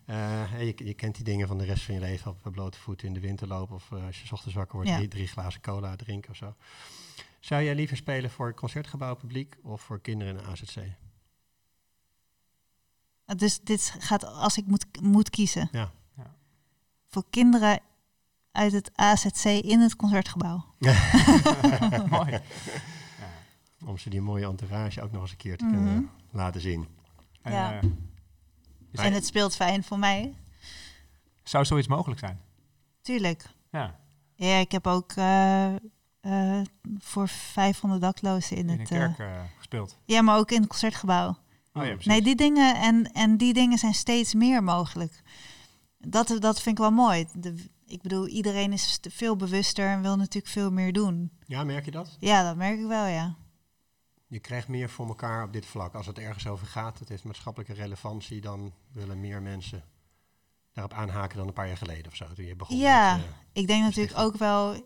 je, 0.09 0.73
je, 0.77 0.95
kent 0.95 1.15
die 1.15 1.25
dingen 1.25 1.49
van 1.49 1.59
de 1.59 1.65
rest 1.65 1.83
van 1.83 1.95
je 1.95 2.01
leven 2.01 2.31
op 2.31 2.53
blote 2.53 2.79
voeten 2.79 3.07
in 3.09 3.15
de 3.15 3.21
winter 3.21 3.49
lopen. 3.49 3.75
Of 3.75 3.93
als 3.93 4.23
je 4.23 4.33
ochtends 4.33 4.55
wakker 4.55 4.75
wordt, 4.75 4.91
ja. 4.91 4.97
drie, 4.97 5.09
drie, 5.09 5.27
glazen 5.27 5.61
cola 5.61 5.97
drinken 5.97 6.31
of 6.31 6.37
zo. 6.37 6.55
Zou 7.41 7.63
jij 7.63 7.75
liever 7.75 7.97
spelen 7.97 8.31
voor 8.31 8.55
concertgebouwpubliek 8.55 9.57
of 9.63 9.81
voor 9.81 10.01
kinderen 10.01 10.37
in 10.37 10.43
de 10.43 10.51
AZC? 10.51 10.77
Dus 13.37 13.61
dit 13.61 13.95
gaat 13.99 14.25
als 14.25 14.57
ik 14.57 14.67
moet, 14.67 14.87
moet 15.01 15.31
kiezen. 15.31 15.69
Ja. 15.73 15.93
ja. 16.17 16.35
Voor 17.09 17.25
kinderen 17.31 17.81
uit 18.55 18.73
het 18.73 18.91
AZC 18.95 19.45
in 19.45 19.81
het 19.81 19.97
concertgebouw. 19.97 20.65
Mooi. 22.11 22.31
Ja. 22.31 22.43
Om 23.85 23.99
ze 23.99 24.11
die 24.11 24.21
mooie 24.21 24.47
entourage 24.47 25.03
ook 25.03 25.13
nog 25.13 25.23
eens 25.23 25.31
een 25.31 25.37
keer 25.37 25.57
te 25.57 25.65
mm 25.65 25.73
-hmm. 25.73 25.85
kunnen 25.85 26.11
laten 26.31 26.61
zien. 26.61 26.89
Ja. 27.45 27.73
En, 27.81 28.09
uh, 28.93 29.05
en 29.05 29.13
het 29.13 29.27
speelt 29.27 29.57
fijn 29.57 29.85
voor 29.85 29.99
mij. 29.99 30.35
Zou 31.43 31.65
zoiets 31.65 31.89
mogelijk 31.89 32.21
zijn? 32.21 32.41
Tuurlijk. 33.01 33.45
Ja. 33.71 33.99
Ja, 34.35 34.57
ik 34.57 34.73
heb 34.73 34.87
ook 34.87 35.13
uh, 35.17 35.75
uh, 36.23 36.61
voor 36.99 37.29
500 37.29 38.01
daklozen 38.01 38.57
in, 38.57 38.69
in 38.69 38.79
het... 38.79 38.89
kerk 38.89 39.23
gespeeld. 39.59 39.99
Ja, 40.05 40.23
maar 40.23 40.39
ook 40.39 40.51
in 40.51 40.61
het 40.61 40.69
concertgebouw. 40.69 41.37
Oh, 41.73 41.85
ja, 41.87 41.97
nee, 42.05 42.23
die 42.23 42.37
dingen 42.37 42.77
en, 42.77 43.13
en 43.13 43.37
die 43.37 43.53
dingen 43.53 43.79
zijn 43.79 43.95
steeds 43.95 44.35
meer 44.35 44.63
mogelijk. 44.63 45.23
Dat, 45.99 46.37
dat 46.39 46.63
vind 46.63 46.79
ik 46.79 46.85
wel 46.85 46.93
mooi. 46.93 47.27
De, 47.33 47.55
ik 47.87 48.03
bedoel, 48.03 48.29
iedereen 48.29 48.73
is 48.73 48.99
veel 49.11 49.37
bewuster 49.37 49.89
en 49.89 50.03
wil 50.03 50.17
natuurlijk 50.17 50.53
veel 50.53 50.71
meer 50.71 50.93
doen. 50.93 51.31
Ja, 51.47 51.65
merk 51.65 51.85
je 51.85 51.91
dat? 51.91 52.17
Ja, 52.21 52.43
dat 52.43 52.57
merk 52.57 52.79
ik 52.79 52.87
wel, 52.87 53.07
ja. 53.07 53.37
Je 54.27 54.41
krijgt 54.41 54.69
meer 54.69 54.91
voor 54.91 55.07
elkaar 55.07 55.45
op 55.45 55.53
dit 55.53 55.67
vlak. 55.67 55.95
Als 55.95 56.07
het 56.07 56.19
ergens 56.19 56.47
over 56.47 56.67
gaat, 56.67 56.99
het 56.99 57.09
heeft 57.09 57.25
maatschappelijke 57.25 57.75
relevantie, 57.75 58.41
dan 58.41 58.73
willen 58.93 59.21
meer 59.21 59.43
mensen 59.43 59.85
daarop 60.73 60.93
aanhaken 60.93 61.37
dan 61.39 61.47
een 61.47 61.53
paar 61.53 61.67
jaar 61.67 61.77
geleden 61.77 62.07
of 62.07 62.17
zo. 62.17 62.33
Toen 62.35 62.45
je 62.45 62.57
begon 62.57 62.77
ja, 62.77 63.17
met, 63.17 63.25
uh, 63.25 63.31
ik 63.53 63.67
denk 63.67 63.83
natuurlijk 63.83 64.19
ook 64.19 64.37
wel, 64.37 64.75
uh, 64.75 64.81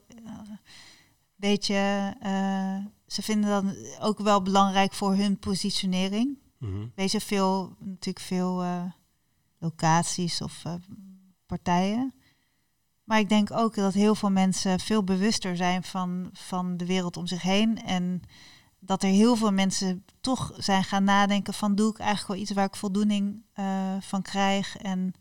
weet 1.34 1.66
je, 1.66 2.14
uh, 2.22 2.86
ze 3.06 3.22
vinden 3.22 3.50
dat 3.50 4.00
ook 4.00 4.18
wel 4.18 4.42
belangrijk 4.42 4.92
voor 4.92 5.14
hun 5.14 5.38
positionering. 5.38 6.38
Mm 6.58 6.92
-hmm. 6.94 7.08
Veel, 7.08 7.76
natuurlijk 7.78 8.24
veel 8.24 8.64
locaties 9.58 10.42
of 10.42 10.62
partijen. 11.46 12.14
Maar 13.08 13.18
ik 13.18 13.28
denk 13.28 13.50
ook 13.52 13.74
dat 13.74 13.94
heel 13.94 14.14
veel 14.14 14.30
mensen 14.30 14.80
veel 14.80 15.04
bewuster 15.04 15.56
zijn 15.56 15.82
van, 15.82 16.30
van 16.32 16.76
de 16.76 16.86
wereld 16.86 17.16
om 17.16 17.26
zich 17.26 17.42
heen. 17.42 17.82
En 17.82 18.22
dat 18.78 19.02
er 19.02 19.08
heel 19.08 19.36
veel 19.36 19.52
mensen 19.52 20.04
toch 20.20 20.52
zijn 20.56 20.84
gaan 20.84 21.04
nadenken 21.04 21.54
van 21.54 21.74
doe 21.74 21.90
ik 21.90 21.98
eigenlijk 21.98 22.28
wel 22.28 22.38
iets 22.38 22.52
waar 22.52 22.64
ik 22.64 22.76
voldoening 22.76 23.42
uh, 23.54 23.96
van 24.00 24.22
krijg. 24.22 24.76
En, 24.76 25.12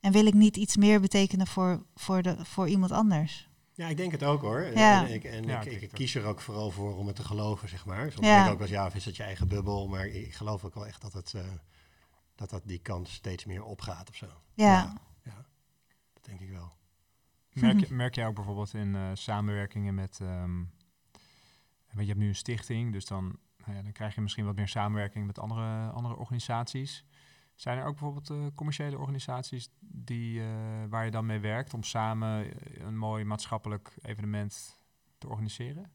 en 0.00 0.12
wil 0.12 0.26
ik 0.26 0.34
niet 0.34 0.56
iets 0.56 0.76
meer 0.76 1.00
betekenen 1.00 1.46
voor, 1.46 1.82
voor, 1.94 2.22
de, 2.22 2.36
voor 2.44 2.68
iemand 2.68 2.92
anders. 2.92 3.48
Ja, 3.72 3.88
ik 3.88 3.96
denk 3.96 4.12
het 4.12 4.22
ook 4.24 4.40
hoor. 4.40 4.60
Ja. 4.74 5.06
En, 5.06 5.14
ik, 5.14 5.24
en 5.24 5.46
Ja, 5.46 5.60
ik, 5.60 5.82
ik 5.82 5.90
kies 5.90 6.14
er 6.14 6.24
ook 6.24 6.40
vooral 6.40 6.70
voor 6.70 6.96
om 6.96 7.06
het 7.06 7.16
te 7.16 7.24
geloven, 7.24 7.68
zeg 7.68 7.84
maar. 7.86 8.12
Soms 8.12 8.26
Ja. 8.26 8.34
denk 8.34 8.46
ik 8.46 8.52
ook 8.52 8.58
wel 8.58 8.66
eens, 8.66 8.76
ja, 8.76 8.86
of 8.86 8.94
is 8.94 9.04
het 9.04 9.16
je 9.16 9.22
eigen 9.22 9.48
bubbel? 9.48 9.88
Maar 9.88 10.06
ik 10.06 10.34
geloof 10.34 10.64
ook 10.64 10.74
wel 10.74 10.86
echt 10.86 11.00
dat 11.00 11.12
het, 11.12 11.34
eh, 11.34 11.42
dat, 12.34 12.50
dat 12.50 12.62
die 12.64 12.78
kant 12.78 13.08
steeds 13.08 13.44
meer 13.44 13.64
opgaat 13.64 14.08
of 14.08 14.16
zo. 14.16 14.26
Ja. 14.54 14.64
ja, 14.64 14.82
dat 14.82 15.00
denk 16.30 16.50
ik 16.50 16.50
wel. 16.50 16.72
Merk, 17.52 17.80
je, 17.80 17.94
merk 18.04 18.14
jij 18.14 18.26
ook 18.26 18.34
bijvoorbeeld 18.34 18.74
in 18.74 18.94
eh, 18.94 19.10
samenwerkingen 19.14 19.94
met... 19.94 20.18
want 20.18 22.06
je 22.06 22.06
hebt 22.06 22.18
nu 22.18 22.28
een 22.28 22.34
stichting, 22.34 22.92
dus 22.92 23.06
dan, 23.06 23.38
nou 23.64 23.76
ja, 23.76 23.82
dan 23.82 23.92
krijg 23.92 24.14
je 24.14 24.20
misschien 24.20 24.44
wat 24.44 24.56
meer 24.56 24.68
samenwerking 24.68 25.26
met 25.26 25.38
andere, 25.38 25.90
andere 25.90 26.16
organisaties. 26.16 27.04
Zijn 27.60 27.78
er 27.78 27.84
ook 27.84 27.98
bijvoorbeeld 27.98 28.30
eh, 28.30 28.36
commerciële 28.54 28.98
organisaties 28.98 29.70
die, 29.80 30.40
eh, 30.40 30.46
waar 30.88 31.04
je 31.04 31.10
dan 31.10 31.26
mee 31.26 31.38
werkt 31.38 31.74
om 31.74 31.82
samen 31.82 32.50
een 32.86 32.98
mooi 32.98 33.24
maatschappelijk 33.24 33.94
evenement 34.02 34.78
te 35.18 35.28
organiseren? 35.28 35.90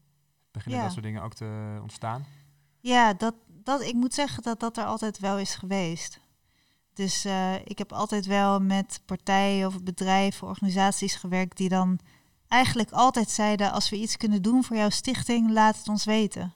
Beginnen 0.50 0.78
Ja. 0.78 0.84
dat 0.84 0.94
soort 0.94 1.04
dingen 1.04 1.22
ook 1.22 1.34
te 1.34 1.78
ontstaan? 1.82 2.24
Ja, 2.80 3.14
dat, 3.14 3.34
dat, 3.46 3.82
ik 3.82 3.94
moet 3.94 4.14
zeggen 4.14 4.42
dat 4.42 4.60
dat 4.60 4.76
er 4.76 4.84
altijd 4.84 5.18
wel 5.18 5.38
is 5.38 5.54
geweest. 5.54 6.20
Dus 6.96 7.24
eh, 7.24 7.54
ik 7.64 7.78
heb 7.78 7.92
altijd 7.92 8.26
wel 8.26 8.60
met 8.60 9.00
partijen 9.04 9.66
of 9.66 9.82
bedrijven, 9.82 10.46
organisaties 10.48 11.14
gewerkt 11.14 11.56
die 11.56 11.68
dan 11.68 11.98
eigenlijk 12.48 12.90
altijd 12.90 13.30
zeiden: 13.30 13.72
als 13.72 13.90
we 13.90 13.96
iets 13.96 14.16
kunnen 14.16 14.42
doen 14.42 14.64
voor 14.64 14.76
jouw 14.76 14.90
stichting, 14.90 15.50
laat 15.50 15.76
het 15.76 15.88
ons 15.88 16.04
weten. 16.04 16.54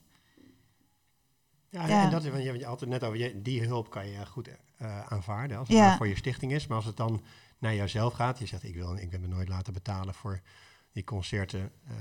Ja, 1.68 1.87
Ja. 1.87 2.03
en 2.05 2.11
dat 2.11 2.24
is, 2.24 2.31
want 2.31 2.42
je, 2.42 2.66
het 2.68 2.87
net 2.87 3.05
over, 3.05 3.18
je, 3.18 3.42
die 3.42 3.66
hulp 3.66 3.90
kan 3.90 4.09
je 4.09 4.26
goed 4.26 4.48
eh, 4.76 5.00
aanvaarden 5.00 5.59
als 5.59 5.68
het 5.68 5.76
Ja. 5.76 5.96
voor 5.96 6.09
je 6.09 6.16
stichting 6.16 6.53
is. 6.53 6.66
Maar 6.66 6.76
als 6.76 6.87
het 6.87 6.96
dan 6.96 7.22
naar 7.59 7.74
jouzelf 7.74 8.12
gaat, 8.12 8.38
je 8.38 8.46
zegt 8.46 8.62
ik 8.62 8.74
wil, 8.74 8.96
ik 8.96 9.11
ben 9.11 9.20
me 9.20 9.26
nooit 9.26 9.48
laten 9.48 9.72
betalen 9.72 10.14
voor 10.14 10.40
die 10.92 11.05
concerten 11.05 11.72
eh, 11.88 11.94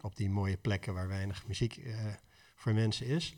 op 0.00 0.16
die 0.16 0.30
mooie 0.30 0.56
plekken 0.56 0.94
waar 0.94 1.08
weinig 1.08 1.46
muziek 1.46 1.76
eh, 1.76 1.94
voor 2.54 2.74
mensen 2.74 3.06
is. 3.06 3.36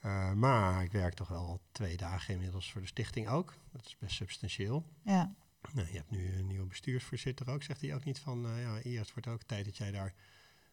Eh, 0.00 0.32
maar 0.32 0.82
ik 0.84 0.92
werk 0.92 1.14
toch 1.14 1.28
wel 1.28 1.60
twee 1.72 1.96
dagen 1.96 2.34
inmiddels 2.34 2.72
voor 2.72 2.80
de 2.80 2.86
stichting 2.86 3.28
ook. 3.28 3.54
Dat 3.72 3.86
is 3.86 3.96
best 3.98 4.16
substantieel. 4.16 4.86
Ja, 5.04 5.34
Nou, 5.72 5.86
je 5.88 5.96
hebt 5.96 6.10
nu 6.10 6.32
een 6.36 6.46
nieuwe 6.46 6.66
bestuursvoorzitter 6.66 7.50
ook. 7.50 7.62
Zegt 7.62 7.80
hij 7.80 7.94
ook 7.94 8.04
niet 8.04 8.18
van, 8.18 8.46
eh, 8.46 8.60
ja, 8.62 8.78
eerst 8.78 9.12
wordt 9.12 9.28
ook 9.28 9.42
tijd 9.42 9.64
dat 9.64 9.76
jij 9.76 9.90
daar... 9.90 10.14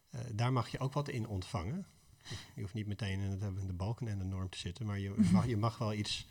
eh, 0.10 0.20
daar 0.34 0.54
mag 0.54 0.68
je 0.70 0.80
ook 0.80 0.94
wat 0.94 1.10
in 1.10 1.28
ontvangen. 1.28 1.86
Je 2.56 2.62
hoeft 2.62 2.74
niet 2.74 2.88
meteen 2.88 3.20
in 3.20 3.40
de, 3.40 3.66
de 3.66 3.74
balken 3.74 4.08
en 4.08 4.18
de 4.18 4.24
norm 4.24 4.50
te 4.50 4.58
zitten, 4.58 4.86
maar 4.86 5.00
je 5.00 5.16
mag, 5.32 5.48
je 5.48 5.58
mag 5.58 5.78
wel 5.78 5.94
iets 5.94 6.28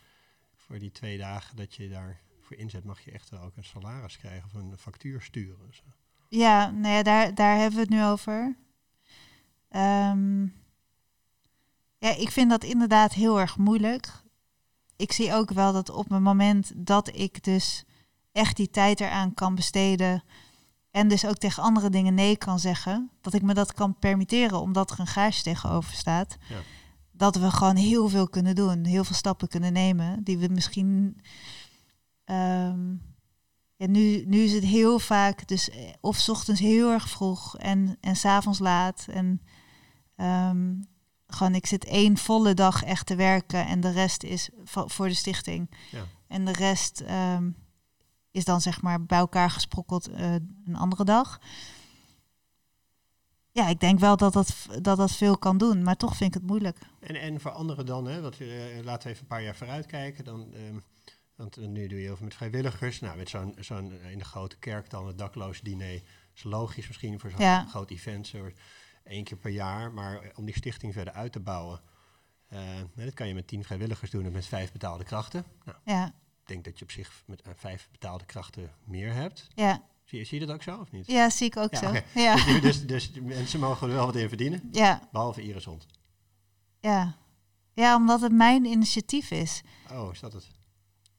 voor 0.54 0.78
die 0.78 0.90
twee 0.92 1.18
dagen 1.18 1.56
dat 1.56 1.74
je 1.74 1.88
daarvoor 1.88 2.56
inzet, 2.56 2.84
mag 2.84 3.00
je 3.00 3.10
echt 3.10 3.30
wel 3.30 3.40
ook 3.40 3.56
een 3.56 3.64
salaris 3.64 4.18
krijgen 4.18 4.44
of 4.44 4.54
een 4.54 4.78
factuur 4.78 5.22
sturen. 5.22 5.74
Zo. 5.74 5.82
ja, 6.28 6.70
nou 6.70 6.94
ja 6.94 7.02
daar, 7.02 7.34
daar 7.34 7.56
hebben 7.56 7.74
we 7.74 7.80
het 7.80 7.90
nu 7.90 8.04
over. 8.04 8.56
Ehm, 9.68 10.46
ja, 12.02 12.16
ik 12.16 12.30
vind 12.30 12.50
dat 12.50 12.64
inderdaad 12.64 13.12
heel 13.12 13.40
erg 13.40 13.56
moeilijk. 13.58 14.22
Ik 14.96 15.12
zie 15.12 15.32
ook 15.34 15.50
wel 15.50 15.72
dat 15.72 15.90
op 15.90 16.08
het 16.08 16.20
moment 16.22 16.72
dat 16.76 17.16
ik 17.16 17.44
dus 17.44 17.84
echt 18.32 18.56
die 18.56 18.70
tijd 18.70 19.00
eraan 19.00 19.34
kan 19.34 19.54
besteden 19.54 20.22
en 20.90 21.08
dus 21.08 21.24
ook 21.26 21.36
tegen 21.36 21.62
andere 21.62 21.90
dingen 21.90 22.14
nee 22.14 22.36
kan 22.36 22.58
zeggen, 22.58 23.10
dat 23.20 23.34
ik 23.34 23.42
me 23.42 23.54
dat 23.54 23.72
kan 23.72 23.98
permitteren 23.98 24.60
omdat 24.60 24.90
er 24.90 25.00
een 25.00 25.06
gage 25.06 25.42
tegenover 25.42 25.92
staat, 25.94 26.36
Ja. 26.48 26.56
dat 27.12 27.36
we 27.36 27.50
gewoon 27.50 27.76
heel 27.76 28.08
veel 28.08 28.28
kunnen 28.28 28.54
doen, 28.54 28.84
heel 28.84 29.04
veel 29.04 29.14
stappen 29.16 29.48
kunnen 29.48 29.72
nemen, 29.72 30.24
die 30.24 30.38
we 30.38 30.48
misschien. 30.48 31.20
ehm, 32.24 32.90
ja, 33.76 33.86
nu, 33.86 34.24
nu 34.26 34.38
is 34.42 34.52
het 34.52 34.64
heel 34.64 34.98
vaak, 34.98 35.46
dus 35.48 35.70
eh, 35.70 35.92
of 36.00 36.16
's 36.16 36.28
ochtends 36.28 36.60
heel 36.60 36.90
erg 36.90 37.08
vroeg 37.08 37.56
en, 37.58 37.96
en 38.00 38.16
's 38.16 38.24
avonds 38.24 38.58
laat. 38.58 39.06
En 39.10 39.42
ehm, 40.16 40.74
gewoon, 41.34 41.54
ik 41.54 41.66
zit 41.66 41.84
één 41.84 42.16
volle 42.16 42.54
dag 42.54 42.82
echt 42.84 43.06
te 43.06 43.14
werken 43.14 43.66
en 43.66 43.80
de 43.80 43.90
rest 43.90 44.22
is 44.22 44.48
voor 44.64 45.08
de 45.08 45.14
stichting. 45.14 45.70
Ja. 45.90 46.04
En 46.28 46.44
de 46.44 46.52
rest 46.52 47.00
ehm, 47.00 47.50
is 48.30 48.44
dan 48.44 48.60
zeg 48.60 48.82
maar 48.82 49.04
bij 49.04 49.18
elkaar 49.18 49.50
gesprokkeld 49.50 50.08
eh, 50.08 50.32
een 50.64 50.76
andere 50.76 51.04
dag. 51.04 51.40
Ja, 53.50 53.68
ik 53.68 53.80
denk 53.80 53.98
wel 53.98 54.16
dat 54.16 54.32
dat, 54.32 54.66
dat 54.80 54.96
dat 54.96 55.12
veel 55.12 55.38
kan 55.38 55.58
doen, 55.58 55.82
maar 55.82 55.96
toch 55.96 56.16
vind 56.16 56.34
ik 56.34 56.40
het 56.40 56.50
moeilijk. 56.50 56.78
En, 57.00 57.14
en 57.20 57.40
voor 57.40 57.50
anderen 57.50 57.86
dan, 57.86 58.06
hè, 58.06 58.20
want, 58.20 58.40
eh, 58.40 58.48
laten 58.82 59.02
we 59.06 59.08
even 59.12 59.22
een 59.22 59.26
paar 59.28 59.42
jaar 59.42 59.56
vooruit 59.56 59.86
kijken. 59.86 60.24
Dan, 60.24 60.54
ehm, 60.54 60.78
want 61.36 61.56
eh, 61.56 61.66
nu 61.66 61.86
doe 61.86 61.98
je 61.98 62.04
heel 62.04 62.16
veel 62.16 62.24
met 62.24 62.34
vrijwilligers. 62.34 63.00
Nou, 63.00 63.16
met 63.16 63.28
zo'n 63.28 63.54
zo'n 63.60 63.92
in 64.10 64.18
de 64.18 64.24
grote 64.24 64.58
kerk 64.58 64.90
dan 64.90 65.06
het 65.06 65.18
dakloos 65.18 65.60
diner. 65.60 66.02
is 66.34 66.42
logisch 66.42 66.86
misschien 66.88 67.20
voor 67.20 67.30
zo'n 67.30 67.40
Ja. 67.40 67.64
groot 67.68 67.90
event, 67.90 68.26
zo 68.26 68.50
één 69.04 69.24
keer 69.24 69.36
per 69.36 69.50
jaar. 69.50 69.92
Maar 69.92 70.20
eh, 70.22 70.30
om 70.38 70.44
die 70.44 70.54
stichting 70.56 70.92
verder 70.92 71.12
uit 71.14 71.32
te 71.32 71.40
bouwen, 71.40 71.80
eh, 72.46 72.58
nou, 72.74 72.88
dat 73.04 73.14
kan 73.14 73.28
je 73.28 73.34
met 73.34 73.46
tien 73.46 73.64
vrijwilligers 73.64 74.10
doen 74.10 74.24
en 74.24 74.32
met 74.32 74.46
vijf 74.46 74.72
betaalde 74.72 75.04
krachten. 75.04 75.44
Nou, 75.64 75.78
Ja, 75.84 76.06
ik 76.06 76.46
denk 76.48 76.64
dat 76.64 76.78
je 76.78 76.84
op 76.84 76.90
zich 76.90 77.22
met 77.26 77.42
eh, 77.42 77.52
vijf 77.56 77.88
betaalde 77.90 78.24
krachten 78.24 78.70
meer 78.84 79.12
hebt. 79.12 79.48
ja, 79.54 79.82
Zie, 80.04 80.18
je- 80.18 80.24
zie 80.24 80.40
je 80.40 80.46
dat 80.46 80.54
ook 80.54 80.62
zo 80.62 80.78
of 80.78 80.90
niet? 80.90 81.06
ja 81.06 81.30
zie 81.30 81.46
ik 81.46 81.56
ook 81.56 81.72
Ja, 81.72 81.78
zo. 81.78 82.00
Ja, 82.20 82.34
Dus, 82.60 82.86
dus, 82.86 83.12
dus 83.12 83.20
mensen 83.20 83.60
mogen 83.60 83.88
er 83.88 83.94
wel 83.94 84.06
wat 84.06 84.16
in 84.16 84.28
verdienen, 84.28 84.68
ja, 84.72 85.08
behalve 85.12 85.42
Iris 85.42 85.64
Hond. 85.64 85.86
ja. 86.80 87.20
Ja, 87.74 87.96
omdat 87.96 88.20
het 88.20 88.32
mijn 88.32 88.64
initiatief 88.64 89.30
is. 89.30 89.62
Oh, 89.90 90.12
is 90.12 90.20
dat 90.20 90.32
het? 90.32 90.50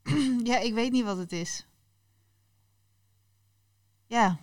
ja, 0.49 0.57
ik 0.59 0.73
weet 0.73 0.91
niet 0.91 1.03
wat 1.03 1.17
het 1.17 1.31
is. 1.31 1.65
Ja, 4.07 4.37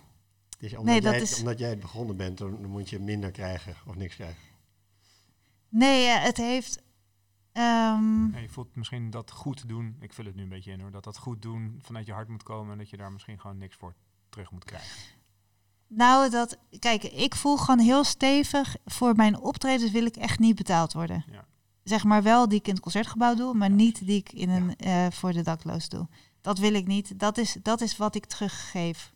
Dus 0.61 0.71
omdat, 0.71 0.85
Nee, 0.85 1.01
jij, 1.01 1.11
dat 1.11 1.19
het- 1.21 1.29
is- 1.31 1.39
omdat 1.39 1.59
jij 1.59 1.69
het 1.69 1.79
begonnen 1.79 2.17
bent, 2.17 2.37
dan, 2.37 2.61
dan 2.61 2.69
moet 2.69 2.89
je 2.89 2.99
minder 2.99 3.31
krijgen 3.31 3.75
of 3.85 3.95
niks 3.95 4.15
krijgen. 4.15 4.41
nee, 5.69 6.07
eh, 6.07 6.23
het 6.23 6.37
heeft... 6.37 6.81
ehm, 7.51 8.31
Ja, 8.31 8.37
je 8.39 8.49
voelt 8.49 8.75
misschien 8.75 9.09
dat 9.09 9.31
goed 9.31 9.67
doen. 9.67 9.95
Ik 9.99 10.13
vul 10.13 10.25
het 10.25 10.35
nu 10.35 10.41
een 10.43 10.49
beetje 10.49 10.71
in 10.71 10.79
hoor. 10.81 10.91
Dat 10.91 11.03
dat 11.03 11.17
goed 11.17 11.41
doen 11.41 11.79
vanuit 11.81 12.05
je 12.05 12.13
hart 12.13 12.27
moet 12.27 12.43
komen. 12.43 12.71
En 12.71 12.77
dat 12.77 12.89
je 12.89 12.97
daar 12.97 13.11
misschien 13.11 13.39
gewoon 13.39 13.57
niks 13.57 13.75
voor 13.75 13.95
terug 14.29 14.51
moet 14.51 14.63
krijgen. 14.65 14.89
Nou, 15.87 16.29
dat, 16.29 16.57
kijk, 16.79 17.03
ik 17.03 17.35
voel 17.35 17.57
gewoon 17.57 17.79
heel 17.79 18.03
stevig. 18.03 18.75
Voor 18.85 19.15
mijn 19.15 19.39
optredens 19.39 19.91
wil 19.91 20.05
ik 20.05 20.15
echt 20.15 20.39
niet 20.39 20.55
betaald 20.55 20.93
worden. 20.93 21.25
Ja. 21.31 21.45
Zeg 21.83 22.03
maar 22.03 22.23
wel 22.23 22.47
die 22.47 22.59
ik 22.59 22.67
in 22.67 22.73
het 22.73 22.81
concertgebouw 22.81 23.35
doe, 23.35 23.53
maar 23.53 23.69
Ja. 23.69 23.75
niet 23.75 24.05
die 24.05 24.17
ik 24.17 24.31
in 24.31 24.49
een, 24.49 24.75
eh, 24.75 25.07
voor 25.11 25.31
de 25.33 25.41
dakloos 25.41 25.89
doe. 25.89 26.07
Dat 26.41 26.57
wil 26.57 26.73
ik 26.73 26.87
niet. 26.87 27.19
Dat 27.19 27.37
is, 27.37 27.57
dat 27.61 27.81
is 27.81 27.97
wat 27.97 28.15
ik 28.15 28.25
teruggeef. 28.25 29.13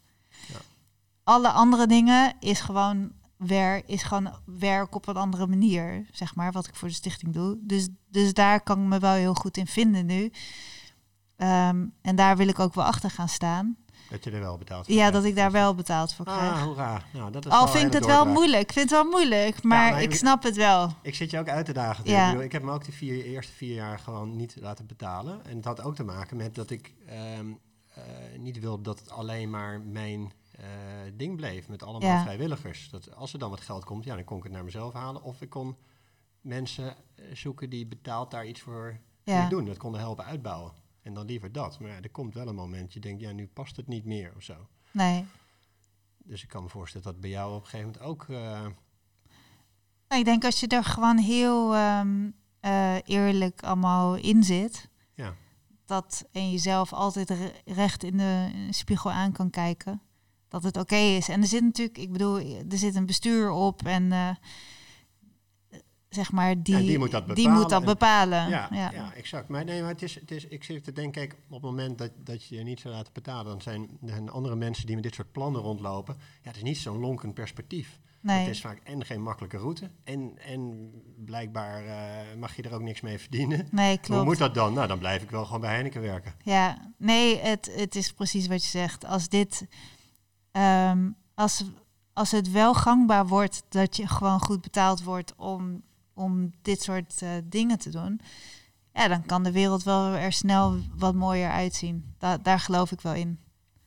Alle 1.25 1.49
andere 1.49 1.87
dingen 1.87 2.33
is 2.39 2.59
gewoon, 2.59 3.11
wer, 3.37 3.89
is 3.89 4.03
gewoon 4.03 4.33
werk 4.45 4.95
op 4.95 5.07
een 5.07 5.17
andere 5.17 5.47
manier, 5.47 6.05
zeg 6.11 6.35
maar, 6.35 6.51
wat 6.51 6.67
ik 6.67 6.75
voor 6.75 6.87
de 6.87 6.93
stichting 6.93 7.33
doe. 7.33 7.57
Dus, 7.61 7.87
dus 8.09 8.33
daar 8.33 8.61
kan 8.61 8.81
ik 8.81 8.87
me 8.87 8.99
wel 8.99 9.13
heel 9.13 9.33
goed 9.33 9.57
in 9.57 9.67
vinden 9.67 10.05
nu. 10.05 10.31
Ehm, 11.35 11.85
en 12.01 12.15
daar 12.15 12.37
wil 12.37 12.47
ik 12.47 12.59
ook 12.59 12.73
wel 12.73 12.85
achter 12.85 13.09
gaan 13.09 13.29
staan. 13.29 13.77
Dat 14.09 14.23
je 14.23 14.31
er 14.31 14.39
wel 14.39 14.57
betaald 14.57 14.85
voor 14.85 14.93
Ja, 14.93 14.99
krijgt. 14.99 15.13
dat 15.13 15.23
ik 15.23 15.35
daar 15.35 15.51
wel 15.51 15.75
betaald 15.75 16.13
voor 16.13 16.25
krijg. 16.25 16.51
Ah, 16.51 16.61
hoera. 16.61 17.01
Nou, 17.13 17.31
dat 17.31 17.45
is 17.45 17.51
Al 17.51 17.67
vind 17.67 17.85
ik 17.85 17.93
het 17.93 18.05
wel 18.05 18.25
moeilijk. 18.25 18.61
Ik 18.61 18.71
vind 18.71 18.89
het 18.89 18.99
wel 18.99 19.11
moeilijk, 19.11 19.63
maar 19.63 19.91
maar 19.91 20.01
ik 20.01 20.15
snap 20.15 20.43
het 20.43 20.55
wel. 20.55 20.93
Ik 21.01 21.15
zit 21.15 21.31
je 21.31 21.39
ook 21.39 21.49
uit 21.49 21.65
te 21.65 21.73
dagen. 21.73 22.09
Ja. 22.09 22.21
Ik, 22.23 22.27
bedoel, 22.27 22.45
ik 22.45 22.51
heb 22.51 22.63
me 22.63 22.71
ook 22.71 22.85
de 22.85 22.91
vier, 22.91 23.25
eerste 23.25 23.53
vier 23.53 23.73
jaar 23.73 23.99
gewoon 23.99 24.35
niet 24.35 24.55
laten 24.59 24.85
betalen. 24.85 25.45
En 25.45 25.55
het 25.55 25.65
had 25.65 25.81
ook 25.81 25.95
te 25.95 26.03
maken 26.03 26.37
met 26.37 26.55
dat 26.55 26.69
ik 26.69 26.93
ehm, 27.07 27.51
eh, 27.93 28.03
niet 28.39 28.59
wilde 28.59 28.83
dat 28.83 28.99
het 28.99 29.09
alleen 29.11 29.49
maar 29.49 29.81
mijn 29.81 30.31
ding 31.13 31.35
bleef. 31.35 31.67
Met 31.67 31.83
allemaal 31.83 32.09
Ja. 32.09 32.21
vrijwilligers. 32.21 32.89
Dat 32.89 33.15
als 33.15 33.33
er 33.33 33.39
dan 33.39 33.49
wat 33.49 33.61
geld 33.61 33.83
komt, 33.85 34.03
ja, 34.03 34.15
dan 34.15 34.23
kon 34.23 34.37
ik 34.37 34.43
het 34.43 34.51
naar 34.51 34.63
mezelf 34.63 34.93
halen. 34.93 35.23
Of 35.23 35.41
ik 35.41 35.49
kon 35.49 35.75
mensen 36.41 36.95
eh, 37.15 37.25
zoeken 37.35 37.69
die 37.69 37.85
betaald 37.87 38.31
daar 38.31 38.45
iets 38.47 38.61
voor 38.61 38.99
Ja. 39.23 39.49
doen. 39.49 39.65
Dat 39.65 39.77
konden 39.77 39.99
helpen 40.01 40.25
uitbouwen. 40.25 40.71
En 41.01 41.13
dan 41.13 41.25
liever 41.25 41.51
dat. 41.51 41.79
Maar 41.79 41.89
ja, 41.91 42.01
er 42.01 42.09
komt 42.09 42.33
wel 42.33 42.47
een 42.47 42.55
moment, 42.55 42.93
je 42.93 42.99
denkt, 42.99 43.21
ja, 43.21 43.31
nu 43.31 43.47
past 43.47 43.75
het 43.75 43.87
niet 43.87 44.05
meer 44.05 44.33
of 44.35 44.43
zo. 44.43 44.67
Nee. 44.91 45.25
Dus 46.17 46.43
ik 46.43 46.49
kan 46.49 46.63
me 46.63 46.69
voorstellen 46.69 47.07
dat 47.07 47.19
bij 47.19 47.29
jou 47.29 47.55
op 47.55 47.61
een 47.63 47.67
gegeven 47.69 47.91
moment 47.91 48.03
ook... 48.09 48.23
eh, 48.29 48.67
Nou, 50.07 50.19
ik 50.21 50.25
denk 50.25 50.43
als 50.45 50.59
je 50.59 50.67
er 50.67 50.83
gewoon 50.83 51.17
heel 51.17 51.75
ehm, 51.75 52.29
eh, 52.59 52.95
eerlijk 53.05 53.63
allemaal 53.63 54.15
in 54.15 54.43
zit, 54.43 54.89
ja, 55.13 55.35
dat 55.85 56.25
en 56.31 56.51
jezelf 56.51 56.93
altijd 56.93 57.29
re- 57.29 57.53
recht 57.65 58.03
in 58.03 58.17
de 58.17 58.67
spiegel 58.69 59.11
aan 59.11 59.31
kan 59.31 59.49
kijken, 59.49 60.01
dat 60.61 60.63
het 60.63 60.77
oké 60.77 60.95
is. 60.95 61.29
En 61.29 61.41
er 61.41 61.47
zit 61.47 61.61
natuurlijk, 61.63 61.97
ik 61.97 62.11
bedoel, 62.11 62.37
er 62.69 62.77
zit 62.77 62.95
een 62.95 63.05
bestuur 63.05 63.49
op 63.49 63.85
en 63.85 64.11
eh, 64.11 64.29
zeg 66.09 66.31
maar 66.31 66.63
die, 66.63 66.75
Ja, 66.75 66.81
die 66.81 66.97
moet 66.99 67.11
dat 67.11 67.35
die 67.35 67.49
moet 67.49 67.67
bepalen 67.67 67.69
dat 67.69 67.79
en- 67.79 67.85
bepalen. 67.85 68.49
Ja, 68.49 68.69
ja. 68.71 68.91
ja. 68.91 69.13
exact. 69.13 69.47
Maar 69.47 69.65
nee, 69.65 69.81
maar 69.81 69.89
het 69.89 70.01
is, 70.01 70.15
het 70.15 70.31
is, 70.31 70.45
ik 70.47 70.63
zit 70.63 70.83
te 70.83 70.91
denken, 70.91 71.11
kijk, 71.27 71.39
op 71.47 71.51
het 71.51 71.61
moment 71.61 71.97
dat, 71.97 72.11
dat 72.17 72.45
je 72.45 72.55
je 72.55 72.63
niet 72.63 72.79
zou 72.79 72.93
laten 72.93 73.13
betalen, 73.13 73.45
dan 73.45 73.61
zijn 73.61 73.81
er 74.01 74.09
zijn 74.09 74.29
andere 74.29 74.55
mensen 74.55 74.85
die 74.85 74.95
met 74.95 75.03
dit 75.03 75.13
soort 75.15 75.31
plannen 75.31 75.61
rondlopen. 75.61 76.15
Ja, 76.17 76.47
het 76.47 76.55
is 76.55 76.63
niet 76.63 76.77
zo'n 76.77 76.99
lonkend 76.99 77.33
perspectief. 77.33 77.99
Nee. 78.21 78.39
Het 78.39 78.49
is 78.49 78.61
vaak 78.61 78.79
en 78.83 79.05
geen 79.05 79.21
makkelijke 79.21 79.57
route, 79.57 79.89
en, 80.03 80.33
en 80.37 80.91
blijkbaar 81.25 81.85
eh, 81.85 82.37
mag 82.37 82.55
je 82.55 82.61
er 82.61 82.73
ook 82.73 82.81
niks 82.81 83.01
mee 83.01 83.19
verdienen. 83.19 83.67
Nee, 83.71 83.97
klopt. 83.97 84.07
Hoe 84.19 84.23
moet 84.23 84.37
dat 84.37 84.53
dan? 84.53 84.73
Nou, 84.73 84.87
dan 84.87 84.99
blijf 84.99 85.21
ik 85.23 85.29
wel 85.31 85.45
gewoon 85.45 85.61
bij 85.61 85.73
Heineken 85.73 86.01
werken. 86.01 86.33
Ja, 86.43 86.91
nee, 86.97 87.37
het, 87.37 87.71
het 87.75 87.95
is 87.95 88.11
precies 88.11 88.47
wat 88.47 88.63
je 88.63 88.69
zegt. 88.69 89.05
Als 89.05 89.29
dit, 89.29 89.67
ehm, 90.55 91.09
als, 91.33 91.63
als 92.13 92.31
het 92.31 92.51
wel 92.51 92.73
gangbaar 92.73 93.27
wordt 93.27 93.63
dat 93.69 93.95
je 93.97 94.07
gewoon 94.07 94.39
goed 94.39 94.61
betaald 94.61 95.03
wordt 95.03 95.35
om, 95.35 95.81
om 96.13 96.51
dit 96.61 96.81
soort 96.81 97.21
eh, 97.21 97.29
dingen 97.43 97.77
te 97.79 97.89
doen, 97.89 98.19
ja, 98.93 99.07
dan 99.07 99.25
kan 99.25 99.43
de 99.43 99.51
wereld 99.51 99.83
wel 99.83 100.05
er 100.13 100.33
snel 100.33 100.79
wat 100.97 101.15
mooier 101.15 101.49
uitzien. 101.49 102.13
Da 102.17 102.37
daar 102.37 102.59
geloof 102.59 102.91
ik 102.91 103.01
wel 103.01 103.13
in. 103.13 103.39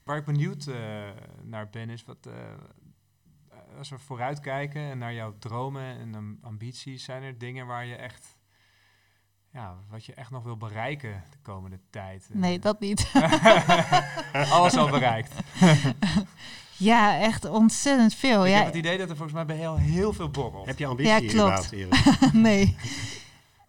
Waar 0.04 0.16
ik 0.16 0.24
benieuwd 0.24 0.66
eh, 0.66 1.08
naar 1.42 1.68
ben 1.70 1.90
is 1.90 2.04
wat. 2.04 2.26
eh, 2.26 2.32
als 3.78 3.88
we 3.88 3.98
vooruitkijken 3.98 4.80
en 4.82 4.98
naar 4.98 5.14
jouw 5.14 5.34
dromen 5.38 5.98
en 5.98 6.14
am- 6.14 6.38
ambities, 6.42 7.04
zijn 7.04 7.22
er 7.22 7.38
dingen 7.38 7.66
waar 7.66 7.86
je 7.86 7.94
echt. 7.96 8.37
Ja, 9.52 9.74
wat 9.90 10.04
je 10.04 10.14
echt 10.14 10.30
nog 10.30 10.42
wil 10.44 10.56
bereiken 10.56 11.22
de 11.30 11.36
komende 11.42 11.78
tijd? 11.90 12.28
Nee, 12.32 12.58
dat 12.58 12.80
niet. 12.80 13.10
Alles 14.50 14.76
al 14.76 14.88
bereikt. 14.90 15.32
ja, 16.76 17.18
echt 17.20 17.44
ontzettend 17.44 18.14
veel. 18.14 18.44
Ik 18.46 18.50
Ja, 18.52 18.56
heb 18.56 18.66
het 18.66 18.74
idee 18.74 18.98
dat 18.98 19.08
er 19.10 19.16
volgens 19.16 19.36
mij 19.36 19.44
bij 19.46 19.56
heel, 19.56 19.76
heel 19.76 20.12
veel 20.12 20.30
borrelt. 20.30 20.66
Heb 20.66 20.78
je 20.78 20.86
ambitie 20.86 21.12
Ja, 21.12 21.28
klopt. 21.32 21.72
nee. 22.32 22.76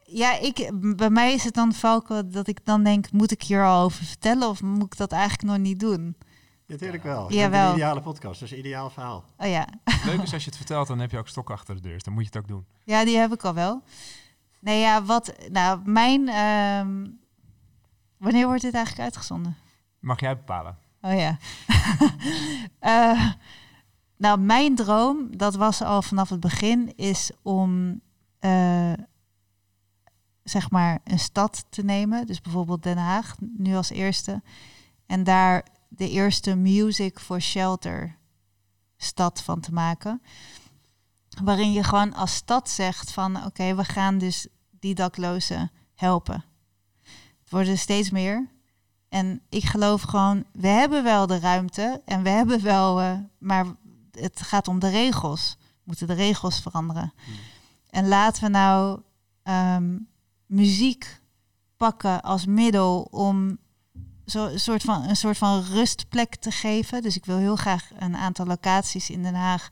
Ja, 0.06 0.40
ik, 0.40 0.72
bij 0.96 1.10
mij 1.10 1.34
is 1.34 1.44
het 1.44 1.54
dan 1.54 1.74
valken 1.74 2.32
dat 2.32 2.48
ik 2.48 2.60
dan 2.66 2.84
denk, 2.84 3.12
moet 3.12 3.32
ik 3.32 3.42
hier 3.44 3.66
al 3.66 3.84
over 3.84 4.06
vertellen 4.06 4.48
of 4.50 4.62
moet 4.62 4.84
ik 4.94 4.98
dat 4.98 5.12
eigenlijk 5.12 5.44
nog 5.52 5.58
niet 5.58 5.80
doen? 5.80 6.16
Natuurlijk 6.68 7.04
wel. 7.04 7.30
Je 7.30 7.36
Jawel. 7.36 7.50
bent 7.60 7.70
een 7.70 7.76
ideale 7.76 8.02
podcast, 8.02 8.40
dus 8.40 8.52
een 8.52 8.58
ideaal 8.58 8.90
verhaal. 8.90 9.24
Oh 9.38 9.48
ja, 9.48 9.68
Leuk 10.06 10.22
is 10.22 10.34
als 10.34 10.44
je 10.44 10.50
het 10.50 10.58
vertelt, 10.58 10.88
dan 10.88 11.00
heb 11.00 11.12
je 11.12 11.18
ook 11.18 11.28
stok 11.28 11.50
achter 11.50 11.76
de 11.76 11.82
deur. 11.82 11.94
Dus 11.94 12.04
dan 12.04 12.14
moet 12.14 12.22
je 12.24 12.30
het 12.34 12.38
ook 12.38 12.48
doen. 12.48 12.66
Ja, 12.84 13.06
die 13.06 13.18
heb 13.18 13.34
ik 13.34 13.44
al 13.44 13.54
wel. 13.54 13.84
Nee, 14.60 14.80
ja, 14.80 15.04
wat... 15.04 15.34
Nou, 15.52 15.82
mijn... 15.90 16.28
ehm, 16.28 17.08
wanneer 18.18 18.46
wordt 18.46 18.62
dit 18.62 18.74
eigenlijk 18.74 19.04
uitgezonden? 19.06 19.56
Mag 20.00 20.20
jij 20.20 20.36
bepalen. 20.36 20.78
Oh 21.02 21.14
ja. 21.14 21.38
Eh, 22.80 23.32
nou, 24.18 24.40
mijn 24.40 24.76
droom, 24.76 25.38
dat 25.38 25.56
was 25.56 25.82
al 25.82 26.02
vanaf 26.02 26.30
het 26.30 26.40
begin, 26.40 26.96
is 26.96 27.32
om... 27.42 28.02
eh, 28.40 28.94
zeg 30.44 30.72
maar 30.72 31.00
een 31.04 31.20
stad 31.20 31.66
te 31.70 31.84
nemen. 31.84 32.26
Dus 32.26 32.42
bijvoorbeeld 32.42 32.84
Den 32.84 32.98
Haag, 32.98 33.36
nu 33.58 33.76
als 33.76 33.90
eerste. 33.90 34.42
En 35.06 35.24
daar 35.24 35.66
de 35.88 36.10
eerste 36.10 36.56
Music 36.56 37.20
for 37.20 37.42
Shelter 37.42 38.18
stad 38.98 39.42
van 39.42 39.60
te 39.60 39.74
maken. 39.74 40.22
Waarin 41.44 41.72
je 41.72 41.84
gewoon 41.84 42.14
als 42.14 42.36
stad 42.36 42.70
zegt 42.70 43.12
van 43.12 43.46
oké, 43.46 43.76
we 43.76 43.84
gaan 43.84 44.18
dus 44.18 44.48
die 44.80 44.96
daklozen 44.96 45.72
helpen. 45.96 46.44
Het 47.40 47.50
worden 47.50 47.78
steeds 47.78 48.10
meer. 48.10 48.48
En 49.10 49.42
ik 49.50 49.64
geloof 49.64 50.02
gewoon, 50.02 50.46
we 50.52 50.68
hebben 50.68 51.04
wel 51.04 51.28
de 51.28 51.40
ruimte 51.40 52.02
en 52.06 52.24
we 52.24 52.30
hebben 52.30 52.64
wel, 52.64 53.02
eh, 53.02 53.18
maar 53.38 53.66
het 54.12 54.42
gaat 54.42 54.68
om 54.68 54.80
de 54.80 54.90
regels. 54.90 55.56
We 55.60 55.82
moeten 55.84 56.08
de 56.08 56.14
regels 56.14 56.60
veranderen. 56.60 57.14
En 57.90 58.08
laten 58.08 58.44
we 58.44 58.50
nou 58.50 59.02
ehm, 59.44 59.98
muziek 60.46 61.22
pakken 61.78 62.22
als 62.22 62.46
middel 62.46 63.02
om 63.02 63.58
zo, 64.26 64.46
een, 64.46 64.60
soort 64.60 64.82
van, 64.82 65.04
een 65.04 65.16
soort 65.16 65.38
van 65.38 65.64
rustplek 65.64 66.36
te 66.36 66.52
geven. 66.52 67.02
Dus 67.02 67.16
ik 67.16 67.26
wil 67.26 67.38
heel 67.38 67.56
graag 67.56 67.90
een 67.98 68.16
aantal 68.16 68.46
locaties 68.46 69.10
in 69.10 69.24
Den 69.24 69.36
Haag, 69.36 69.70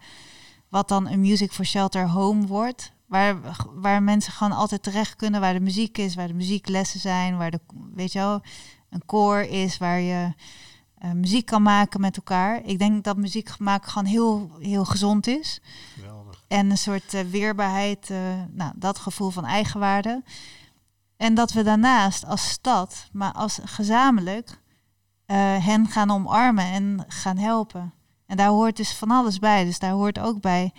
wat 0.78 0.88
dan 0.88 1.08
een 1.08 1.20
Music 1.20 1.52
for 1.52 1.66
Shelter 1.66 2.10
home 2.10 2.48
wordt. 2.48 2.92
Waar, 3.06 3.38
waar 3.74 4.04
mensen 4.04 4.34
gewoon 4.34 4.58
altijd 4.58 4.84
terecht 4.84 5.16
kunnen, 5.16 5.42
waar 5.42 5.54
de 5.54 5.60
muziek 5.60 5.98
is, 5.98 6.16
waar 6.16 6.28
de 6.28 6.34
muzieklessen 6.34 7.00
zijn, 7.00 7.38
waar 7.38 7.52
de, 7.52 7.60
weet 7.94 8.12
je 8.12 8.20
wel, 8.20 8.42
een 8.90 9.06
koor 9.06 9.40
is, 9.40 9.78
waar 9.78 10.00
je 10.00 10.34
eh, 10.98 11.12
muziek 11.12 11.46
kan 11.46 11.62
maken 11.62 12.02
met 12.02 12.18
elkaar. 12.18 12.64
Ik 12.64 12.80
denk 12.80 13.04
dat 13.04 13.18
muziek 13.18 13.60
maken 13.60 13.90
gewoon 13.90 14.08
heel, 14.08 14.52
heel 14.60 14.86
gezond 14.86 15.28
is. 15.28 15.62
Geweldig. 15.94 16.44
En 16.48 16.70
een 16.70 16.78
soort 16.78 17.14
eh, 17.14 17.22
weerbaarheid, 17.22 18.10
eh, 18.10 18.18
nou, 18.50 18.72
dat 18.76 18.98
gevoel 18.98 19.30
van 19.30 19.46
eigenwaarde. 19.46 20.24
En 21.16 21.34
dat 21.34 21.52
we 21.52 21.64
daarnaast 21.64 22.26
als 22.26 22.50
stad, 22.50 23.10
maar 23.12 23.32
als 23.32 23.60
gezamenlijk, 23.64 24.62
hen 25.62 25.88
gaan 25.88 26.12
omarmen 26.12 26.66
en 26.66 27.06
gaan 27.08 27.38
helpen. 27.38 27.94
En 28.28 28.38
daar 28.38 28.50
hoort 28.50 28.78
dus 28.78 28.94
van 28.94 29.12
alles 29.12 29.40
bij. 29.40 29.64
Dus 29.66 29.80
daar 29.80 29.92
hoort 29.92 30.20
ook 30.20 30.42
bij 30.42 30.74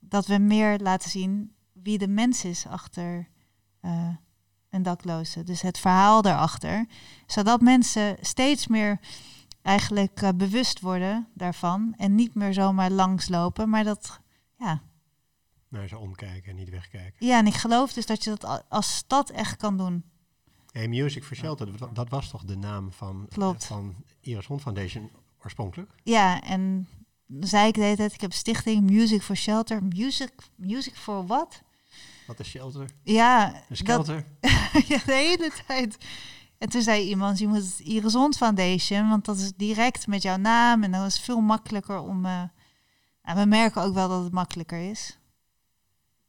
dat 0.00 0.26
we 0.26 0.38
meer 0.38 0.78
laten 0.78 1.10
zien 1.10 1.54
wie 1.72 1.98
de 1.98 2.08
mens 2.08 2.44
is 2.44 2.66
achter 2.66 3.28
eh, 3.80 4.08
een 4.70 4.82
dakloze. 4.82 5.42
Dus 5.42 5.60
het 5.62 5.78
verhaal 5.78 6.22
daarachter. 6.22 6.86
Zodat 7.26 7.60
mensen 7.60 8.16
steeds 8.20 8.66
meer 8.66 9.00
eigenlijk 9.62 10.22
eh, 10.22 10.28
bewust 10.34 10.80
worden 10.80 11.28
daarvan. 11.34 11.94
En 11.96 12.14
niet 12.14 12.34
meer 12.34 12.52
zomaar 12.54 12.90
langslopen. 12.90 13.68
Maar 13.68 13.84
dat, 13.84 14.20
ja. 14.58 14.82
Naar 15.68 15.88
ze 15.88 15.98
omkijken 15.98 16.50
en 16.50 16.56
niet 16.56 16.70
wegkijken. 16.70 17.26
Ja, 17.26 17.38
en 17.38 17.46
ik 17.46 17.54
geloof 17.54 17.92
dus 17.92 18.06
dat 18.06 18.24
je 18.24 18.34
dat 18.36 18.64
als 18.68 18.96
stad 18.96 19.30
echt 19.30 19.56
kan 19.56 19.76
doen. 19.76 20.04
Hey, 20.70 20.88
Music 20.88 21.24
for 21.24 21.36
Shelter, 21.36 21.76
dat- 21.78 21.94
dat 21.94 22.08
was 22.08 22.28
toch 22.30 22.44
de 22.44 22.56
naam 22.56 22.92
van, 22.92 23.26
Klopt. 23.28 23.64
van 23.64 23.94
Iris 24.20 24.46
Hond 24.46 24.60
Foundation 24.60 25.10
oorspronkelijk? 25.46 25.90
Ja, 26.02 26.42
en 26.42 26.88
dan 27.26 27.48
zei 27.48 27.68
ik 27.68 27.74
de 27.74 27.80
hele 27.80 27.96
tijd, 27.96 28.12
ik 28.12 28.20
heb 28.20 28.32
stichting 28.32 28.90
Music 28.90 29.22
for 29.22 29.36
Shelter. 29.36 29.82
Music, 29.82 30.32
music 30.54 30.94
for 30.94 31.26
what? 31.26 31.62
Wat 32.26 32.40
is 32.40 32.48
shelter? 32.48 32.90
Ja, 33.02 33.46
Een 33.54 33.62
dat, 33.68 33.78
skelter? 33.78 34.24
ja, 34.90 34.98
de 35.06 35.12
hele 35.12 35.50
tijd. 35.66 35.96
En 36.58 36.68
toen 36.68 36.82
zei 36.82 37.08
iemand, 37.08 37.38
je 37.38 37.48
moet 37.48 37.56
het 37.56 37.80
Iris 37.80 38.12
Hond 38.14 38.36
Foundation, 38.36 39.08
want 39.08 39.24
dat 39.24 39.36
is 39.38 39.52
direct 39.56 40.06
met 40.06 40.22
jouw 40.22 40.36
naam 40.36 40.82
en 40.82 40.92
dat 40.92 41.06
is 41.06 41.20
veel 41.20 41.40
makkelijker 41.40 41.98
om... 41.98 42.24
eh 42.24 42.42
nou, 43.22 43.38
we 43.38 43.46
merken 43.46 43.82
ook 43.82 43.94
wel 43.94 44.08
dat 44.08 44.22
het 44.22 44.32
makkelijker 44.32 44.90
is. 44.90 45.18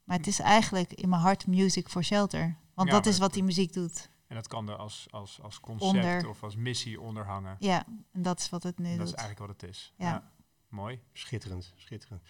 Maar 0.04 0.18
het 0.18 0.28
is 0.28 0.40
eigenlijk 0.40 0.94
in 0.94 1.10
mijn 1.10 1.22
hart 1.22 1.48
Music 1.48 1.88
for 1.88 2.04
Shelter. 2.04 2.58
Want 2.74 2.88
Ja, 2.90 2.94
dat 2.94 3.06
is 3.06 3.18
wat 3.18 3.34
die 3.34 3.44
muziek 3.44 3.74
doet. 3.74 4.10
En 4.28 4.36
dat 4.36 4.48
kan 4.48 4.70
er 4.70 4.76
als, 4.76 5.08
als, 5.10 5.42
als 5.42 5.60
concept 5.60 5.94
Onder. 5.96 6.28
of 6.30 6.44
als 6.44 6.56
missie 6.56 7.02
onder 7.02 7.26
hangen. 7.26 7.56
Ja, 7.60 7.86
en 8.12 8.22
dat 8.22 8.40
is 8.40 8.50
wat 8.50 8.64
het 8.64 8.78
nu 8.78 8.90
dat 8.90 8.98
doet. 8.98 9.08
is 9.08 9.14
eigenlijk 9.14 9.52
wat 9.52 9.62
het 9.62 9.70
is. 9.70 9.94
Ja. 9.98 10.32
Mooi. 10.70 11.00
Schitterend, 11.14 11.74
schitterend. 11.76 12.22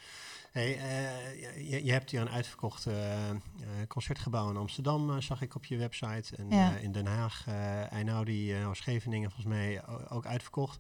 Hey, 0.52 0.78
eh, 0.78 1.70
je, 1.70 1.86
je 1.86 1.92
hebt 1.92 2.12
hier 2.12 2.22
een 2.22 2.30
uitverkocht 2.30 2.86
eh, 2.86 3.30
eh, 3.30 3.38
concertgebouw 3.88 4.50
in 4.50 4.58
Amsterdam, 4.58 5.22
zag 5.22 5.42
ik 5.42 5.56
op 5.56 5.66
je 5.66 5.78
website. 5.78 6.36
En 6.36 6.50
Ja. 6.50 6.76
eh, 6.76 6.84
in 6.84 6.92
Den 6.92 7.06
Haag, 7.06 7.46
uh, 7.50 7.92
Einaudi, 7.92 8.54
eh, 8.54 8.70
Scheveningen 8.74 9.32
volgens 9.32 9.54
mij 9.56 9.88
ook 10.10 10.26
uitverkocht. 10.26 10.80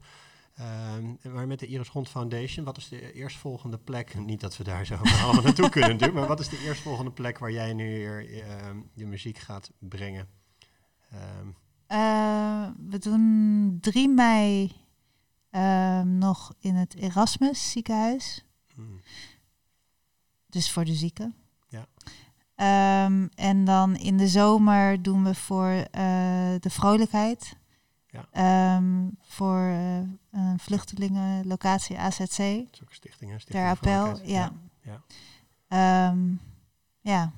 Ehm, 0.55 1.13
maar 1.33 1.47
met 1.47 1.59
de 1.59 1.67
Iris 1.67 1.87
Hond 1.87 2.09
Foundation, 2.09 2.65
wat 2.65 2.77
is 2.77 2.87
de 2.89 3.13
eerstvolgende 3.13 3.77
plek? 3.77 4.13
Niet 4.25 4.39
dat 4.41 4.57
we 4.57 4.63
daar 4.63 4.85
zo 4.85 4.95
allemaal 5.23 5.43
naartoe 5.43 5.69
kunnen 5.69 5.89
natuurlijk, 5.89 6.19
maar 6.19 6.27
wat 6.27 6.39
is 6.39 6.49
de 6.49 6.63
eerstvolgende 6.65 7.11
plek 7.11 7.37
waar 7.37 7.51
jij 7.51 7.73
nu 7.73 7.83
weer 7.97 8.33
je 8.93 9.05
muziek 9.05 9.37
gaat 9.37 9.71
brengen? 9.79 10.27
Ehm, 11.11 11.47
Eh, 11.87 12.67
we 12.89 12.97
doen 12.97 13.77
3 13.81 14.09
mei 14.09 14.71
ehm, 15.49 16.17
nog 16.17 16.53
in 16.59 16.75
het 16.75 16.95
Erasmus 16.95 17.71
ziekenhuis. 17.71 18.45
hmm, 18.75 19.01
Dus 20.47 20.71
voor 20.71 20.85
de 20.85 20.93
zieken. 20.93 21.35
Ja. 21.69 21.85
Ehm, 22.55 23.27
en 23.35 23.65
dan 23.65 23.95
in 23.95 24.17
de 24.17 24.27
zomer 24.27 25.01
doen 25.01 25.23
we 25.23 25.35
voor 25.35 25.67
eh, 25.69 25.91
de 26.59 26.69
vrolijkheid. 26.69 27.55
Ja. 28.07 28.81
Voor 29.21 29.59
eh, 29.59 29.97
een 30.31 30.59
vluchtelingenlocatie 30.59 31.99
AZC. 31.99 32.37
dat 32.37 32.37
is 32.37 32.81
ook 32.81 32.89
een 32.89 32.95
stichting, 32.95 33.31
hè? 33.31 33.39
Stichting 33.39 33.63
Ter 33.63 33.69
Appel, 33.69 34.25
ja. 34.25 34.51
ja. 34.81 36.13
Ja, 37.01 37.31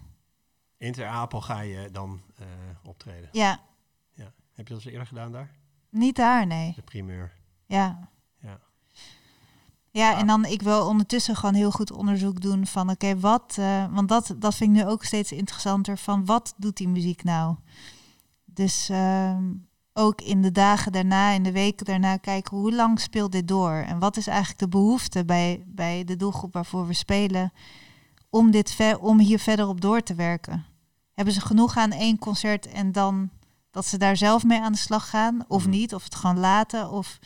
In 0.79 0.91
Ter 0.93 1.07
Apel 1.07 1.41
ga 1.41 1.59
je 1.61 1.89
dan 1.91 2.21
eh, 2.37 2.45
optreden. 2.83 3.29
ja, 3.31 3.59
Heb 4.53 4.67
je 4.67 4.73
dat 4.73 4.83
eens 4.83 4.91
eerder 4.91 5.07
gedaan 5.07 5.31
daar? 5.31 5.51
niet 5.89 6.15
daar, 6.15 6.47
nee. 6.47 6.73
De 6.75 6.81
primeur. 6.81 7.31
Ja. 7.65 8.09
Ja. 8.41 8.59
Ja, 9.91 10.17
en 10.17 10.27
dan 10.27 10.45
ik 10.45 10.61
wil 10.61 10.87
ondertussen 10.87 11.35
gewoon 11.35 11.55
heel 11.55 11.71
goed 11.71 11.91
onderzoek 11.91 12.41
doen 12.41 12.67
van 12.67 12.89
oké, 12.89 13.19
wat, 13.19 13.55
eh, 13.59 13.85
want 13.93 14.09
dat, 14.09 14.35
dat 14.37 14.55
vind 14.55 14.75
ik 14.77 14.83
nu 14.83 14.89
ook 14.89 15.03
steeds 15.03 15.31
interessanter 15.31 15.97
van 15.97 16.25
wat 16.25 16.53
doet 16.57 16.77
die 16.77 16.87
muziek 16.87 17.23
nou? 17.23 17.55
Dus 18.45 18.89
ehm, 18.89 19.53
ook 19.93 20.21
in 20.21 20.41
de 20.41 20.51
dagen 20.51 20.91
daarna, 20.91 21.31
in 21.31 21.43
de 21.43 21.51
weken 21.51 21.85
daarna 21.85 22.17
kijken 22.17 22.57
hoe 22.57 22.73
lang 22.73 22.99
speelt 22.99 23.31
dit 23.31 23.47
door? 23.47 23.71
En 23.71 23.99
wat 23.99 24.17
is 24.17 24.27
eigenlijk 24.27 24.59
de 24.59 24.67
behoefte 24.67 25.25
bij, 25.25 25.63
bij 25.67 26.03
de 26.03 26.15
doelgroep 26.15 26.53
waarvoor 26.53 26.87
we 26.87 26.93
spelen 26.93 27.53
om, 28.29 28.51
dit 28.51 28.71
ver, 28.71 28.99
om 28.99 29.19
hier 29.19 29.39
verder 29.39 29.67
op 29.67 29.81
door 29.81 30.01
te 30.03 30.15
werken? 30.15 30.65
Hebben 31.19 31.37
ze 31.37 31.41
genoeg 31.47 31.77
aan 31.77 31.91
één 31.91 32.19
concert 32.19 32.65
en 32.65 32.91
dan 32.91 33.29
dat 33.71 33.85
ze 33.85 33.97
daar 33.97 34.17
zelf 34.17 34.43
mee 34.43 34.59
aan 34.61 34.71
de 34.71 34.77
slag 34.77 35.09
gaan 35.09 35.45
of 35.47 35.61
Mhm. 35.61 35.69
niet? 35.69 35.93
Of 35.93 36.03
het 36.03 36.15
gewoon 36.15 36.39
laten? 36.39 36.89
Of 36.89 37.19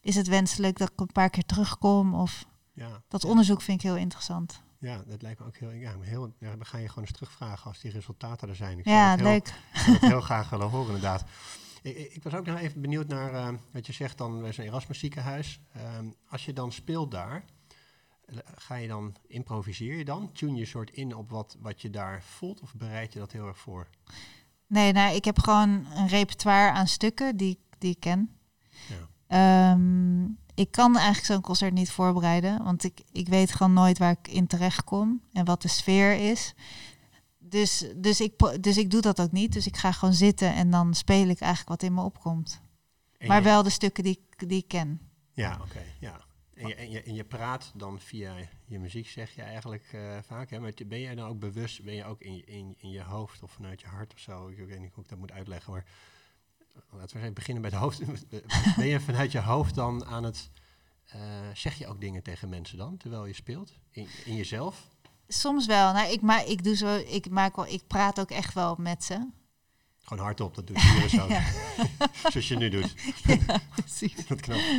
is 0.00 0.14
het 0.14 0.26
wenselijk 0.26 0.78
dat 0.78 0.90
ik 0.92 1.00
een 1.00 1.06
paar 1.12 1.30
keer 1.30 1.44
terugkom? 1.44 2.14
Of 2.14 2.44
Ja. 2.72 3.02
dat 3.08 3.24
onderzoek 3.24 3.60
vind 3.62 3.78
ik 3.82 3.86
heel 3.88 3.96
interessant. 3.96 4.62
Ja, 4.78 5.02
dat 5.06 5.22
lijkt 5.22 5.40
me 5.40 5.46
ook 5.46 5.56
heel... 5.56 5.70
Ja, 5.70 5.92
heel 6.00 6.34
ja, 6.38 6.56
we 6.58 6.64
gaan 6.64 6.80
je 6.80 6.88
gewoon 6.88 7.04
eens 7.04 7.12
terugvragen 7.12 7.64
als 7.66 7.80
die 7.80 7.90
resultaten 7.90 8.48
er 8.48 8.56
zijn. 8.56 8.78
Ik 8.78 8.84
ja, 8.84 8.92
zou 8.92 9.10
het 9.10 9.20
heel, 9.20 9.30
leuk. 9.30 9.94
ik 10.02 10.08
heel 10.08 10.20
graag 10.30 10.50
willen 10.50 10.68
horen, 10.68 10.86
inderdaad. 10.86 11.24
Ik, 11.82 11.96
ik 11.96 12.22
was 12.22 12.34
ook 12.34 12.46
nog 12.46 12.58
even 12.58 12.80
benieuwd 12.80 13.08
naar 13.08 13.34
eh, 13.34 13.48
wat 13.72 13.86
je 13.86 13.92
zegt 13.92 14.18
dan 14.18 14.40
bij 14.40 14.52
zo'n 14.52 14.64
Erasmus 14.64 14.98
ziekenhuis. 14.98 15.60
Ehm, 15.72 16.06
als 16.28 16.44
je 16.44 16.52
dan 16.52 16.72
speelt 16.72 17.10
daar, 17.10 17.44
ga 18.54 18.74
je 18.74 18.88
dan, 18.88 19.14
improviseer 19.26 19.96
je 19.96 20.04
dan? 20.04 20.32
Tune 20.32 20.54
je 20.58 20.64
soort 20.64 20.90
in 20.90 21.14
op 21.14 21.30
wat, 21.30 21.56
wat 21.60 21.82
je 21.82 21.90
daar 21.90 22.22
voelt 22.22 22.60
of 22.60 22.74
bereid 22.74 23.12
je 23.12 23.18
dat 23.18 23.32
heel 23.32 23.46
erg 23.46 23.58
voor? 23.58 23.88
Nee, 24.66 24.92
nou, 24.92 25.14
ik 25.14 25.24
heb 25.24 25.38
gewoon 25.38 25.86
een 25.94 26.08
repertoire 26.08 26.72
aan 26.72 26.86
stukken 26.86 27.36
die, 27.36 27.58
die 27.78 27.90
ik 27.90 28.00
ken. 28.00 28.36
Ja. 28.88 29.08
Ehm, 29.72 30.24
ik 30.54 30.70
kan 30.70 30.94
eigenlijk 30.96 31.26
zo'n 31.26 31.40
concert 31.40 31.72
niet 31.72 31.90
voorbereiden, 31.90 32.64
want 32.64 32.84
ik, 32.84 33.00
ik 33.12 33.28
weet 33.28 33.52
gewoon 33.52 33.72
nooit 33.72 33.98
waar 33.98 34.10
ik 34.22 34.28
in 34.28 34.46
terecht 34.46 34.84
kom 34.84 35.20
en 35.32 35.44
wat 35.44 35.62
de 35.62 35.68
sfeer 35.68 36.30
is. 36.30 36.54
Dus, 37.38 37.84
dus, 37.96 38.20
ik, 38.20 38.62
dus 38.62 38.76
ik 38.76 38.90
doe 38.90 39.00
dat 39.00 39.20
ook 39.20 39.32
niet. 39.32 39.52
Dus 39.52 39.66
ik 39.66 39.76
ga 39.76 39.92
gewoon 39.92 40.14
zitten 40.14 40.54
en 40.54 40.70
dan 40.70 40.94
speel 40.94 41.28
ik 41.28 41.40
eigenlijk 41.40 41.68
wat 41.68 41.82
in 41.82 41.94
me 41.94 42.02
opkomt. 42.02 42.60
En 43.18 43.28
maar 43.28 43.36
je- 43.38 43.44
wel 43.44 43.62
de 43.62 43.70
stukken 43.70 44.04
die, 44.04 44.20
ik- 44.36 44.48
die 44.48 44.58
ik 44.58 44.68
ken. 44.68 45.00
Ja, 45.32 45.58
oké, 45.62 45.82
ja. 46.00 46.20
En 46.54 46.90
je, 46.90 47.02
en, 47.02 47.14
je, 47.14 47.24
praat 47.24 47.72
dan 47.74 48.00
via 48.00 48.34
je 48.64 48.78
muziek, 48.78 49.08
zeg 49.08 49.34
je 49.34 49.42
eigenlijk 49.42 49.88
eh, 49.92 50.18
vaak. 50.22 50.50
Hè? 50.50 50.60
Maar 50.60 50.72
ben 50.86 51.00
jij 51.00 51.14
dan 51.14 51.28
ook 51.28 51.38
bewust, 51.38 51.82
ben 51.82 51.94
je 51.94 52.04
ook 52.04 52.20
in 52.20 52.46
in, 52.46 52.74
in 52.78 52.90
je 52.90 53.02
hoofd 53.02 53.42
of 53.42 53.50
vanuit 53.50 53.80
je 53.80 53.86
hart 53.86 54.12
of 54.12 54.18
zo? 54.18 54.48
Ik 54.48 54.56
weet 54.56 54.80
niet 54.80 54.92
hoe 54.92 55.02
ik 55.02 55.08
dat 55.08 55.18
moet 55.18 55.32
uitleggen, 55.32 55.72
maar 55.72 55.84
laten 56.90 57.20
we 57.20 57.32
beginnen 57.32 57.62
bij 57.62 57.70
het 57.70 57.80
hoofd. 57.80 58.02
ben 58.76 58.86
je 58.86 59.00
vanuit 59.00 59.32
je 59.32 59.40
hoofd 59.40 59.74
dan 59.74 60.04
aan 60.04 60.24
het, 60.24 60.50
eh, 61.04 61.20
zeg 61.54 61.78
je 61.78 61.86
ook 61.86 62.00
dingen 62.00 62.22
tegen 62.22 62.48
mensen 62.48 62.78
dan, 62.78 62.96
terwijl 62.96 63.26
je 63.26 63.32
speelt? 63.32 63.72
In, 63.90 64.08
in 64.24 64.36
jezelf? 64.36 64.88
Soms 65.28 65.66
wel. 65.66 65.92
Nou, 65.92 66.12
ik, 66.12 66.20
ma 66.20 66.40
ik, 66.44 66.64
doe 66.64 66.76
zo, 66.76 66.96
ik, 66.96 67.30
maak 67.30 67.56
wel, 67.56 67.66
ik 67.66 67.86
praat 67.86 68.20
ook 68.20 68.30
echt 68.30 68.54
wel 68.54 68.76
met 68.78 69.04
ze. 69.04 69.28
Gewoon 70.04 70.24
hardop, 70.24 70.54
dat 70.54 70.66
doe 70.66 70.76
je 70.76 70.82
hier 70.82 71.08
zo. 71.08 71.28
Ja. 71.32 71.42
Zoals 72.30 72.48
je 72.48 72.56
nu 72.56 72.68
doet. 72.68 72.94
ja, 73.46 73.60
precies. 73.74 74.26
Dat 74.26 74.40
knap. 74.40 74.60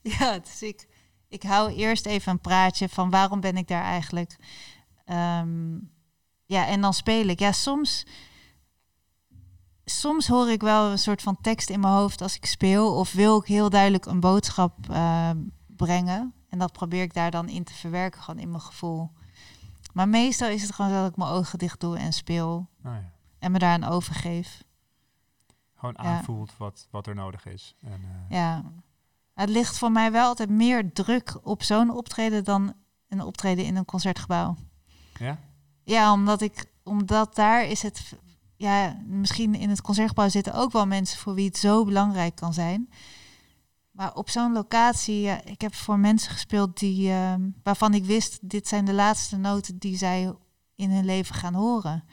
Ja, 0.00 0.38
dus 0.38 0.62
ik, 0.62 0.88
ik 1.28 1.42
hou 1.42 1.72
eerst 1.72 2.06
even 2.06 2.32
een 2.32 2.40
praatje 2.40 2.88
van 2.88 3.10
waarom 3.10 3.40
ben 3.40 3.56
ik 3.56 3.68
daar 3.68 3.82
eigenlijk. 3.82 4.36
Ehm, 5.04 5.78
ja, 6.44 6.66
en 6.66 6.80
dan 6.80 6.94
speel 6.94 7.26
ik. 7.26 7.38
Ja, 7.38 7.52
soms, 7.52 8.06
soms 9.84 10.26
hoor 10.26 10.50
ik 10.50 10.60
wel 10.60 10.90
een 10.90 10.98
soort 10.98 11.22
van 11.22 11.40
tekst 11.40 11.70
in 11.70 11.80
mijn 11.80 11.92
hoofd 11.92 12.20
als 12.20 12.36
ik 12.36 12.46
speel. 12.46 12.94
Of 12.94 13.12
wil 13.12 13.40
ik 13.40 13.46
heel 13.46 13.70
duidelijk 13.70 14.06
een 14.06 14.20
boodschap 14.20 14.90
eh, 14.90 15.30
brengen. 15.66 16.34
En 16.48 16.58
dat 16.58 16.72
probeer 16.72 17.02
ik 17.02 17.14
daar 17.14 17.30
dan 17.30 17.48
in 17.48 17.64
te 17.64 17.74
verwerken, 17.74 18.22
gewoon 18.22 18.40
in 18.40 18.50
mijn 18.50 18.62
gevoel. 18.62 19.10
Maar 19.92 20.08
meestal 20.08 20.48
is 20.48 20.62
het 20.62 20.72
gewoon 20.72 20.90
dat 20.92 21.10
ik 21.10 21.16
mijn 21.16 21.30
ogen 21.30 21.58
dicht 21.58 21.80
doe 21.80 21.98
en 21.98 22.12
speel. 22.12 22.68
Nou 22.82 22.96
ja. 22.96 23.12
En 23.38 23.52
me 23.52 23.58
daar 23.58 23.72
aan 23.72 23.84
overgeef. 23.84 24.64
Gewoon 25.74 25.94
Ja. 25.98 26.02
aanvoelt 26.02 26.56
wat, 26.56 26.88
wat 26.90 27.06
er 27.06 27.14
nodig 27.14 27.46
is. 27.46 27.74
En, 27.80 27.92
eh, 28.28 28.36
Ja. 28.36 28.62
Het 29.34 29.48
ligt 29.48 29.78
voor 29.78 29.92
mij 29.92 30.12
wel 30.12 30.26
altijd 30.26 30.50
meer 30.50 30.92
druk 30.92 31.38
op 31.42 31.62
zo'n 31.62 31.90
optreden 31.90 32.44
dan 32.44 32.74
een 33.08 33.20
optreden 33.22 33.64
in 33.64 33.76
een 33.76 33.84
concertgebouw. 33.84 34.56
ja? 35.18 35.38
Ja, 35.84 36.12
omdat 36.12 36.40
ik, 36.40 36.66
omdat 36.84 37.34
daar 37.34 37.64
is 37.64 37.82
het, 37.82 38.12
ja, 38.56 38.96
misschien 39.06 39.54
in 39.54 39.68
het 39.68 39.80
concertgebouw 39.80 40.28
zitten 40.28 40.54
ook 40.54 40.72
wel 40.72 40.86
mensen 40.86 41.18
voor 41.18 41.34
wie 41.34 41.46
het 41.46 41.56
zo 41.56 41.84
belangrijk 41.84 42.34
kan 42.34 42.52
zijn. 42.54 42.90
Maar 43.98 44.14
op 44.14 44.30
zo'n 44.30 44.52
locatie, 44.52 45.20
ja, 45.20 45.44
ik 45.44 45.60
heb 45.60 45.74
voor 45.74 45.98
mensen 45.98 46.30
gespeeld 46.30 46.78
die, 46.78 47.10
ehm, 47.10 47.50
waarvan 47.62 47.94
ik 47.94 48.04
wist, 48.04 48.38
dit 48.50 48.68
zijn 48.68 48.84
de 48.84 48.92
laatste 48.92 49.36
noten 49.36 49.78
die 49.78 49.96
zij 49.96 50.34
in 50.74 50.90
hun 50.90 51.04
leven 51.04 51.34
gaan 51.34 51.54
horen. 51.54 52.04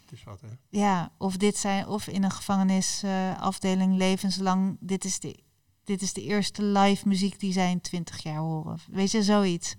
Het 0.00 0.12
is 0.12 0.24
wat, 0.24 0.40
hè? 0.40 0.48
Ja, 0.68 1.12
of 1.18 1.36
dit 1.36 1.56
zijn, 1.56 1.86
of 1.86 2.06
in 2.06 2.22
een 2.22 2.30
gevangenisafdeling 2.30 3.96
levenslang, 3.96 4.76
dit 4.80 5.04
is, 5.04 5.20
de, 5.20 5.42
dit 5.84 6.02
is 6.02 6.12
de 6.12 6.22
eerste 6.22 6.62
live 6.62 7.08
muziek 7.08 7.40
die 7.40 7.52
zij 7.52 7.70
in 7.70 7.80
twintig 7.80 8.22
jaar 8.22 8.38
horen. 8.38 8.78
Weet 8.90 9.10
je, 9.10 9.22
zoiets. 9.22 9.76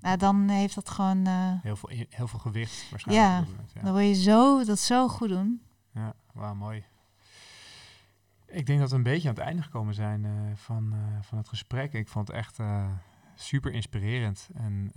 Nou, 0.00 0.16
dan 0.16 0.48
heeft 0.48 0.74
dat 0.74 0.88
gewoon, 0.88 1.26
eh, 1.26 1.52
Heel 1.62 1.76
veel, 1.76 1.90
heel 2.08 2.28
veel 2.28 2.38
gewicht 2.38 2.90
waarschijnlijk. 2.90 3.28
Ja, 3.28 3.40
moment, 3.40 3.72
dan 3.82 3.92
wil 3.92 4.06
je 4.06 4.22
zo, 4.22 4.64
dat 4.64 4.78
zo 4.78 5.08
goed 5.08 5.28
doen. 5.28 5.62
Ja, 5.94 6.14
wauw, 6.32 6.54
mooi. 6.54 6.84
Ik 8.52 8.66
denk 8.66 8.80
dat 8.80 8.90
we 8.90 8.96
een 8.96 9.02
beetje 9.02 9.28
aan 9.28 9.34
het 9.34 9.44
einde 9.44 9.62
gekomen 9.62 9.94
zijn 9.94 10.24
eh, 10.24 10.32
van, 10.54 10.92
eh, 10.92 11.22
van 11.22 11.38
het 11.38 11.48
gesprek. 11.48 11.92
Ik 11.92 12.08
vond 12.08 12.28
het 12.28 12.36
echt 12.36 12.58
eh, 12.58 12.90
super 13.34 13.72
inspirerend 13.72 14.48
en 14.54 14.92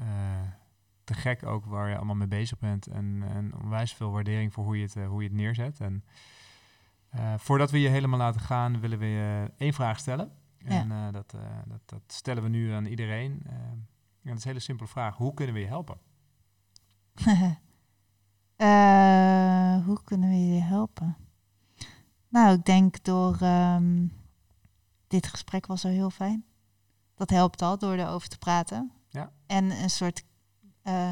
te 1.04 1.14
gek 1.14 1.46
ook 1.46 1.66
waar 1.66 1.90
je 1.90 1.96
allemaal 1.96 2.16
mee 2.16 2.28
bezig 2.28 2.60
bent. 2.60 2.88
En, 2.88 3.24
en 3.28 3.56
onwijs 3.56 3.94
veel 3.94 4.12
waardering 4.12 4.54
voor 4.54 4.64
hoe 4.64 4.78
je 4.78 4.84
het, 4.84 4.94
hoe 4.94 5.22
je 5.22 5.28
het 5.28 5.38
neerzet. 5.38 5.80
En 5.80 6.04
voordat 7.38 7.72
we 7.72 7.80
je 7.80 7.90
helemaal 7.90 8.20
laten 8.20 8.42
gaan, 8.42 8.80
willen 8.80 9.00
we 9.00 9.06
je 9.06 9.52
één 9.58 9.74
vraag 9.74 10.00
stellen. 10.00 10.32
En 10.58 11.12
dat, 11.12 11.32
dat, 11.66 11.82
dat 11.86 12.02
stellen 12.08 12.44
we 12.44 12.50
nu 12.50 12.72
aan 12.72 12.86
iedereen. 12.86 13.42
En 13.46 13.88
dat 14.24 14.38
is 14.38 14.44
een 14.44 14.50
hele 14.50 14.60
simpele 14.60 14.90
vraag. 14.90 15.18
Hoe 15.18 15.34
kunnen 15.34 15.56
we 15.56 15.62
je 15.62 15.68
helpen? 15.68 15.98
Hoe 19.86 20.04
kunnen 20.04 20.30
we 20.30 20.36
je 20.36 20.62
helpen? 20.62 21.25
Nou, 22.36 22.54
ik 22.54 22.66
denk 22.66 23.04
door 23.04 23.38
ehm, 23.40 24.06
dit 25.08 25.28
gesprek 25.28 25.66
was 25.66 25.86
al 25.86 25.92
heel 25.92 26.10
fijn. 26.10 26.46
Dat 27.16 27.30
helpt 27.30 27.62
al 27.62 27.78
door 27.78 27.94
erover 27.94 28.30
te 28.30 28.38
praten. 28.38 28.92
Ja. 29.10 29.32
En 29.46 29.72
een 29.72 29.90
soort 29.90 30.24
eh, 30.82 31.12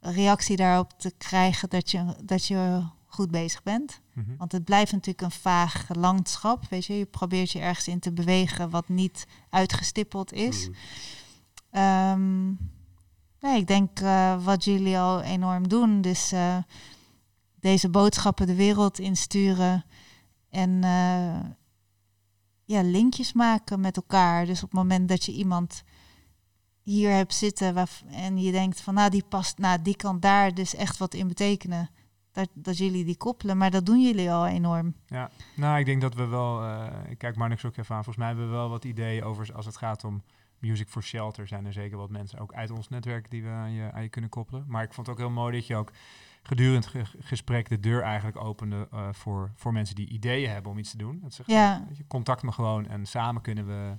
reactie 0.00 0.56
daarop 0.56 0.92
te 0.98 1.12
krijgen 1.18 1.70
dat 1.70 1.90
je, 1.90 2.16
dat 2.24 2.46
je 2.46 2.82
goed 3.06 3.30
bezig 3.30 3.62
bent. 3.62 4.00
Mhm. 4.12 4.36
Want 4.36 4.52
het 4.52 4.64
blijft 4.64 4.92
natuurlijk 4.92 5.20
een 5.20 5.40
vaag 5.40 5.86
landschap. 5.94 6.68
Weet 6.68 6.84
je, 6.84 6.98
je 6.98 7.06
probeert 7.06 7.50
je 7.50 7.60
ergens 7.60 7.88
in 7.88 8.00
te 8.00 8.12
bewegen 8.12 8.70
wat 8.70 8.88
niet 8.88 9.26
uitgestippeld 9.50 10.32
is. 10.32 10.68
Mm. 10.68 10.74
Ehm, 11.70 12.46
nee, 13.40 13.60
ik 13.60 13.66
denk 13.66 14.00
eh, 14.00 14.44
wat 14.44 14.64
jullie 14.64 14.98
al 14.98 15.22
enorm 15.22 15.68
doen. 15.68 16.00
Dus 16.00 16.32
eh, 16.32 16.56
deze 17.60 17.88
boodschappen 17.88 18.46
de 18.46 18.54
wereld 18.54 18.98
insturen. 18.98 19.84
En 20.52 20.84
eh, 20.84 21.50
ja, 22.64 22.82
linkjes 22.82 23.32
maken 23.32 23.80
met 23.80 23.96
elkaar. 23.96 24.46
Dus 24.46 24.62
op 24.62 24.70
het 24.70 24.78
moment 24.78 25.08
dat 25.08 25.24
je 25.24 25.32
iemand 25.32 25.82
hier 26.82 27.10
hebt 27.10 27.34
zitten 27.34 27.74
waarv- 27.74 28.02
en 28.10 28.38
je 28.38 28.52
denkt 28.52 28.80
van 28.80 28.94
nou 28.94 29.10
die 29.10 29.24
past, 29.28 29.58
nou 29.58 29.82
die 29.82 29.96
kan 29.96 30.20
daar 30.20 30.54
dus 30.54 30.74
echt 30.74 30.96
wat 30.98 31.14
in 31.14 31.28
betekenen. 31.28 31.90
Dat, 32.32 32.48
dat 32.54 32.78
jullie 32.78 33.04
die 33.04 33.16
koppelen. 33.16 33.56
Maar 33.56 33.70
dat 33.70 33.86
doen 33.86 34.02
jullie 34.02 34.32
al 34.32 34.46
enorm. 34.46 34.94
Ja, 35.06 35.30
nou, 35.56 35.78
ik 35.78 35.86
denk 35.86 36.00
dat 36.00 36.14
we 36.14 36.26
wel. 36.26 36.62
eh, 36.62 37.10
ik 37.10 37.18
kijk 37.18 37.36
Marnix 37.36 37.64
ook 37.64 37.76
even 37.76 37.94
aan. 37.94 38.04
Volgens 38.04 38.16
mij 38.16 38.26
hebben 38.26 38.46
we 38.46 38.52
wel 38.52 38.68
wat 38.68 38.84
ideeën 38.84 39.24
over 39.24 39.54
als 39.54 39.66
het 39.66 39.76
gaat 39.76 40.04
om 40.04 40.22
Music 40.58 40.88
for 40.88 41.02
Shelter. 41.02 41.46
Zijn 41.46 41.66
er 41.66 41.72
zeker 41.72 41.96
wat 41.98 42.10
mensen 42.10 42.38
ook 42.38 42.52
uit 42.54 42.70
ons 42.70 42.88
netwerk 42.88 43.30
die 43.30 43.42
we 43.42 43.48
aan 43.48 43.72
je, 43.72 43.92
aan 43.92 44.02
je 44.02 44.08
kunnen 44.08 44.30
koppelen. 44.30 44.64
Maar 44.68 44.82
ik 44.82 44.92
vond 44.92 45.06
het 45.06 45.16
ook 45.16 45.22
heel 45.22 45.34
mooi 45.34 45.52
dat 45.56 45.66
je 45.66 45.76
ook 45.76 45.92
gedurende 46.42 46.76
het 46.76 46.86
ge- 46.86 47.18
gesprek 47.20 47.68
de 47.68 47.80
deur 47.80 48.02
eigenlijk 48.02 48.36
opende 48.36 48.88
eh, 48.92 49.08
voor, 49.12 49.50
voor 49.54 49.72
mensen 49.72 49.94
die 49.94 50.08
ideeën 50.08 50.50
hebben 50.50 50.72
om 50.72 50.78
iets 50.78 50.90
te 50.90 50.96
doen. 50.96 51.20
Dat 51.22 51.32
ze 51.34 51.42
Ja. 51.46 51.84
weet 51.88 51.96
je, 51.96 52.06
contact 52.06 52.42
me 52.42 52.52
gewoon 52.52 52.88
en 52.88 53.06
samen 53.06 53.42
kunnen 53.42 53.66
we. 53.66 53.96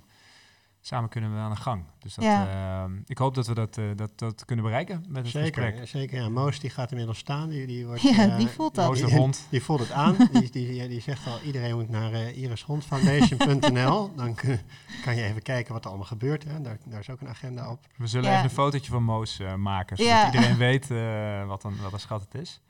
Samen 0.86 1.08
kunnen 1.08 1.34
we 1.34 1.38
aan 1.40 1.50
de 1.50 1.56
gang. 1.56 1.84
Dus 1.98 2.14
dat, 2.14 2.24
Ja. 2.24 2.46
eh, 2.84 2.90
ik 3.06 3.18
hoop 3.18 3.34
dat 3.34 3.46
we 3.46 3.54
dat, 3.54 3.78
eh, 3.78 3.84
dat, 3.96 4.18
dat 4.18 4.44
kunnen 4.44 4.64
bereiken 4.64 5.04
met 5.08 5.22
het 5.22 5.30
Zeker, 5.32 5.62
gesprek. 5.62 5.88
zeker. 5.88 6.20
Ja, 6.22 6.28
Moos 6.28 6.58
die 6.60 6.70
gaat 6.70 6.90
inmiddels 6.90 7.18
staan. 7.18 7.48
Die, 7.48 7.66
die, 7.66 7.86
wordt, 7.86 8.02
Ja, 8.16 8.28
eh, 8.28 8.36
die 8.36 8.48
voelt 8.48 8.74
dat. 8.74 8.86
Moos 8.86 9.00
de 9.00 9.06
die- 9.06 9.16
hond. 9.16 9.46
Die 9.50 9.62
voelt 9.62 9.80
het 9.80 9.90
aan. 9.90 10.16
die, 10.32 10.50
die, 10.50 10.88
die 10.88 11.00
zegt 11.00 11.26
al, 11.26 11.40
iedereen 11.40 11.74
moet 11.74 11.88
naar 11.88 12.12
eh 12.12 12.36
irishondfoundation.nl. 12.42 14.10
Dan 14.16 14.34
kun- 14.34 14.60
kan 15.04 15.16
je 15.16 15.22
even 15.22 15.42
kijken 15.42 15.72
wat 15.72 15.82
er 15.84 15.88
allemaal 15.88 16.06
gebeurt. 16.08 16.44
Hè. 16.44 16.60
Daar, 16.60 16.78
daar 16.84 17.00
is 17.00 17.10
ook 17.10 17.20
een 17.20 17.28
agenda 17.28 17.70
op. 17.70 17.86
We 17.96 18.06
zullen 18.06 18.26
Ja. 18.30 18.32
even 18.32 18.44
een 18.48 18.54
fotootje 18.54 18.90
van 18.90 19.02
Moos 19.02 19.40
maken, 19.56 19.96
zodat 19.96 20.12
Ja. 20.12 20.26
iedereen 20.26 20.56
weet 20.68 20.90
eh, 20.90 21.46
wat, 21.46 21.64
een, 21.64 21.76
wat 21.82 21.92
een 21.92 22.00
schat 22.00 22.20
het 22.20 22.34
is. 22.42 22.60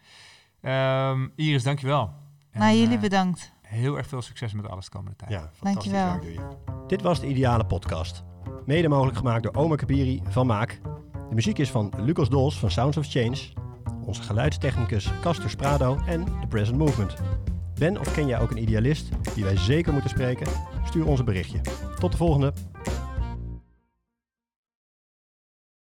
Ehm, 0.60 1.28
Iris, 1.34 1.62
dankjewel. 1.62 2.12
En, 2.50 2.60
nou, 2.60 2.76
jullie 2.76 2.94
eh, 2.96 3.00
bedankt. 3.00 3.52
Heel 3.74 3.96
erg 3.96 4.06
veel 4.06 4.22
succes 4.22 4.52
met 4.52 4.68
alles 4.68 4.84
de 4.84 4.90
komende 4.90 5.16
tijd. 5.16 5.30
Ja, 5.30 5.38
fantastisch 5.38 5.92
Dankjewel. 5.92 6.06
werk 6.06 6.22
doe 6.22 6.32
je. 6.32 6.86
Dit 6.86 7.02
was 7.02 7.20
de 7.20 7.26
Ideale 7.26 7.66
Podcast. 7.66 8.24
Mede 8.66 8.88
mogelijk 8.88 9.16
gemaakt 9.16 9.42
door 9.42 9.54
Oma 9.54 9.74
Kabiri 9.76 10.22
van 10.28 10.46
Maak. 10.46 10.80
De 11.28 11.34
muziek 11.34 11.58
is 11.58 11.70
van 11.70 11.92
Lucas 11.96 12.28
Dols 12.28 12.58
van 12.58 12.70
Sounds 12.70 12.96
of 12.96 13.06
Change. 13.10 13.36
Onze 14.04 14.22
geluidstechnicus 14.22 15.10
Castor 15.20 15.50
Sprado 15.50 15.98
en 16.06 16.24
The 16.24 16.46
Present 16.48 16.78
Movement. 16.78 17.14
Ben 17.74 17.98
of 18.00 18.12
ken 18.12 18.26
jij 18.26 18.40
ook 18.40 18.50
een 18.50 18.62
idealist 18.62 19.08
die 19.34 19.44
wij 19.44 19.56
zeker 19.56 19.92
moeten 19.92 20.10
spreken? 20.10 20.46
Stuur 20.84 21.06
ons 21.06 21.18
een 21.18 21.24
berichtje. 21.24 21.60
Tot 21.98 22.10
de 22.10 22.16
volgende! 22.16 22.73